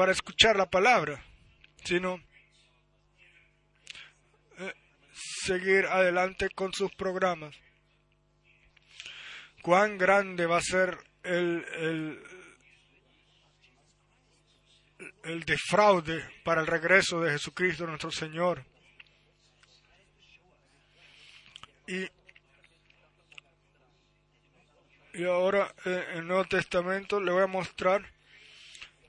para 0.00 0.12
escuchar 0.12 0.56
la 0.56 0.70
palabra, 0.70 1.22
sino 1.84 2.22
eh, 4.56 4.74
seguir 5.12 5.84
adelante 5.84 6.48
con 6.48 6.72
sus 6.72 6.90
programas. 6.94 7.54
Cuán 9.60 9.98
grande 9.98 10.46
va 10.46 10.56
a 10.56 10.62
ser 10.62 10.96
el, 11.22 11.66
el, 11.74 12.22
el 15.24 15.44
defraude 15.44 16.24
para 16.44 16.62
el 16.62 16.66
regreso 16.66 17.20
de 17.20 17.32
Jesucristo 17.32 17.86
nuestro 17.86 18.10
Señor. 18.10 18.64
Y, 21.86 22.08
y 25.12 25.24
ahora 25.24 25.74
eh, 25.84 26.06
en 26.12 26.18
el 26.20 26.26
Nuevo 26.26 26.46
Testamento 26.46 27.20
le 27.20 27.32
voy 27.32 27.42
a 27.42 27.46
mostrar 27.46 28.19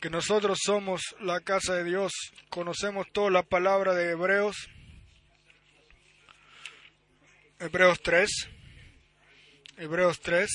que 0.01 0.09
nosotros 0.09 0.57
somos 0.63 1.01
la 1.19 1.41
casa 1.41 1.75
de 1.75 1.83
Dios, 1.83 2.11
conocemos 2.49 3.05
toda 3.13 3.29
la 3.29 3.43
palabra 3.43 3.93
de 3.93 4.11
Hebreos, 4.11 4.67
Hebreos 7.59 8.01
3, 8.01 8.29
Hebreos 9.77 10.19
3 10.19 10.49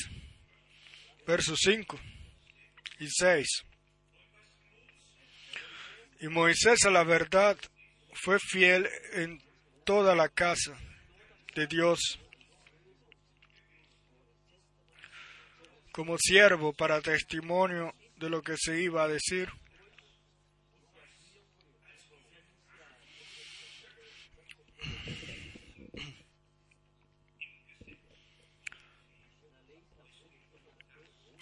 versos 1.27 1.59
5 1.63 1.99
y 2.99 3.09
6. 3.09 3.47
Y 6.21 6.29
Moisés 6.29 6.85
a 6.85 6.91
la 6.91 7.05
verdad 7.05 7.57
fue 8.15 8.39
fiel 8.41 8.89
en 9.13 9.41
toda 9.85 10.17
la 10.17 10.29
casa 10.29 10.77
de 11.55 11.67
Dios 11.67 12.19
como 15.93 16.17
siervo 16.19 16.73
para 16.73 17.01
testimonio 17.01 17.95
de 18.17 18.31
lo 18.31 18.43
que 18.43 18.57
se 18.57 18.81
iba 18.81 19.05
a 19.05 19.09
decir. 19.09 19.49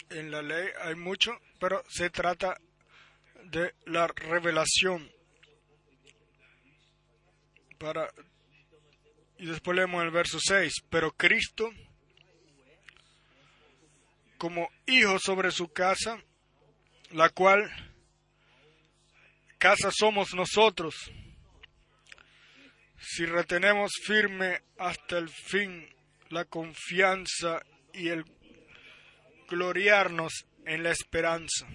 En 0.09 0.31
la 0.31 0.41
ley 0.41 0.69
hay 0.81 0.95
mucho, 0.95 1.31
pero 1.59 1.83
se 1.89 2.09
trata 2.09 2.57
de 3.51 3.73
la 3.85 4.07
revelación 4.07 5.11
para 7.77 8.09
y 9.37 9.47
después 9.47 9.75
leemos 9.75 10.03
el 10.03 10.11
verso 10.11 10.39
6, 10.39 10.73
pero 10.89 11.11
Cristo 11.11 11.69
como 14.37 14.69
hijo 14.85 15.19
sobre 15.19 15.51
su 15.51 15.67
casa, 15.69 16.23
la 17.15 17.29
cual 17.29 17.71
casa 19.57 19.89
somos 19.89 20.33
nosotros. 20.33 20.93
Si 22.99 23.25
retenemos 23.25 23.93
firme 24.05 24.61
hasta 24.77 25.17
el 25.17 25.29
fin 25.29 25.87
la 26.29 26.43
confianza 26.43 27.61
y 27.93 28.09
el 28.09 28.25
gloriarnos 29.47 30.45
en 30.65 30.83
la 30.83 30.91
esperanza. 30.91 31.65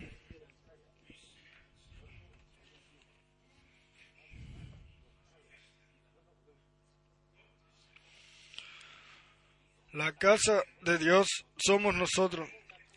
La 9.93 10.13
casa 10.13 10.63
de 10.83 10.99
Dios 10.99 11.27
somos 11.57 11.95
nosotros. 11.95 12.47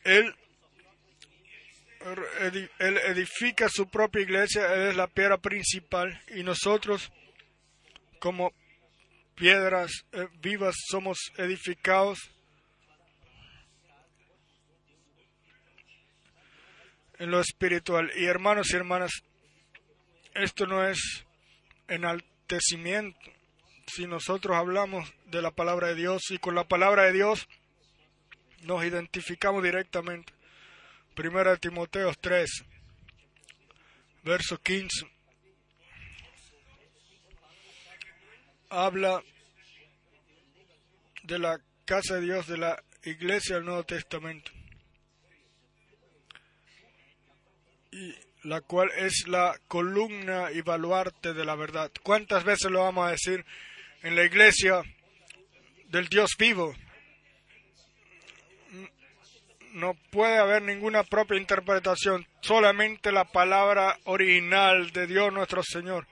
Él, 0.04 0.36
él 2.80 2.98
edifica 3.08 3.70
su 3.70 3.88
propia 3.90 4.22
iglesia, 4.22 4.74
Él 4.74 4.90
es 4.90 4.96
la 4.96 5.08
piedra 5.08 5.38
principal 5.38 6.22
y 6.36 6.44
nosotros 6.44 7.12
como 8.20 8.52
piedras 9.36 10.06
eh, 10.12 10.28
vivas 10.42 10.76
somos 10.90 11.18
edificados 11.38 12.20
en 17.20 17.32
lo 17.32 17.40
espiritual. 17.40 18.12
Y 18.16 18.26
hermanos 18.26 18.72
y 18.72 18.76
hermanas, 18.76 19.12
esto 20.36 20.68
no 20.68 20.86
es 20.88 21.26
enaltecimiento. 21.88 23.20
Si 23.88 24.08
nosotros 24.08 24.56
hablamos 24.56 25.14
de 25.26 25.42
la 25.42 25.52
palabra 25.52 25.88
de 25.88 25.96
Dios 25.96 26.22
y 26.32 26.38
con 26.38 26.56
la 26.56 26.68
palabra 26.68 27.04
de 27.04 27.14
Dios 27.14 27.48
nos 28.64 28.84
identificamos 28.86 29.64
directamente. 29.64 30.34
Primera 31.16 31.56
Timoteo 31.58 32.12
3, 32.20 32.64
verso 34.24 34.58
15. 34.58 35.06
Habla 38.70 39.22
de 41.22 41.38
la 41.38 41.60
casa 41.86 42.16
de 42.16 42.22
Dios, 42.22 42.48
de 42.48 42.58
la 42.58 42.84
iglesia 43.04 43.58
del 43.58 43.66
Nuevo 43.66 43.84
Testamento. 43.84 44.52
Y 47.92 48.16
la 48.42 48.62
cual 48.62 48.90
es 48.98 49.28
la 49.28 49.56
columna 49.68 50.52
y 50.52 50.62
baluarte 50.62 51.34
de 51.34 51.46
la 51.46 51.54
verdad. 51.54 51.92
¿Cuántas 52.02 52.44
veces 52.44 52.72
lo 52.72 52.80
vamos 52.80 53.08
a 53.08 53.12
decir 53.12 53.46
en 54.02 54.16
la 54.16 54.24
iglesia 54.24 54.82
del 55.90 56.08
Dios 56.08 56.32
vivo? 56.40 56.74
No 59.74 59.96
puede 60.12 60.38
haber 60.38 60.62
ninguna 60.62 61.04
propia 61.04 61.38
interpretación, 61.38 62.28
solamente 62.42 63.12
la 63.12 63.26
palabra 63.26 63.98
original 64.06 64.92
de 64.92 65.08
Dios 65.08 65.34
nuestro 65.34 65.64
Señor. 65.64 66.08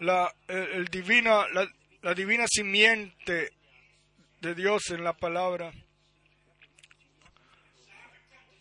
La, 0.00 0.32
el, 0.46 0.86
divina, 0.86 1.44
la, 2.02 2.14
divina 2.14 2.46
simiente 2.48 3.52
de 4.40 4.54
Dios 4.54 4.90
en 4.90 5.02
la 5.02 5.12
palabra, 5.12 5.72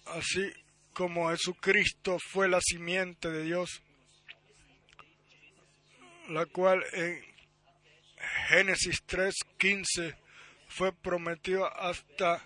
así 0.05 0.51
como 0.93 1.29
Jesucristo 1.29 2.17
fue 2.31 2.49
la 2.49 2.59
simiente 2.59 3.29
de 3.29 3.43
Dios, 3.43 3.83
la 6.29 6.47
cual 6.47 6.83
en 6.93 7.23
Génesis 8.49 9.03
3:15 9.05 10.26
fue 10.77 10.93
prometido 10.93 11.65
hasta 11.75 12.39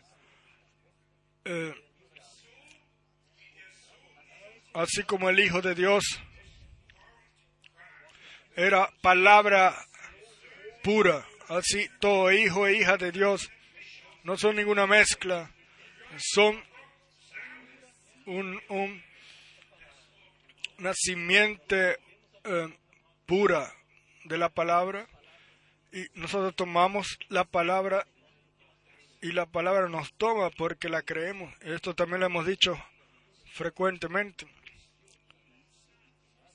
eh, 1.44 1.76
así 4.74 5.04
como 5.04 5.30
el 5.30 5.38
Hijo 5.42 5.62
de 5.62 5.76
Dios. 5.76 6.22
Era 8.56 8.90
palabra 9.02 9.76
pura, 10.82 11.28
así 11.50 11.90
todo 12.00 12.32
hijo 12.32 12.68
e 12.68 12.78
hija 12.78 12.96
de 12.98 13.12
Dios 13.12 13.50
no 14.24 14.38
son 14.38 14.56
ninguna 14.56 14.88
mezcla, 14.88 15.52
son 16.18 16.64
un, 18.26 18.62
un 18.70 19.04
una 20.78 20.94
simiente 20.94 21.98
eh, 22.44 22.78
pura 23.26 23.74
de 24.24 24.38
la 24.38 24.50
palabra. 24.50 25.08
Y 25.94 26.06
nosotros 26.14 26.56
tomamos 26.56 27.20
la 27.28 27.44
palabra 27.44 28.08
y 29.22 29.32
la 29.32 29.46
palabra 29.46 29.88
nos 29.88 30.14
toma 30.14 30.50
porque 30.50 30.90
la 30.90 31.04
creemos. 31.04 31.54
Esto 31.62 31.94
también 31.94 32.22
lo 32.22 32.26
hemos 32.26 32.46
dicho 32.46 32.76
frecuentemente. 33.54 34.46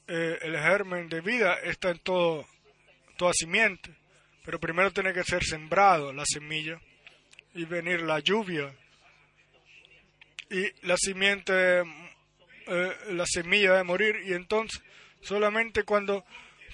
Eh, 0.09 0.39
el 0.43 0.57
germen 0.59 1.09
de 1.09 1.21
vida 1.21 1.55
está 1.63 1.91
en 1.91 1.99
todo, 2.01 2.47
toda 3.17 3.33
simiente, 3.33 3.95
pero 4.45 4.61
primero 4.61 4.93
tiene 4.93 5.13
que 5.13 5.25
ser 5.25 5.45
sembrado 5.45 6.13
la 6.13 6.25
semilla 6.27 6.81
y 7.55 7.65
venir 7.65 8.03
la 8.03 8.19
lluvia. 8.21 8.75
Y 10.51 10.87
la 10.87 10.97
simiente, 10.97 11.81
eh, 11.81 12.97
la 13.11 13.27
semilla 13.27 13.73
debe 13.73 13.85
morir 13.85 14.23
y 14.27 14.33
entonces 14.33 14.81
solamente 15.21 15.85
cuando, 15.85 16.25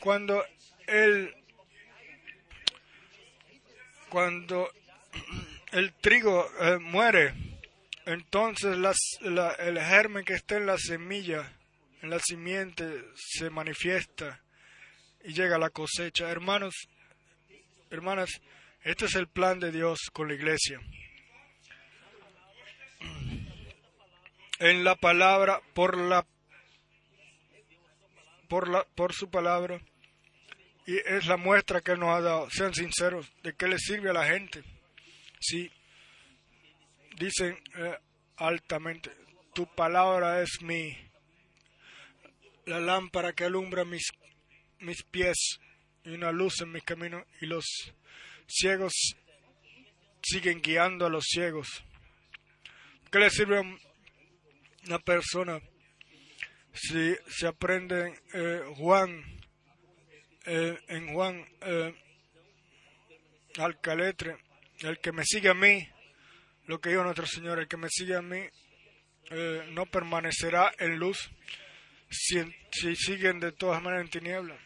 cuando 0.00 0.44
el 0.86 1.34
cuando 4.10 4.70
el 5.72 5.94
trigo 5.94 6.48
eh, 6.60 6.78
muere, 6.78 7.34
entonces 8.04 8.76
el 9.22 9.80
germen 9.80 10.24
que 10.24 10.34
está 10.34 10.56
en 10.56 10.66
la 10.66 10.76
semilla, 10.76 11.50
en 12.02 12.10
la 12.10 12.18
simiente, 12.18 13.04
se 13.16 13.48
manifiesta 13.48 14.40
y 15.24 15.32
llega 15.32 15.56
a 15.56 15.58
la 15.58 15.70
cosecha. 15.70 16.30
Hermanos, 16.30 16.74
hermanas, 17.90 18.40
este 18.82 19.06
es 19.06 19.14
el 19.14 19.28
plan 19.28 19.60
de 19.60 19.72
Dios 19.72 20.10
con 20.12 20.28
la 20.28 20.34
iglesia. 20.34 20.80
En 24.58 24.84
la 24.84 24.94
palabra, 24.94 25.60
por 25.74 25.96
la 25.96 26.26
por 28.48 28.68
la 28.68 28.84
por 28.94 29.14
su 29.14 29.30
palabra 29.30 29.80
y 30.86 30.96
es 30.98 31.26
la 31.26 31.36
muestra 31.36 31.80
que 31.80 31.96
nos 31.96 32.10
ha 32.10 32.20
dado. 32.20 32.50
Sean 32.50 32.74
sinceros, 32.74 33.32
¿de 33.42 33.54
qué 33.54 33.66
le 33.66 33.78
sirve 33.78 34.10
a 34.10 34.12
la 34.12 34.26
gente? 34.26 34.62
Si 35.42 35.68
dicen 37.18 37.58
eh, 37.76 37.98
altamente, 38.36 39.10
tu 39.52 39.66
palabra 39.74 40.40
es 40.40 40.62
mi, 40.62 40.96
la 42.66 42.78
lámpara 42.78 43.32
que 43.32 43.44
alumbra 43.44 43.84
mis, 43.84 44.08
mis 44.78 45.02
pies 45.02 45.58
y 46.04 46.10
una 46.10 46.30
luz 46.30 46.60
en 46.60 46.70
mi 46.70 46.80
camino, 46.80 47.24
y 47.40 47.46
los 47.46 47.64
ciegos 48.46 48.92
siguen 50.22 50.62
guiando 50.62 51.06
a 51.06 51.10
los 51.10 51.24
ciegos. 51.26 51.68
¿Qué 53.10 53.18
le 53.18 53.30
sirve 53.30 53.58
a 53.58 53.78
una 54.86 54.98
persona 55.00 55.60
si 56.72 57.14
se 57.28 57.46
aprende 57.46 58.14
eh, 58.32 58.62
Juan 58.76 59.22
eh, 60.46 60.78
en 60.88 61.12
Juan 61.12 61.46
eh, 61.60 61.94
al 63.58 63.80
caletre, 63.80 64.38
el 64.82 64.98
que 64.98 65.12
me 65.12 65.24
sigue 65.24 65.48
a 65.48 65.54
mí, 65.54 65.88
lo 66.66 66.80
que 66.80 66.90
dijo 66.90 67.04
nuestro 67.04 67.26
Señor, 67.26 67.58
el 67.58 67.68
que 67.68 67.76
me 67.76 67.88
sigue 67.88 68.16
a 68.16 68.22
mí 68.22 68.42
eh, 69.30 69.68
no 69.70 69.86
permanecerá 69.86 70.72
en 70.78 70.98
luz 70.98 71.30
si, 72.10 72.42
si 72.70 72.96
siguen 72.96 73.40
de 73.40 73.52
todas 73.52 73.82
maneras 73.82 74.04
en 74.06 74.10
tinieblas. 74.10 74.58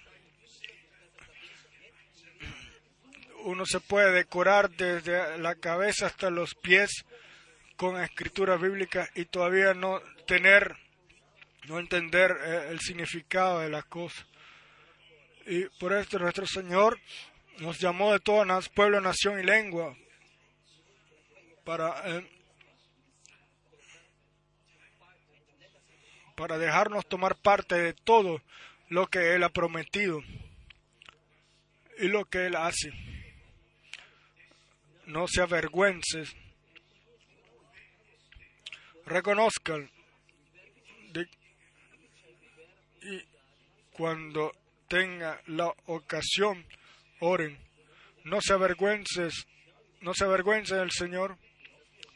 Uno 3.45 3.65
se 3.65 3.79
puede 3.81 4.11
decorar 4.11 4.71
desde 4.71 5.39
la 5.39 5.55
cabeza 5.55 6.07
hasta 6.07 6.31
los 6.31 6.55
pies 6.55 7.05
con 7.77 8.01
escrituras 8.03 8.61
bíblicas 8.61 9.09
y 9.15 9.27
todavía 9.27 9.73
no 9.73 10.01
tener, 10.27 10.75
no 11.69 11.79
entender 11.79 12.33
el 12.71 12.81
significado 12.81 13.61
de 13.61 13.71
las 13.71 13.85
cosas. 13.85 14.27
Y 15.47 15.67
por 15.79 15.93
esto 15.93 16.19
nuestro 16.19 16.47
Señor 16.47 16.99
nos 17.59 17.79
llamó 17.79 18.13
de 18.13 18.19
todas 18.19 18.69
pueblo, 18.69 19.01
nación 19.01 19.39
y 19.39 19.45
lengua 19.45 19.97
para, 21.67 22.17
eh, 22.19 22.31
para 26.37 26.59
dejarnos 26.59 27.05
tomar 27.07 27.35
parte 27.35 27.75
de 27.75 27.93
todo 27.93 28.41
lo 28.89 29.09
que 29.09 29.35
Él 29.35 29.43
ha 29.43 29.49
prometido 29.51 30.23
y 31.99 32.07
lo 32.07 32.25
que 32.25 32.47
Él 32.47 32.55
hace. 32.55 32.93
No 35.07 35.27
se 35.27 35.43
avergüencen. 35.43 36.25
Reconozcan 39.05 39.91
y 43.03 43.23
cuando 43.93 44.53
tenga 44.89 45.41
la 45.47 45.73
ocasión, 45.87 46.67
oren. 47.21 47.59
No 48.25 48.41
se 48.41 48.53
avergüencen, 48.53 49.31
no 50.01 50.15
se 50.15 50.25
avergüencen 50.25 50.79
del 50.79 50.91
Señor. 50.91 51.39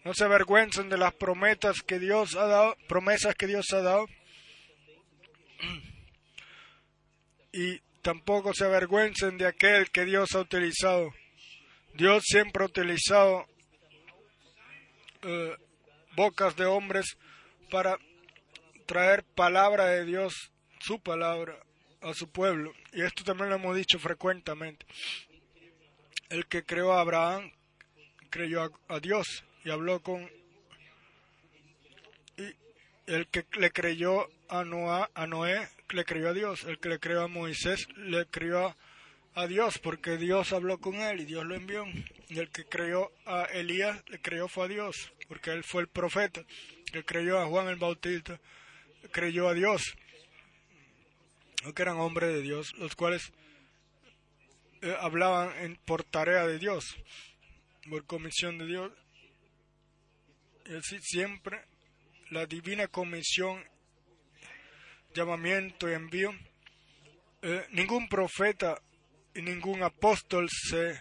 No 0.05 0.15
se 0.15 0.25
avergüencen 0.25 0.89
de 0.89 0.97
las 0.97 1.15
promesas 1.15 1.83
que 1.83 1.99
Dios 1.99 2.37
ha 2.37 2.47
dado, 2.47 2.77
promesas 2.89 3.35
que 3.35 3.47
Dios 3.47 3.67
ha 3.73 3.83
dado. 3.83 4.07
Y 7.53 7.81
tampoco 8.03 8.55
se 8.55 8.65
avergüencen 8.65 9.37
de 9.37 9.47
aquel 9.47 9.91
que 9.91 10.05
Dios 10.05 10.35
ha 10.35 10.41
utilizado. 10.41 11.13
Dios 11.95 12.23
siempre 12.25 12.63
ha 12.63 12.67
utilizado 12.67 13.47
eh, 15.23 15.57
bocas 16.15 16.57
de 16.57 16.65
hombres 16.65 17.19
para 17.71 17.99
traer 18.87 19.25
palabra 19.25 19.87
de 19.87 20.05
Dios, 20.05 20.51
su 20.81 21.01
palabra, 21.01 21.59
a 22.01 22.15
su 22.15 22.31
pueblo. 22.31 22.73
Y 22.93 23.03
esto 23.03 23.23
también 23.25 23.51
lo 23.51 23.57
hemos 23.57 23.77
dicho 23.77 23.99
frecuentemente. 23.99 24.87
El 26.29 26.47
que 26.47 26.65
creó 26.65 26.93
a 26.93 27.01
Abraham 27.01 27.53
creyó 28.31 28.71
a, 28.89 29.01
Dios 29.01 29.45
y 29.65 29.71
habló 29.71 30.01
con... 30.01 30.29
Y 32.37 32.55
el 33.07 33.27
que 33.29 33.45
le 33.59 33.71
creyó 33.71 34.29
a, 34.49 34.61
a 35.15 35.27
Noé 35.27 35.69
le 35.91 36.05
creyó 36.05 36.29
a 36.31 36.35
Dios. 36.35 36.65
El 36.65 36.79
que 36.79 36.89
le 36.89 36.99
creyó 36.99 37.23
a 37.23 37.29
Moisés 37.29 37.87
le 37.97 38.27
creyó 38.27 38.77
a, 39.35 39.47
Dios 39.47 39.79
porque 39.79 40.17
Dios 40.17 40.53
habló 40.53 40.79
con 40.79 40.97
él 40.97 41.21
y 41.21 41.25
Dios 41.25 41.45
lo 41.45 41.55
envió. 41.55 41.85
Y 42.29 42.39
el 42.39 42.51
que 42.51 42.65
creyó 42.65 43.11
a 43.27 43.45
Elías 43.45 44.03
le 44.09 44.21
creyó 44.21 44.49
fue 44.49 44.67
a 44.67 44.69
Dios 44.69 45.13
porque 45.29 45.51
él 45.51 45.65
fue 45.65 45.83
el 45.83 45.89
profeta. 45.89 46.41
El 46.87 46.93
que 46.93 47.05
creyó 47.05 47.39
a 47.39 47.47
Juan 47.47 47.69
el 47.69 47.77
Bautista 47.77 48.41
creyó 49.13 49.49
a 49.49 49.55
Dios. 49.55 49.97
No 51.65 51.75
que 51.75 51.83
eran 51.83 51.99
hombres 51.99 52.33
de 52.33 52.43
Dios, 52.43 52.75
los 52.79 52.95
cuales 52.97 53.33
eh, 54.83 54.97
hablaban 55.01 55.57
en, 55.59 55.77
por 55.77 56.05
tarea 56.05 56.47
de 56.47 56.59
Dios, 56.59 56.97
por 57.89 58.05
comisión 58.07 58.59
de 58.59 58.67
Dios. 58.67 58.93
Así 60.79 60.99
siempre 61.03 61.64
la 62.31 62.47
divina 62.47 62.87
comisión 62.87 63.64
llamamiento 65.12 65.91
y 65.91 65.95
envío, 65.95 66.31
eh, 67.43 67.66
ningún 67.73 68.09
profeta 68.09 68.81
y 69.35 69.43
ningún 69.43 69.83
apóstol 69.83 70.49
se 70.49 71.01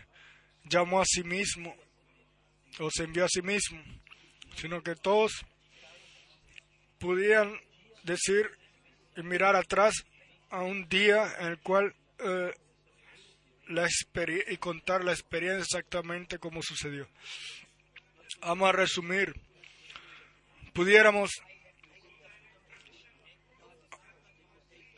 llamó 0.63 1.01
a 1.01 1.05
sí 1.05 1.23
mismo 1.23 1.75
o 2.79 2.89
se 2.89 3.03
envió 3.03 3.25
a 3.25 3.29
sí 3.29 3.43
mismo, 3.43 3.79
sino 4.55 4.81
que 4.81 4.95
todos 4.95 5.45
pudieran 6.97 7.55
decir 8.03 8.49
y 9.15 9.21
mirar 9.21 9.55
atrás 9.55 9.93
a 10.49 10.63
un 10.63 10.89
día 10.89 11.31
en 11.41 11.47
el 11.47 11.59
cual 11.59 11.95
eh, 12.17 12.53
la 13.67 13.87
y 14.49 14.57
contar 14.57 15.03
la 15.03 15.11
experiencia 15.11 15.79
exactamente 15.79 16.39
como 16.39 16.63
sucedió. 16.63 17.07
Vamos 18.41 18.69
a 18.69 18.71
resumir. 18.71 19.48
Pudiéramos 20.73 21.31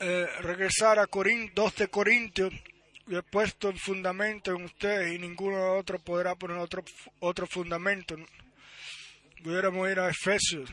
Eh, 0.03 0.25
regresar 0.39 0.97
a 0.97 1.05
Corín, 1.05 1.51
2 1.53 1.75
de 1.75 1.87
Corintios, 1.87 2.51
y 3.07 3.15
he 3.15 3.21
puesto 3.21 3.69
el 3.69 3.77
fundamento 3.77 4.49
en 4.49 4.63
ustedes 4.63 5.13
y 5.13 5.19
ninguno 5.19 5.75
otro 5.77 5.99
podrá 5.99 6.33
poner 6.33 6.57
otro, 6.57 6.83
otro 7.19 7.45
fundamento. 7.45 8.15
Pudiéramos 9.43 9.91
ir 9.91 9.99
a 9.99 10.09
Efesios. 10.09 10.71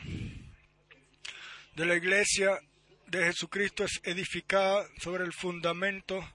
De 1.75 1.85
la 1.85 1.95
iglesia 1.95 2.59
de 3.05 3.25
Jesucristo 3.25 3.83
es 3.83 4.01
edificada 4.03 4.87
sobre 4.97 5.25
el 5.25 5.31
fundamento 5.31 6.27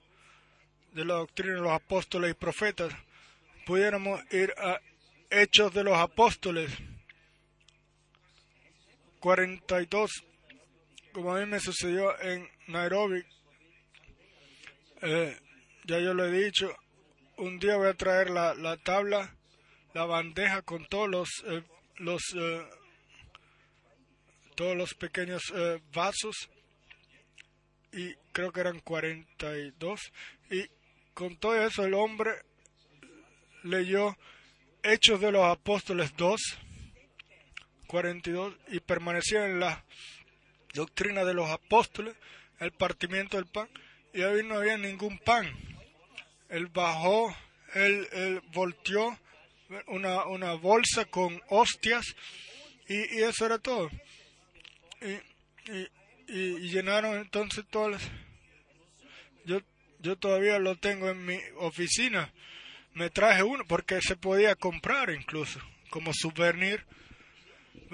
de 0.93 1.03
la 1.03 1.15
doctrina 1.15 1.55
de 1.55 1.61
los 1.63 1.73
apóstoles 1.73 2.31
y 2.31 2.33
profetas. 2.33 2.93
Pudiéramos 3.65 4.21
ir 4.31 4.53
a 4.57 4.79
Hechos 5.29 5.73
de 5.73 5.83
los 5.83 5.97
Apóstoles 5.97 6.71
42 9.25 10.23
como 11.11 11.33
a 11.33 11.39
mí 11.39 11.47
me 11.47 11.59
sucedió 11.59 12.15
en 12.21 12.47
Nairobi, 12.67 13.23
eh, 15.01 15.35
ya 15.85 15.99
yo 15.99 16.13
lo 16.13 16.25
he 16.25 16.43
dicho, 16.43 16.71
un 17.37 17.57
día 17.57 17.75
voy 17.75 17.87
a 17.87 17.95
traer 17.95 18.29
la, 18.29 18.53
la 18.53 18.77
tabla, 18.77 19.35
la 19.95 20.05
bandeja 20.05 20.61
con 20.61 20.85
todos 20.85 21.09
los, 21.09 21.29
eh, 21.47 21.63
los 21.95 22.21
eh, 22.35 22.69
todos 24.53 24.77
los 24.77 24.93
pequeños 24.93 25.51
vasos 25.91 26.47
y 27.91 28.13
creo 28.31 28.51
que 28.51 28.59
eran 28.59 28.79
42 28.79 29.99
y 30.51 30.69
con 31.15 31.35
todo 31.37 31.59
eso 31.65 31.83
el 31.83 31.95
hombre 31.95 32.31
leyó 33.63 34.15
Hechos 34.83 35.19
de 35.19 35.31
los 35.31 35.45
Apóstoles 35.45 36.15
2 36.15 36.59
42 37.85 38.53
y 38.69 38.79
permanecía 38.79 39.45
en 39.45 39.59
la 39.59 39.83
doctrina 40.73 41.23
de 41.23 41.33
los 41.33 41.49
apóstoles, 41.49 42.15
el 42.59 42.71
partimiento 42.71 43.37
del 43.37 43.45
pan, 43.45 43.69
y 44.13 44.21
ahí 44.21 44.43
no 44.43 44.55
había 44.55 44.77
ningún 44.77 45.17
pan. 45.19 45.51
Él 46.49 46.67
bajó, 46.67 47.35
él, 47.73 48.41
volteó 48.53 49.17
una, 49.87 50.25
una, 50.25 50.53
bolsa 50.53 51.05
con 51.05 51.41
hostias 51.49 52.15
y, 52.87 53.21
eso 53.23 53.45
era 53.45 53.57
todo. 53.57 53.89
Y, 55.01 55.71
y, 55.71 55.89
y, 56.27 56.69
llenaron 56.69 57.17
entonces 57.17 57.65
todas 57.69 58.01
Yo, 59.45 59.59
yo 59.99 60.15
todavía 60.17 60.59
lo 60.59 60.75
tengo 60.75 61.09
en 61.09 61.25
mi 61.25 61.39
oficina. 61.57 62.31
Me 62.93 63.09
traje 63.09 63.43
uno 63.43 63.65
porque 63.67 64.01
se 64.01 64.15
podía 64.15 64.55
comprar 64.55 65.09
incluso 65.09 65.59
como 65.89 66.13
souvenir. 66.13 66.85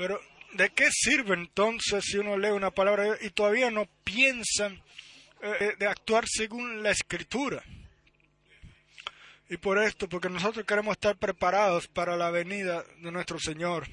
Pero 0.01 0.19
¿de 0.53 0.71
qué 0.71 0.89
sirve 0.89 1.35
entonces 1.35 2.03
si 2.03 2.17
uno 2.17 2.35
lee 2.35 2.49
una 2.49 2.71
palabra 2.71 3.19
y 3.21 3.29
todavía 3.29 3.69
no 3.69 3.85
piensan 4.03 4.81
eh, 5.43 5.75
de 5.77 5.85
actuar 5.85 6.23
según 6.27 6.81
la 6.81 6.89
escritura? 6.89 7.63
Y 9.47 9.57
por 9.57 9.77
esto, 9.77 10.09
porque 10.09 10.27
nosotros 10.27 10.65
queremos 10.65 10.93
estar 10.93 11.17
preparados 11.17 11.87
para 11.87 12.17
la 12.17 12.31
venida 12.31 12.83
de 12.97 13.11
nuestro 13.11 13.37
Señor. 13.37 13.87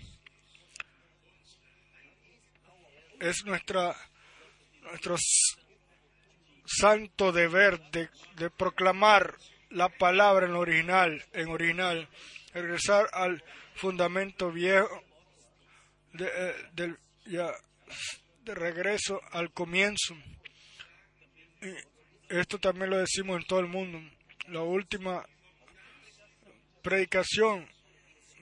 Es 3.21 3.45
nuestra, 3.45 3.95
nuestro 4.85 5.17
santo 6.65 7.33
deber 7.33 7.83
de, 7.91 8.09
de 8.37 8.49
proclamar 8.49 9.37
la 9.69 9.91
palabra 9.91 10.47
en 10.47 10.55
original, 10.55 11.23
en 11.35 11.51
original, 11.51 12.09
regresar 12.55 13.11
al 13.13 13.45
fundamento 13.75 14.51
viejo 14.51 15.05
de, 16.13 16.31
eh, 16.35 16.95
ya, 17.27 17.53
de 18.45 18.55
regreso 18.55 19.21
al 19.33 19.53
comienzo. 19.53 20.17
Y 21.61 21.75
esto 22.29 22.59
también 22.59 22.91
lo 22.91 22.99
decimos 22.99 23.41
en 23.41 23.47
todo 23.47 23.61
el 23.61 23.69
mundo. 23.69 24.01
La 24.49 24.63
última 24.63 25.27
predicación 26.83 27.69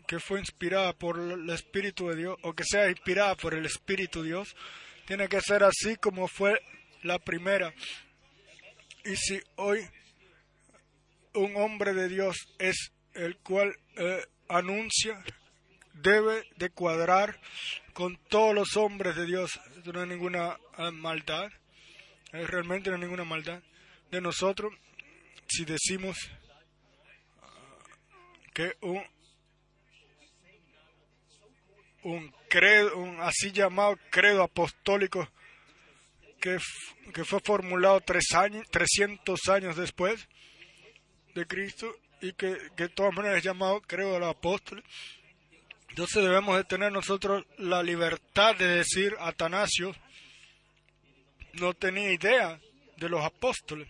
que 0.07 0.21
fue 0.21 0.39
inspirada 0.39 0.93
por 0.93 1.19
el 1.19 1.51
Espíritu 1.51 2.09
de 2.09 2.17
Dios, 2.17 2.37
o 2.43 2.53
que 2.55 2.65
sea 2.65 2.89
inspirada 2.89 3.35
por 3.35 3.55
el 3.55 3.67
Espíritu 3.67 4.23
de 4.23 4.29
Dios, 4.29 4.55
tiene 5.07 5.29
que 5.29 5.41
ser 5.41 5.65
así 5.65 5.97
como 5.97 6.29
fue 6.29 6.61
la 7.03 7.19
primera. 7.19 7.75
Y 9.05 9.17
si 9.17 9.41
hoy 9.57 9.81
un 11.35 11.57
hombre 11.57 11.93
de 11.93 12.09
Dios 12.09 12.37
es 12.59 12.93
el 13.15 13.37
cual 13.39 13.77
eh, 13.97 14.25
anuncia 14.49 15.23
debe 16.03 16.47
de 16.57 16.71
cuadrar 16.71 17.41
con 17.93 18.17
todos 18.29 18.55
los 18.55 18.77
hombres 18.77 19.17
de 19.17 19.27
Dios. 19.27 19.61
No 19.85 20.01
hay 20.01 20.09
ninguna 20.09 20.59
ah, 20.77 20.91
maldad, 20.91 21.51
realmente 22.33 22.91
no 22.91 22.97
hay 22.97 23.03
ninguna 23.03 23.25
maldad 23.25 23.63
de 24.11 24.21
nosotros 24.21 24.73
si 25.49 25.65
decimos 25.65 26.17
ah, 27.41 27.79
que 28.53 28.77
un, 28.81 29.03
un 32.03 32.35
credo, 32.49 32.97
un 32.99 33.21
así 33.21 33.53
llamado 33.53 33.99
credo 34.11 34.43
apostólico 34.43 35.29
que, 36.41 36.59
que 37.15 37.25
fue 37.25 37.41
formulado 37.41 38.01
tres 38.01 38.33
años, 38.35 38.67
300 38.71 39.49
años 39.49 39.77
después 39.77 40.29
de 41.35 41.47
Cristo 41.47 41.95
y 42.21 42.33
que, 42.33 42.57
de 42.77 42.89
todas 42.89 43.15
maneras 43.15 43.39
es 43.39 43.45
llamado 43.45 43.81
credo 43.83 44.15
de 44.15 44.21
los 44.21 44.31
apóstoles 44.31 44.85
entonces 45.97 46.25
debemos 46.25 46.59
de 46.59 46.65
tener 46.65 46.93
nosotros 46.93 47.47
la 47.57 47.83
libertad 47.83 48.55
de 48.55 48.67
decir 48.67 49.17
Atanasio, 49.19 49.97
no 51.55 51.73
tenía 51.73 52.13
idea 52.13 52.61
de 52.99 53.09
los 53.09 53.25
apóstoles. 53.25 53.89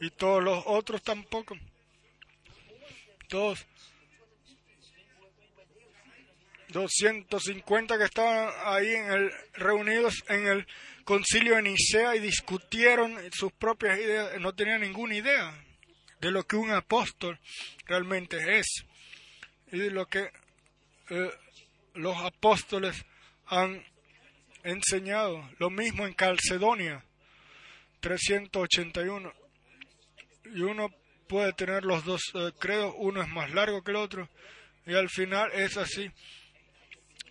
Y 0.00 0.08
todos 0.08 0.42
los 0.42 0.64
otros 0.64 1.02
tampoco. 1.02 1.54
Todos 3.28 3.66
250 6.68 7.98
que 7.98 8.04
estaban 8.04 8.50
ahí 8.64 8.94
en 8.94 9.12
el, 9.12 9.32
reunidos 9.52 10.24
en 10.30 10.46
el 10.46 10.66
concilio 11.04 11.56
de 11.56 11.62
Nicea 11.62 12.16
y 12.16 12.20
discutieron 12.20 13.18
sus 13.32 13.52
propias 13.52 13.98
ideas, 13.98 14.40
no 14.40 14.54
tenían 14.54 14.80
ninguna 14.80 15.14
idea 15.14 15.62
de 16.22 16.30
lo 16.30 16.46
que 16.46 16.56
un 16.56 16.70
apóstol 16.70 17.38
realmente 17.84 18.58
es 18.58 18.86
y 19.70 19.76
de 19.76 19.90
lo 19.90 20.06
que 20.06 20.30
los 21.94 22.16
apóstoles 22.18 23.04
han 23.46 23.84
enseñado. 24.62 25.48
Lo 25.58 25.70
mismo 25.70 26.06
en 26.06 26.14
Calcedonia, 26.14 27.04
381. 28.00 29.32
Y 30.54 30.60
uno 30.62 30.88
puede 31.28 31.52
tener 31.52 31.84
los 31.84 32.04
dos 32.04 32.22
eh, 32.34 32.52
credos, 32.58 32.94
uno 32.96 33.22
es 33.22 33.28
más 33.28 33.50
largo 33.52 33.82
que 33.82 33.92
el 33.92 33.98
otro, 33.98 34.28
y 34.84 34.94
al 34.94 35.08
final 35.08 35.50
es 35.52 35.76
así 35.76 36.10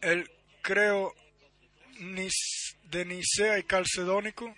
el 0.01 0.29
creo 0.61 1.13
de 2.83 3.05
Nicea 3.05 3.59
y 3.59 3.63
Calcedónico. 3.63 4.55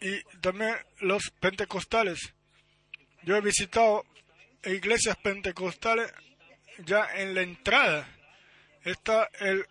Y 0.00 0.20
también 0.40 0.74
los 1.00 1.30
pentecostales. 1.40 2.34
Yo 3.22 3.36
he 3.36 3.40
visitado 3.40 4.04
iglesias 4.66 5.16
pentecostales 5.16 6.12
ya 6.84 7.06
en 7.14 7.34
la 7.34 7.42
entrada. 7.42 8.08
Está 8.82 9.30
el 9.40 9.66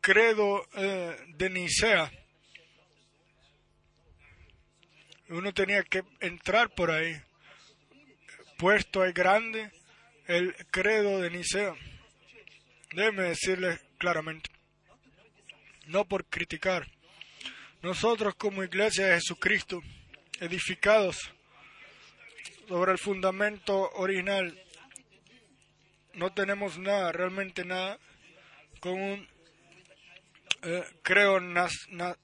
credo 0.00 0.66
eh, 0.74 1.16
de 1.28 1.50
Nicea. 1.50 2.10
Uno 5.28 5.52
tenía 5.52 5.82
que 5.82 6.02
entrar 6.20 6.70
por 6.70 6.90
ahí. 6.90 7.20
Puesto 8.58 9.02
ahí 9.02 9.12
grande 9.12 9.70
el 10.26 10.54
credo 10.70 11.20
de 11.20 11.30
Nicea. 11.30 11.74
Déjeme 12.94 13.22
decirles 13.22 13.80
claramente, 13.98 14.50
no 15.86 16.04
por 16.04 16.26
criticar, 16.26 16.86
nosotros 17.80 18.34
como 18.34 18.62
iglesia 18.62 19.06
de 19.06 19.14
Jesucristo, 19.14 19.80
edificados 20.40 21.32
sobre 22.72 22.92
el 22.92 22.98
fundamento 22.98 23.90
original, 23.96 24.58
no 26.14 26.32
tenemos 26.32 26.78
nada, 26.78 27.12
realmente 27.12 27.66
nada, 27.66 27.98
con 28.80 28.94
un 28.94 29.28
eh, 30.62 30.82
creo 31.02 31.38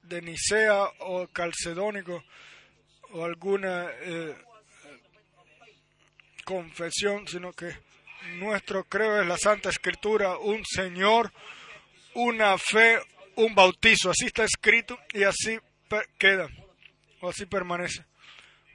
de 0.01 0.21
Nicea 0.23 0.85
o 1.01 1.27
calcedónico 1.27 2.23
o 3.11 3.25
alguna 3.25 3.91
eh, 4.01 4.35
confesión, 6.43 7.27
sino 7.27 7.53
que 7.53 7.71
nuestro 8.39 8.85
creo 8.85 9.21
es 9.21 9.27
la 9.27 9.37
Santa 9.37 9.69
Escritura, 9.69 10.35
un 10.39 10.65
Señor, 10.65 11.31
una 12.15 12.57
fe, 12.57 12.97
un 13.35 13.53
bautizo. 13.53 14.09
Así 14.09 14.25
está 14.25 14.45
escrito 14.45 14.97
y 15.13 15.21
así 15.25 15.59
queda, 16.17 16.49
o 17.21 17.29
así 17.29 17.45
permanece. 17.45 18.08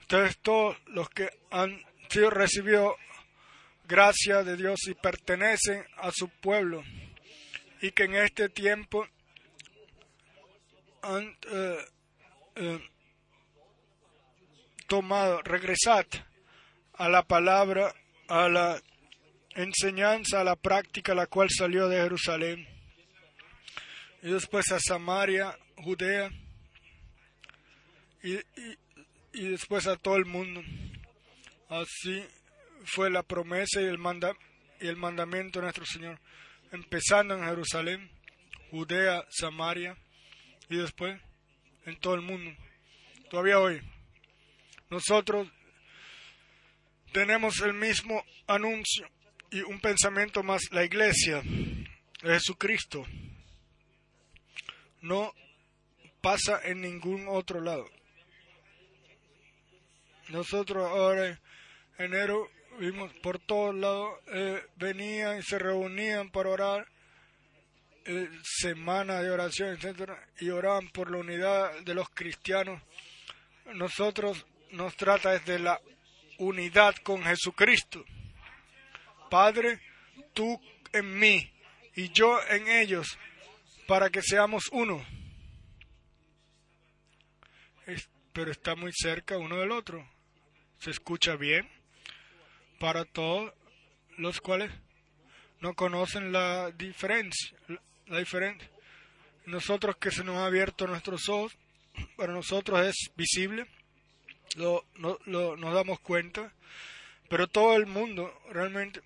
Ustedes 0.04 0.36
todos 0.42 0.76
los 0.88 1.08
que 1.08 1.30
han 1.50 1.82
sido 2.10 2.28
recibido 2.28 2.94
gracia 3.88 4.42
de 4.42 4.54
Dios 4.54 4.80
y 4.86 4.92
pertenecen 4.92 5.82
a 5.96 6.10
su 6.12 6.28
pueblo 6.28 6.84
y 7.80 7.90
que 7.92 8.04
en 8.04 8.16
este 8.16 8.50
tiempo 8.50 9.08
han 11.00 11.34
eh, 11.50 11.78
eh, 12.56 12.80
tomado, 14.88 15.40
regresad 15.40 16.04
a 16.98 17.08
la 17.08 17.22
palabra, 17.22 17.94
a 18.28 18.50
la 18.50 18.82
enseñanza 19.54 20.42
a 20.42 20.44
la 20.44 20.56
práctica 20.56 21.14
la 21.14 21.28
cual 21.28 21.48
salió 21.48 21.88
de 21.88 22.02
Jerusalén. 22.02 22.68
Y 24.22 24.32
después 24.32 24.70
a 24.70 24.78
Samaria, 24.80 25.58
Judea 25.76 26.28
y, 28.22 28.38
después 29.42 29.86
a 29.86 29.96
todo 29.96 30.16
el 30.16 30.24
mundo. 30.24 30.62
Así 31.68 32.24
fue 32.84 33.10
la 33.10 33.22
promesa 33.22 33.80
y 33.80 33.84
el, 33.84 33.98
manda, 33.98 34.36
y 34.80 34.86
el 34.86 34.96
mandamiento 34.96 35.58
de 35.58 35.64
nuestro 35.64 35.86
Señor, 35.86 36.20
empezando 36.72 37.36
en 37.36 37.44
Jerusalén, 37.44 38.10
Judea, 38.70 39.24
Samaria 39.30 39.96
y 40.68 40.76
después 40.76 41.20
en 41.86 41.96
todo 41.98 42.14
el 42.14 42.22
mundo. 42.22 42.50
Todavía 43.30 43.58
hoy, 43.58 43.80
nosotros 44.90 45.48
tenemos 47.12 47.60
el 47.60 47.74
mismo 47.74 48.24
anuncio 48.46 49.08
y 49.50 49.60
un 49.60 49.80
pensamiento 49.80 50.42
más, 50.42 50.62
la 50.72 50.84
iglesia 50.84 51.42
de 51.42 52.34
Jesucristo 52.34 53.04
no 55.00 55.32
pasa 56.20 56.60
en 56.64 56.80
ningún 56.80 57.26
otro 57.28 57.60
lado. 57.60 57.86
Nosotros 60.28 60.86
ahora 60.86 61.28
en 61.28 61.38
enero 61.98 62.50
vimos 62.78 63.12
por 63.22 63.38
todos 63.38 63.74
lados, 63.74 64.18
eh, 64.32 64.62
venían 64.76 65.38
y 65.38 65.42
se 65.42 65.58
reunían 65.58 66.30
para 66.30 66.50
orar, 66.50 66.88
eh, 68.06 68.28
semana 68.42 69.22
de 69.22 69.30
oración, 69.30 69.70
etcétera, 69.70 70.28
y 70.40 70.50
oraban 70.50 70.88
por 70.88 71.10
la 71.10 71.18
unidad 71.18 71.80
de 71.80 71.94
los 71.94 72.08
cristianos. 72.10 72.82
Nosotros 73.74 74.46
nos 74.72 74.96
trata 74.96 75.32
desde 75.32 75.58
la 75.58 75.80
unidad 76.38 76.94
con 76.96 77.22
Jesucristo. 77.22 78.04
Padre, 79.30 79.80
tú 80.32 80.60
en 80.92 81.18
mí 81.18 81.50
y 81.94 82.10
yo 82.10 82.38
en 82.48 82.68
ellos, 82.68 83.18
para 83.86 84.10
que 84.10 84.22
seamos 84.22 84.64
uno. 84.72 85.04
pero 88.32 88.50
está 88.50 88.74
muy 88.74 88.90
cerca 88.92 89.38
uno 89.38 89.58
del 89.58 89.70
otro. 89.70 90.04
Se 90.84 90.90
escucha 90.90 91.34
bien 91.36 91.66
para 92.78 93.06
todos 93.06 93.54
los 94.18 94.42
cuales 94.42 94.70
no 95.60 95.72
conocen 95.72 96.30
la 96.30 96.72
diferencia. 96.72 97.56
La 98.06 98.18
diferencia. 98.18 98.68
Nosotros 99.46 99.96
que 99.96 100.10
se 100.10 100.22
nos 100.24 100.36
ha 100.36 100.44
abierto 100.44 100.86
nuestros 100.86 101.30
ojos, 101.30 101.56
para 102.18 102.34
nosotros 102.34 102.86
es 102.86 103.10
visible, 103.16 103.66
lo, 104.56 104.84
nos 105.24 105.74
damos 105.74 106.00
cuenta, 106.00 106.52
pero 107.30 107.46
todo 107.46 107.76
el 107.76 107.86
mundo 107.86 108.38
realmente 108.50 109.00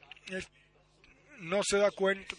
no 1.39 1.61
se 1.63 1.79
da 1.79 1.93
cuenta. 1.93 2.35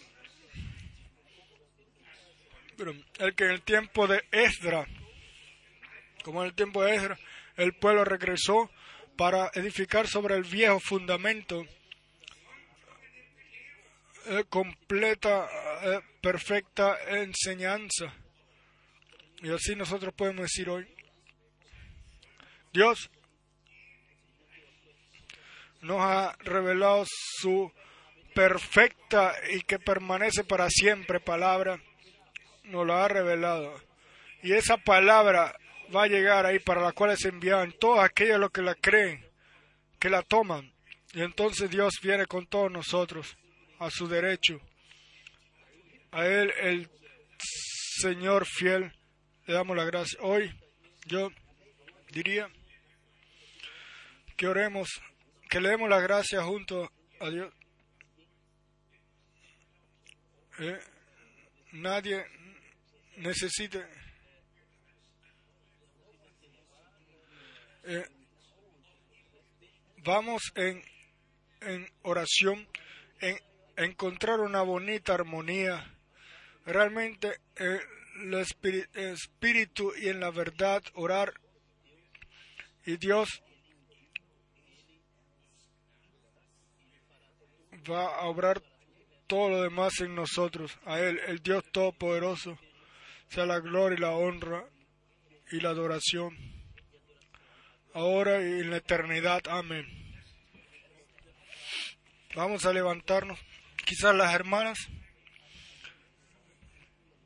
Pero 2.76 2.92
el 3.20 3.34
que 3.34 3.44
en 3.44 3.50
el 3.52 3.62
tiempo 3.62 4.06
de 4.06 4.22
Esdra, 4.32 4.86
como 6.24 6.42
en 6.42 6.48
el 6.48 6.54
tiempo 6.54 6.84
de 6.84 6.94
Esdra, 6.94 7.18
el 7.56 7.72
pueblo 7.72 8.04
regresó 8.04 8.70
para 9.20 9.50
edificar 9.52 10.08
sobre 10.08 10.34
el 10.34 10.44
viejo 10.44 10.80
fundamento 10.80 11.66
eh, 14.28 14.44
completa, 14.48 15.46
eh, 15.82 16.00
perfecta 16.22 16.96
enseñanza. 17.06 18.14
Y 19.42 19.50
así 19.50 19.76
nosotros 19.76 20.14
podemos 20.14 20.44
decir 20.44 20.70
hoy, 20.70 20.88
Dios 22.72 23.10
nos 25.82 26.00
ha 26.00 26.34
revelado 26.38 27.04
su 27.06 27.70
perfecta 28.34 29.34
y 29.52 29.60
que 29.64 29.78
permanece 29.78 30.44
para 30.44 30.70
siempre 30.70 31.20
palabra, 31.20 31.78
nos 32.64 32.86
la 32.86 33.04
ha 33.04 33.08
revelado. 33.08 33.78
Y 34.42 34.54
esa 34.54 34.78
palabra 34.78 35.54
va 35.94 36.04
a 36.04 36.08
llegar 36.08 36.46
ahí 36.46 36.58
para 36.58 36.80
la 36.80 36.92
cual 36.92 37.12
es 37.12 37.24
enviada 37.24 37.64
en 37.64 37.72
todos 37.72 37.98
aquellos 38.00 38.38
los 38.38 38.50
que 38.50 38.62
la 38.62 38.74
creen, 38.74 39.24
que 39.98 40.08
la 40.08 40.22
toman. 40.22 40.72
Y 41.12 41.22
entonces 41.22 41.70
Dios 41.70 41.94
viene 42.02 42.26
con 42.26 42.46
todos 42.46 42.70
nosotros 42.70 43.36
a 43.78 43.90
su 43.90 44.06
derecho. 44.06 44.60
A 46.12 46.26
Él, 46.26 46.52
el 46.60 46.90
Señor 48.00 48.46
fiel, 48.46 48.92
le 49.46 49.54
damos 49.54 49.76
la 49.76 49.84
gracia. 49.84 50.18
Hoy 50.22 50.52
yo 51.06 51.30
diría 52.12 52.48
que 54.36 54.46
oremos 54.46 54.88
que 55.48 55.60
le 55.60 55.70
demos 55.70 55.88
la 55.88 56.00
gracia 56.00 56.42
junto 56.42 56.90
a 57.20 57.30
Dios. 57.30 57.52
Eh, 60.60 60.78
nadie 61.72 62.24
necesite 63.16 63.99
eh, 67.84 68.06
vamos 70.04 70.42
en, 70.54 70.82
en 71.60 71.86
oración 72.02 72.66
en 73.20 73.38
encontrar 73.76 74.40
una 74.40 74.62
bonita 74.62 75.14
armonía. 75.14 75.94
Realmente 76.66 77.40
en 77.56 77.80
el 78.32 78.34
espíritu 78.34 79.92
y 79.96 80.08
en 80.08 80.20
la 80.20 80.30
verdad 80.30 80.82
orar. 80.94 81.32
Y 82.84 82.96
Dios 82.96 83.42
va 87.90 88.16
a 88.16 88.26
obrar 88.26 88.62
todo 89.26 89.48
lo 89.48 89.62
demás 89.62 90.00
en 90.00 90.14
nosotros. 90.14 90.78
A 90.84 90.98
Él, 91.00 91.20
el 91.26 91.38
Dios 91.38 91.64
Todopoderoso, 91.72 92.58
sea 93.28 93.46
la 93.46 93.60
gloria 93.60 93.96
y 93.96 94.00
la 94.00 94.10
honra 94.10 94.64
y 95.52 95.60
la 95.60 95.70
adoración, 95.70 96.36
ahora 97.94 98.40
y 98.42 98.60
en 98.60 98.70
la 98.70 98.76
eternidad. 98.78 99.42
Amén. 99.48 99.86
Vamos 102.34 102.64
a 102.64 102.72
levantarnos. 102.72 103.38
Quizás 103.84 104.14
las 104.14 104.32
hermanas 104.34 104.78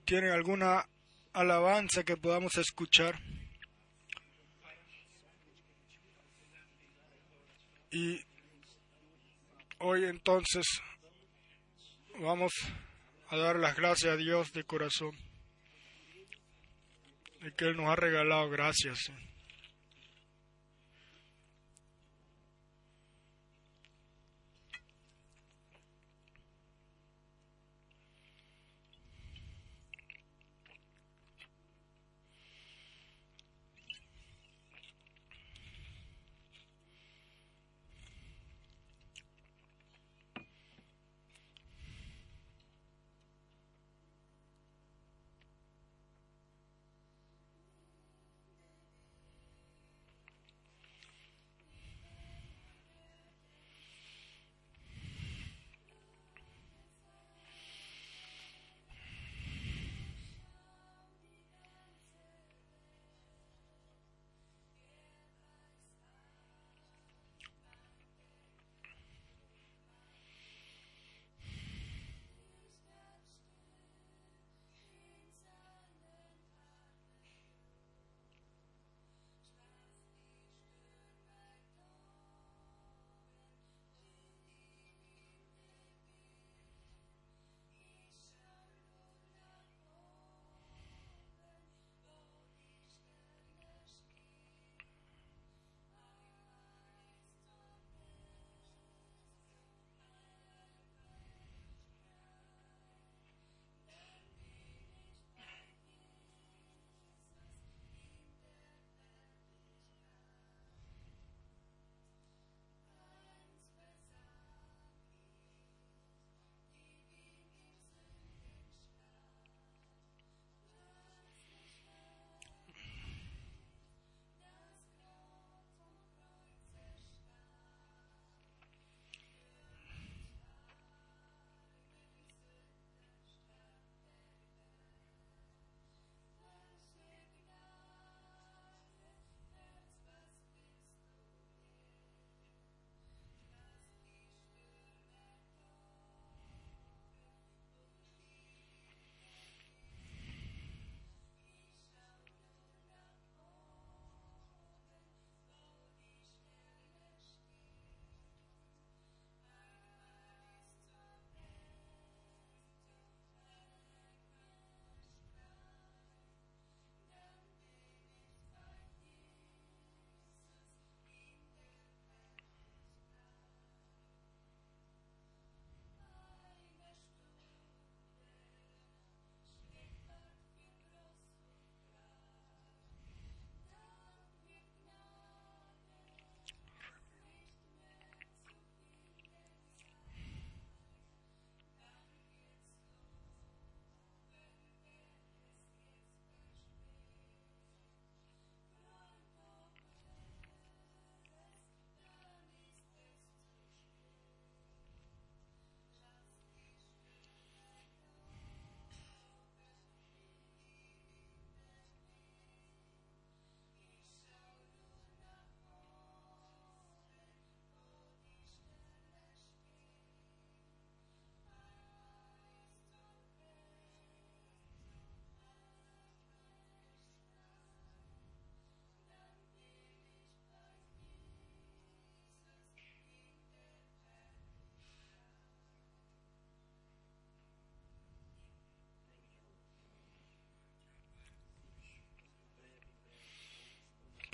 tienen 0.05 0.31
alguna 0.31 0.87
alabanza 1.33 2.05
que 2.05 2.17
podamos 2.17 2.57
escuchar. 2.57 3.19
Y 7.91 8.21
hoy 9.79 10.05
entonces 10.07 10.65
vamos 12.19 12.53
a 13.29 13.37
dar 13.37 13.57
las 13.57 13.77
gracias 13.77 14.13
a 14.13 14.17
Dios 14.17 14.53
de 14.53 14.65
corazón, 14.65 15.17
de 17.41 17.53
que 17.53 17.67
Él 17.67 17.77
nos 17.77 17.89
ha 17.89 17.97
regalado 17.97 18.49
gracias. 18.51 19.11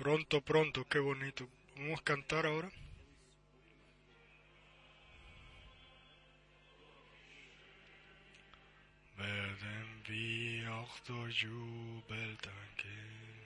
Pronto, 0.00 0.40
pronto, 0.40 0.86
qué 0.86 0.98
bonito. 0.98 1.46
Vamos 1.76 2.00
a 2.00 2.02
cantar 2.02 2.46
ahora. 2.46 2.70
Werden 9.18 10.02
wir 10.06 10.72
auch 10.72 10.98
durch 11.00 11.42
Jubel 11.42 12.38
danken. 12.40 13.44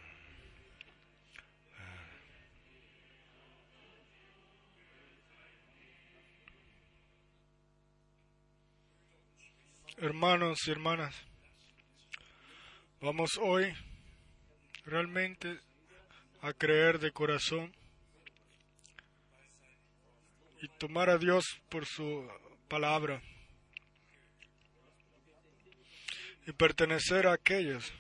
Hermanos 10.04 10.68
y 10.68 10.72
hermanas, 10.72 11.16
vamos 13.00 13.40
hoy 13.42 13.74
realmente 14.84 15.62
a 16.42 16.52
creer 16.52 17.00
de 17.00 17.14
corazón 17.14 17.74
y 20.62 20.68
tomar 20.78 21.10
a 21.10 21.18
Dios 21.18 21.46
por 21.70 21.86
su 21.86 22.30
palabra 22.68 23.22
y 26.48 26.52
pertenecer 26.52 27.26
a 27.26 27.36
aquellos 27.36 27.94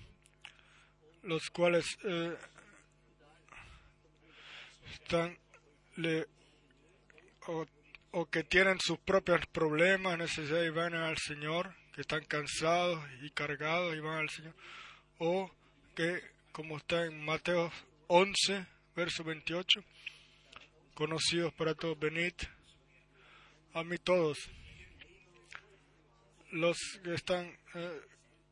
los 1.21 1.49
cuales 1.51 1.85
eh, 2.03 2.37
están 4.91 5.39
le, 5.95 6.27
o, 7.47 7.65
o, 8.11 8.25
que 8.25 8.43
tienen 8.43 8.77
sus 8.81 8.99
propios 8.99 9.39
problemas, 9.53 10.17
necesidades 10.17 10.67
y 10.67 10.69
van 10.69 10.95
al 10.95 11.17
Señor, 11.17 11.73
que 11.93 12.01
están 12.01 12.25
cansados 12.25 12.99
y 13.21 13.29
cargados 13.29 13.95
y 13.95 13.99
van 13.99 14.19
al 14.19 14.29
Señor, 14.29 14.55
o 15.19 15.49
que, 15.95 16.21
como 16.51 16.77
está 16.77 17.05
en 17.05 17.23
Mateo 17.23 17.71
11, 18.07 18.65
verso 18.95 19.23
28, 19.23 19.83
conocidos 20.95 21.53
para 21.53 21.75
todos, 21.75 21.97
venid 21.99 22.33
a 23.73 23.83
mí 23.83 23.97
todos, 23.97 24.37
los 26.51 26.77
que 27.03 27.13
están 27.13 27.45
eh, 27.75 28.01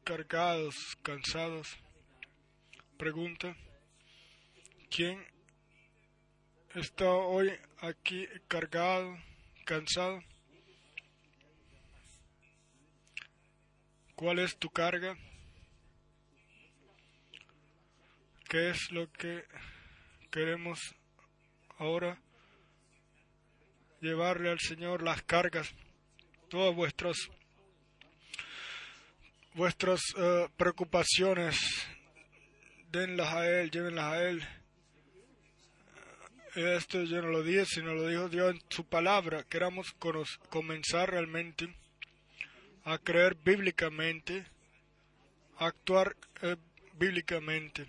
cargados, 0.03 0.75
cansados, 1.01 1.67
pregunta, 2.97 3.55
¿quién 4.89 5.23
está 6.75 7.09
hoy 7.09 7.51
aquí 7.79 8.27
cargado, 8.47 9.17
cansado? 9.65 10.21
¿Cuál 14.21 14.37
es 14.37 14.55
tu 14.55 14.69
carga? 14.69 15.17
¿Qué 18.47 18.69
es 18.69 18.91
lo 18.91 19.11
que 19.11 19.43
queremos 20.29 20.77
ahora? 21.79 22.21
Llevarle 23.99 24.51
al 24.51 24.59
Señor 24.59 25.01
las 25.01 25.23
cargas, 25.23 25.73
todas 26.51 26.75
vuestras 26.75 27.17
vuestras 29.55 30.01
uh, 30.13 30.47
preocupaciones, 30.55 31.57
denlas 32.91 33.33
a 33.33 33.49
Él, 33.49 33.71
llévenlas 33.71 34.05
a 34.05 34.23
Él. 34.23 34.47
Esto 36.53 37.05
yo 37.05 37.23
no 37.23 37.29
lo 37.29 37.41
dije, 37.41 37.65
sino 37.65 37.95
lo 37.95 38.07
dijo 38.07 38.29
Dios 38.29 38.53
en 38.53 38.61
su 38.69 38.87
palabra. 38.87 39.43
Queramos 39.45 39.95
comenzar 40.51 41.09
realmente 41.09 41.80
a 42.83 42.97
creer 42.97 43.35
bíblicamente, 43.35 44.45
a 45.57 45.67
actuar 45.67 46.15
eh, 46.41 46.55
bíblicamente. 46.93 47.85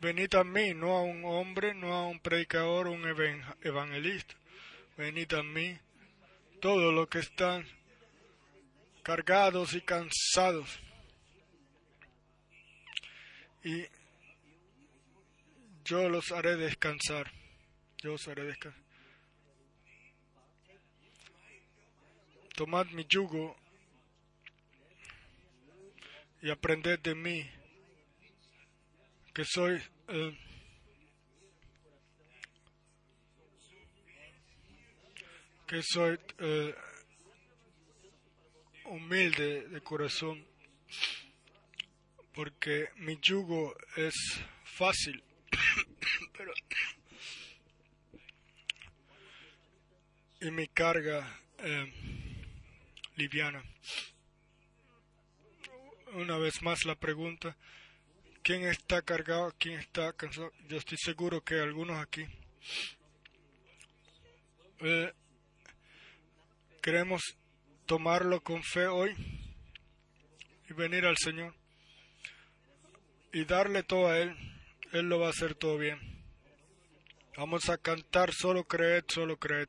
Venid 0.00 0.34
a 0.34 0.44
mí, 0.44 0.74
no 0.74 0.96
a 0.96 1.02
un 1.02 1.24
hombre, 1.24 1.74
no 1.74 1.94
a 1.94 2.06
un 2.06 2.20
predicador, 2.20 2.88
un 2.88 3.02
evangelista. 3.62 4.34
Venid 4.96 5.32
a 5.34 5.42
mí, 5.42 5.78
todos 6.60 6.92
los 6.92 7.08
que 7.08 7.20
están 7.20 7.66
cargados 9.02 9.74
y 9.74 9.80
cansados. 9.80 10.80
Y 13.62 13.86
yo 15.84 16.08
los 16.08 16.30
haré 16.32 16.56
descansar. 16.56 17.32
Yo 17.98 18.14
os 18.14 18.28
haré 18.28 18.44
descansar. 18.44 18.82
Tomad 22.54 22.86
mi 22.86 23.04
yugo 23.04 23.56
y 26.42 26.50
aprended 26.50 26.98
de 27.00 27.14
mí, 27.14 27.50
que 29.34 29.44
soy 29.44 29.82
eh, 30.08 30.38
que 35.66 35.82
soy 35.82 36.18
eh, 36.38 36.74
humilde 38.84 39.68
de 39.68 39.80
corazón, 39.80 40.46
porque 42.32 42.90
mi 42.96 43.18
yugo 43.20 43.74
es 43.96 44.14
fácil, 44.64 45.22
pero 46.36 46.52
y 50.40 50.50
mi 50.50 50.68
carga 50.68 51.40
eh, 51.58 51.92
liviana. 53.16 53.64
Una 56.16 56.38
vez 56.38 56.62
más 56.62 56.86
la 56.86 56.94
pregunta, 56.94 57.54
¿quién 58.42 58.62
está 58.62 59.02
cargado? 59.02 59.52
¿Quién 59.58 59.78
está 59.78 60.14
cansado? 60.14 60.50
Yo 60.66 60.78
estoy 60.78 60.96
seguro 60.96 61.44
que 61.44 61.56
algunos 61.56 61.98
aquí. 61.98 62.24
Eh, 64.80 65.12
queremos 66.80 67.20
tomarlo 67.84 68.40
con 68.40 68.62
fe 68.62 68.86
hoy 68.86 69.14
y 70.70 70.72
venir 70.72 71.04
al 71.04 71.18
Señor 71.18 71.54
y 73.34 73.44
darle 73.44 73.82
todo 73.82 74.08
a 74.08 74.18
Él. 74.18 74.34
Él 74.92 75.10
lo 75.10 75.20
va 75.20 75.26
a 75.26 75.30
hacer 75.32 75.54
todo 75.54 75.76
bien. 75.76 76.00
Vamos 77.36 77.68
a 77.68 77.76
cantar, 77.76 78.32
solo 78.32 78.64
creed, 78.64 79.04
solo 79.08 79.36
creed. 79.36 79.68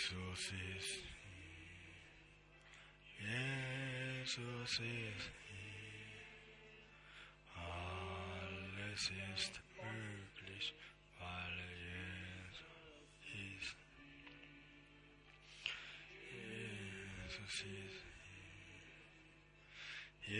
Jesus 0.00 0.52
ist 0.78 1.13
Jesus 4.24 4.70
ist 4.70 4.78
hier. 4.78 5.28
Alles 7.54 9.10
ist 9.10 9.60
möglich, 9.76 10.74
weil 11.18 11.58
Jesus 13.34 13.52
ist. 13.52 13.76
Jesus 16.32 17.36
ist 17.48 18.04
hier. 20.22 20.38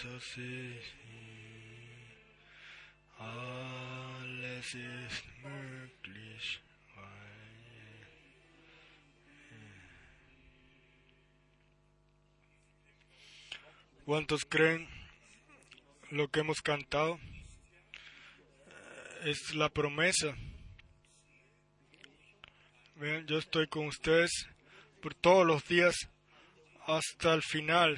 Jesus 0.00 0.24
ist 0.24 0.94
hier. 1.04 1.28
Alles 3.18 4.74
ist 4.74 5.24
möglich, 5.42 6.62
¿Cuántos 14.04 14.44
creen 14.44 14.88
lo 16.10 16.26
que 16.26 16.40
hemos 16.40 16.60
cantado? 16.60 17.20
Es 19.22 19.54
la 19.54 19.68
promesa. 19.68 20.36
Yo 23.26 23.38
estoy 23.38 23.68
con 23.68 23.86
ustedes 23.86 24.48
por 25.00 25.14
todos 25.14 25.46
los 25.46 25.64
días 25.68 25.94
hasta 26.84 27.32
el 27.32 27.42
final 27.42 27.96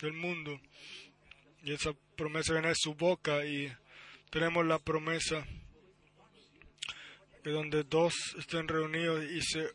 del 0.00 0.14
mundo. 0.14 0.60
Y 1.62 1.74
esa 1.74 1.92
promesa 2.16 2.54
viene 2.54 2.68
de 2.68 2.74
su 2.76 2.96
boca 2.96 3.46
y 3.46 3.72
tenemos 4.30 4.66
la 4.66 4.80
promesa 4.80 5.46
que 7.44 7.50
donde 7.50 7.84
dos 7.84 8.14
estén 8.36 8.66
reunidos 8.66 9.24
y 9.30 9.40
se 9.42 9.70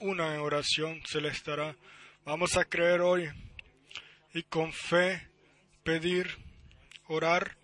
una 0.00 0.34
en 0.34 0.40
oración 0.40 1.00
se 1.06 1.22
les 1.22 1.36
estará. 1.36 1.74
Vamos 2.26 2.54
a 2.58 2.66
creer 2.66 3.00
hoy 3.00 3.30
y 4.34 4.42
con 4.42 4.72
fe 4.72 5.28
pedir, 5.82 6.28
orar 7.06 7.56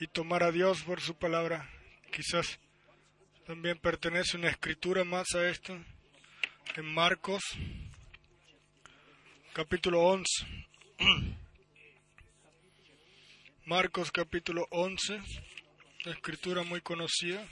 y 0.00 0.06
tomar 0.06 0.42
a 0.42 0.52
Dios 0.52 0.82
por 0.82 1.00
su 1.00 1.16
palabra. 1.16 1.70
Quizás 2.12 2.58
también 3.46 3.78
pertenece 3.78 4.36
una 4.36 4.48
escritura 4.48 5.04
más 5.04 5.34
a 5.34 5.48
esto 5.48 5.78
en 6.76 6.94
Marcos 6.94 7.42
capítulo 9.52 10.02
11. 10.02 10.46
Marcos 13.66 14.10
capítulo 14.10 14.66
11, 14.70 15.14
una 16.04 16.14
escritura 16.14 16.62
muy 16.64 16.80
conocida. 16.80 17.46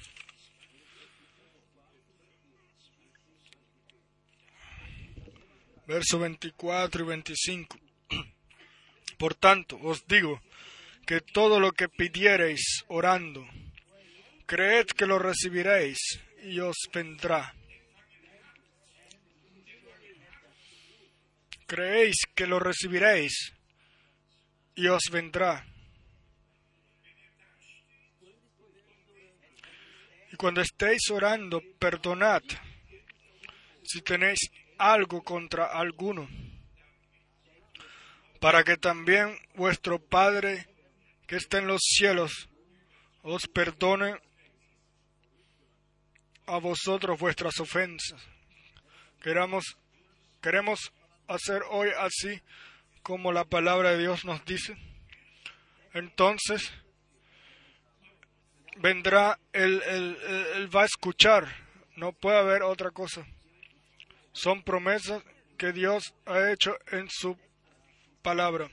Verso 5.87 6.19
24 6.19 7.05
y 7.05 7.07
25. 7.07 7.82
Por 9.23 9.37
tanto, 9.37 9.79
os 9.79 10.05
digo 10.09 10.43
que 11.07 11.21
todo 11.21 11.61
lo 11.61 11.71
que 11.71 11.89
pidiereis 11.89 12.83
orando, 12.89 13.47
creed 14.47 14.87
que 14.99 15.07
lo 15.07 15.21
recibiréis 15.21 16.19
y 16.43 16.59
os 16.59 16.75
vendrá. 16.93 17.55
Creéis 21.69 22.17
que 22.35 22.49
lo 22.49 22.59
recibiréis 22.59 23.55
y 24.75 24.89
os 24.89 25.05
vendrá. 25.13 25.65
Y 30.33 30.37
cuando 30.37 30.63
estéis 30.63 31.09
orando, 31.13 31.63
perdonad 31.79 32.43
si 33.85 34.03
tenéis 34.03 34.51
algo 34.79 35.23
contra 35.23 35.67
alguno, 35.67 36.27
para 38.43 38.65
que 38.65 38.77
también 38.77 39.39
vuestro 39.55 40.01
Padre 40.01 40.67
que 41.29 41.37
está 41.37 41.59
en 41.59 41.69
los 41.69 41.81
cielos 41.81 42.49
os 43.23 43.47
perdone 43.47 44.17
a 46.47 46.59
vosotros 46.59 47.21
vuestras 47.21 47.61
ofensas. 47.61 48.21
Queramos, 49.21 49.79
queremos 50.41 50.93
hacer 51.29 51.63
hoy 51.71 51.91
así 51.97 52.43
como 53.05 53.31
la 53.31 53.45
palabra 53.45 53.93
de 53.93 53.99
Dios 53.99 54.25
nos 54.25 54.45
dice. 54.45 54.77
Entonces 55.95 56.73
vendrá, 58.79 59.39
él, 59.53 59.81
él 59.87 60.69
va 60.75 60.83
a 60.83 60.87
escuchar, 60.87 61.47
no 61.95 62.13
puede 62.13 62.39
haber 62.39 62.65
otra 62.65 62.91
cosa. 62.91 63.25
Son 64.33 64.65
promesas 64.65 65.23
que 65.57 65.71
Dios 65.71 66.13
ha 66.27 66.51
hecho 66.51 66.77
en 66.91 67.09
su 67.09 67.39
palabra. 68.23 68.71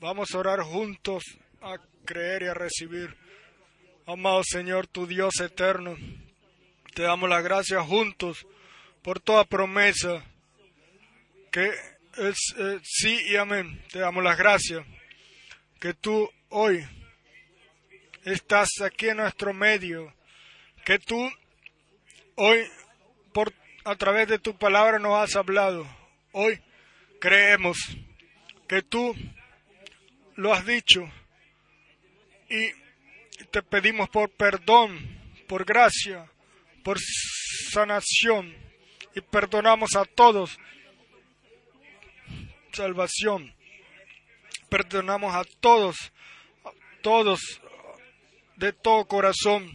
Vamos 0.00 0.28
a 0.32 0.38
orar 0.38 0.60
juntos 0.60 1.22
a 1.60 1.76
creer 2.04 2.42
y 2.42 2.46
a 2.46 2.54
recibir. 2.54 3.16
Amado 4.06 4.42
Señor, 4.44 4.86
tu 4.86 5.06
Dios 5.06 5.40
eterno, 5.40 5.96
te 6.94 7.02
damos 7.02 7.28
la 7.28 7.40
gracia 7.40 7.82
juntos 7.82 8.46
por 9.02 9.20
toda 9.20 9.44
promesa 9.44 10.24
que 11.50 11.70
es 12.16 12.38
eh, 12.58 12.80
sí 12.82 13.18
y 13.28 13.36
amén. 13.36 13.82
Te 13.92 14.00
damos 14.00 14.24
las 14.24 14.38
gracias 14.38 14.84
que 15.80 15.94
tú 15.94 16.28
hoy 16.48 16.84
estás 18.24 18.68
aquí 18.82 19.08
en 19.08 19.18
nuestro 19.18 19.52
medio, 19.52 20.12
que 20.84 20.98
tú 20.98 21.30
hoy 22.36 22.64
por 23.32 23.52
a 23.84 23.96
través 23.96 24.28
de 24.28 24.38
tu 24.38 24.56
palabra 24.56 24.98
nos 24.98 25.14
has 25.18 25.36
hablado. 25.36 25.86
Hoy 26.32 26.60
creemos 27.20 27.78
que 28.68 28.82
tú 28.82 29.14
lo 30.36 30.52
has 30.54 30.66
dicho 30.66 31.02
y 32.48 32.70
te 33.50 33.62
pedimos 33.62 34.08
por 34.08 34.30
perdón, 34.30 34.98
por 35.46 35.64
gracia, 35.64 36.30
por 36.82 36.98
sanación 37.70 38.54
y 39.14 39.20
perdonamos 39.20 39.94
a 39.94 40.04
todos 40.04 40.58
salvación. 42.72 43.54
Perdonamos 44.68 45.34
a 45.34 45.44
todos, 45.60 46.12
a 46.64 46.70
todos 47.02 47.40
de 48.56 48.72
todo 48.72 49.06
corazón. 49.06 49.70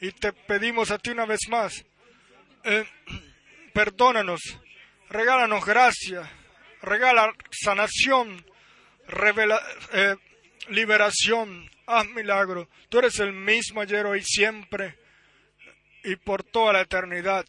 Y 0.00 0.12
te 0.12 0.32
pedimos 0.32 0.90
a 0.90 0.98
ti 0.98 1.10
una 1.10 1.26
vez 1.26 1.40
más, 1.48 1.84
eh, 2.64 2.84
perdónanos, 3.72 4.40
regálanos 5.08 5.64
gracia, 5.64 6.30
regala 6.82 7.32
sanación, 7.50 8.44
revela, 9.06 9.60
eh, 9.92 10.16
liberación, 10.68 11.68
haz 11.86 12.06
milagro. 12.08 12.68
Tú 12.88 12.98
eres 12.98 13.18
el 13.20 13.32
mismo 13.32 13.80
ayer, 13.80 14.06
hoy, 14.06 14.22
siempre 14.22 14.98
y 16.04 16.16
por 16.16 16.44
toda 16.44 16.74
la 16.74 16.82
eternidad. 16.82 17.46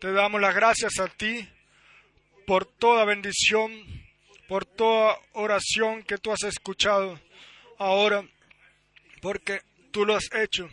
Te 0.00 0.12
damos 0.12 0.40
las 0.40 0.54
gracias 0.54 0.98
a 0.98 1.08
ti 1.08 1.48
por 2.46 2.66
toda 2.66 3.04
bendición, 3.04 3.72
por 4.48 4.64
toda 4.64 5.16
oración 5.32 6.02
que 6.02 6.18
tú 6.18 6.32
has 6.32 6.42
escuchado 6.44 7.20
ahora, 7.78 8.24
porque 9.22 9.62
tú 9.90 10.04
lo 10.04 10.16
has 10.16 10.28
hecho. 10.32 10.68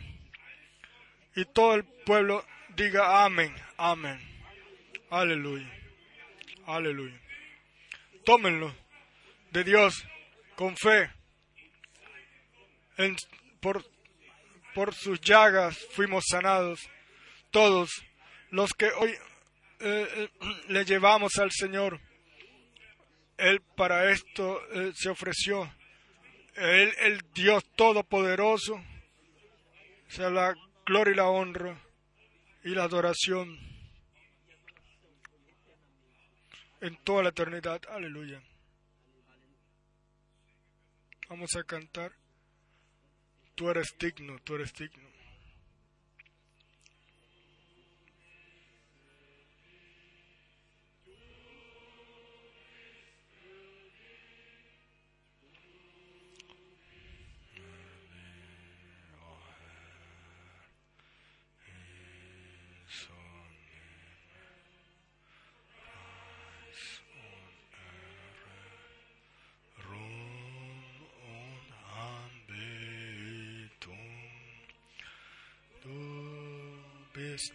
Y 1.36 1.44
todo 1.46 1.74
el 1.74 1.84
pueblo 1.84 2.44
diga 2.76 3.24
amén, 3.24 3.54
amén. 3.76 4.33
Aleluya, 5.14 5.70
aleluya. 6.66 7.20
Tómenlo 8.24 8.74
de 9.52 9.62
Dios 9.62 10.04
con 10.56 10.76
fe. 10.76 11.08
por, 13.60 13.84
por 14.74 14.92
sus 14.92 15.20
llagas 15.20 15.78
fuimos 15.92 16.24
sanados. 16.28 16.80
Todos 17.52 17.90
los 18.50 18.72
que 18.72 18.86
hoy 18.86 19.10
eh, 19.10 19.18
eh, 19.78 20.28
le 20.66 20.84
llevamos 20.84 21.38
al 21.38 21.52
Señor. 21.52 22.00
Él 23.38 23.60
para 23.76 24.10
esto 24.10 24.60
eh, 24.72 24.90
se 24.96 25.10
ofreció. 25.10 25.72
Él, 26.56 26.92
el 27.02 27.22
Dios 27.32 27.62
Todopoderoso, 27.76 28.82
sea 30.08 30.30
la 30.30 30.56
gloria 30.84 31.12
y 31.12 31.16
la 31.16 31.28
honra 31.28 31.80
y 32.64 32.70
la 32.70 32.82
adoración 32.82 33.73
en 36.84 36.96
toda 36.96 37.22
la 37.22 37.30
eternidad. 37.30 37.80
Aleluya. 37.88 38.42
Vamos 41.30 41.56
a 41.56 41.64
cantar. 41.64 42.12
Tú 43.54 43.70
eres 43.70 43.96
digno, 43.98 44.38
tú 44.44 44.56
eres 44.56 44.74
digno. 44.74 45.13
Y 77.34 77.50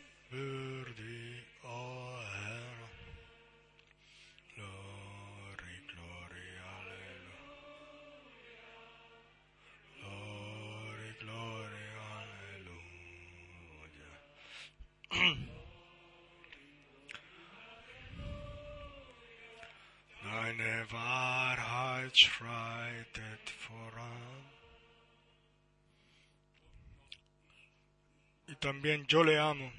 también 28.59 29.05
yo 29.07 29.23
le 29.23 29.39
amo. 29.39 29.71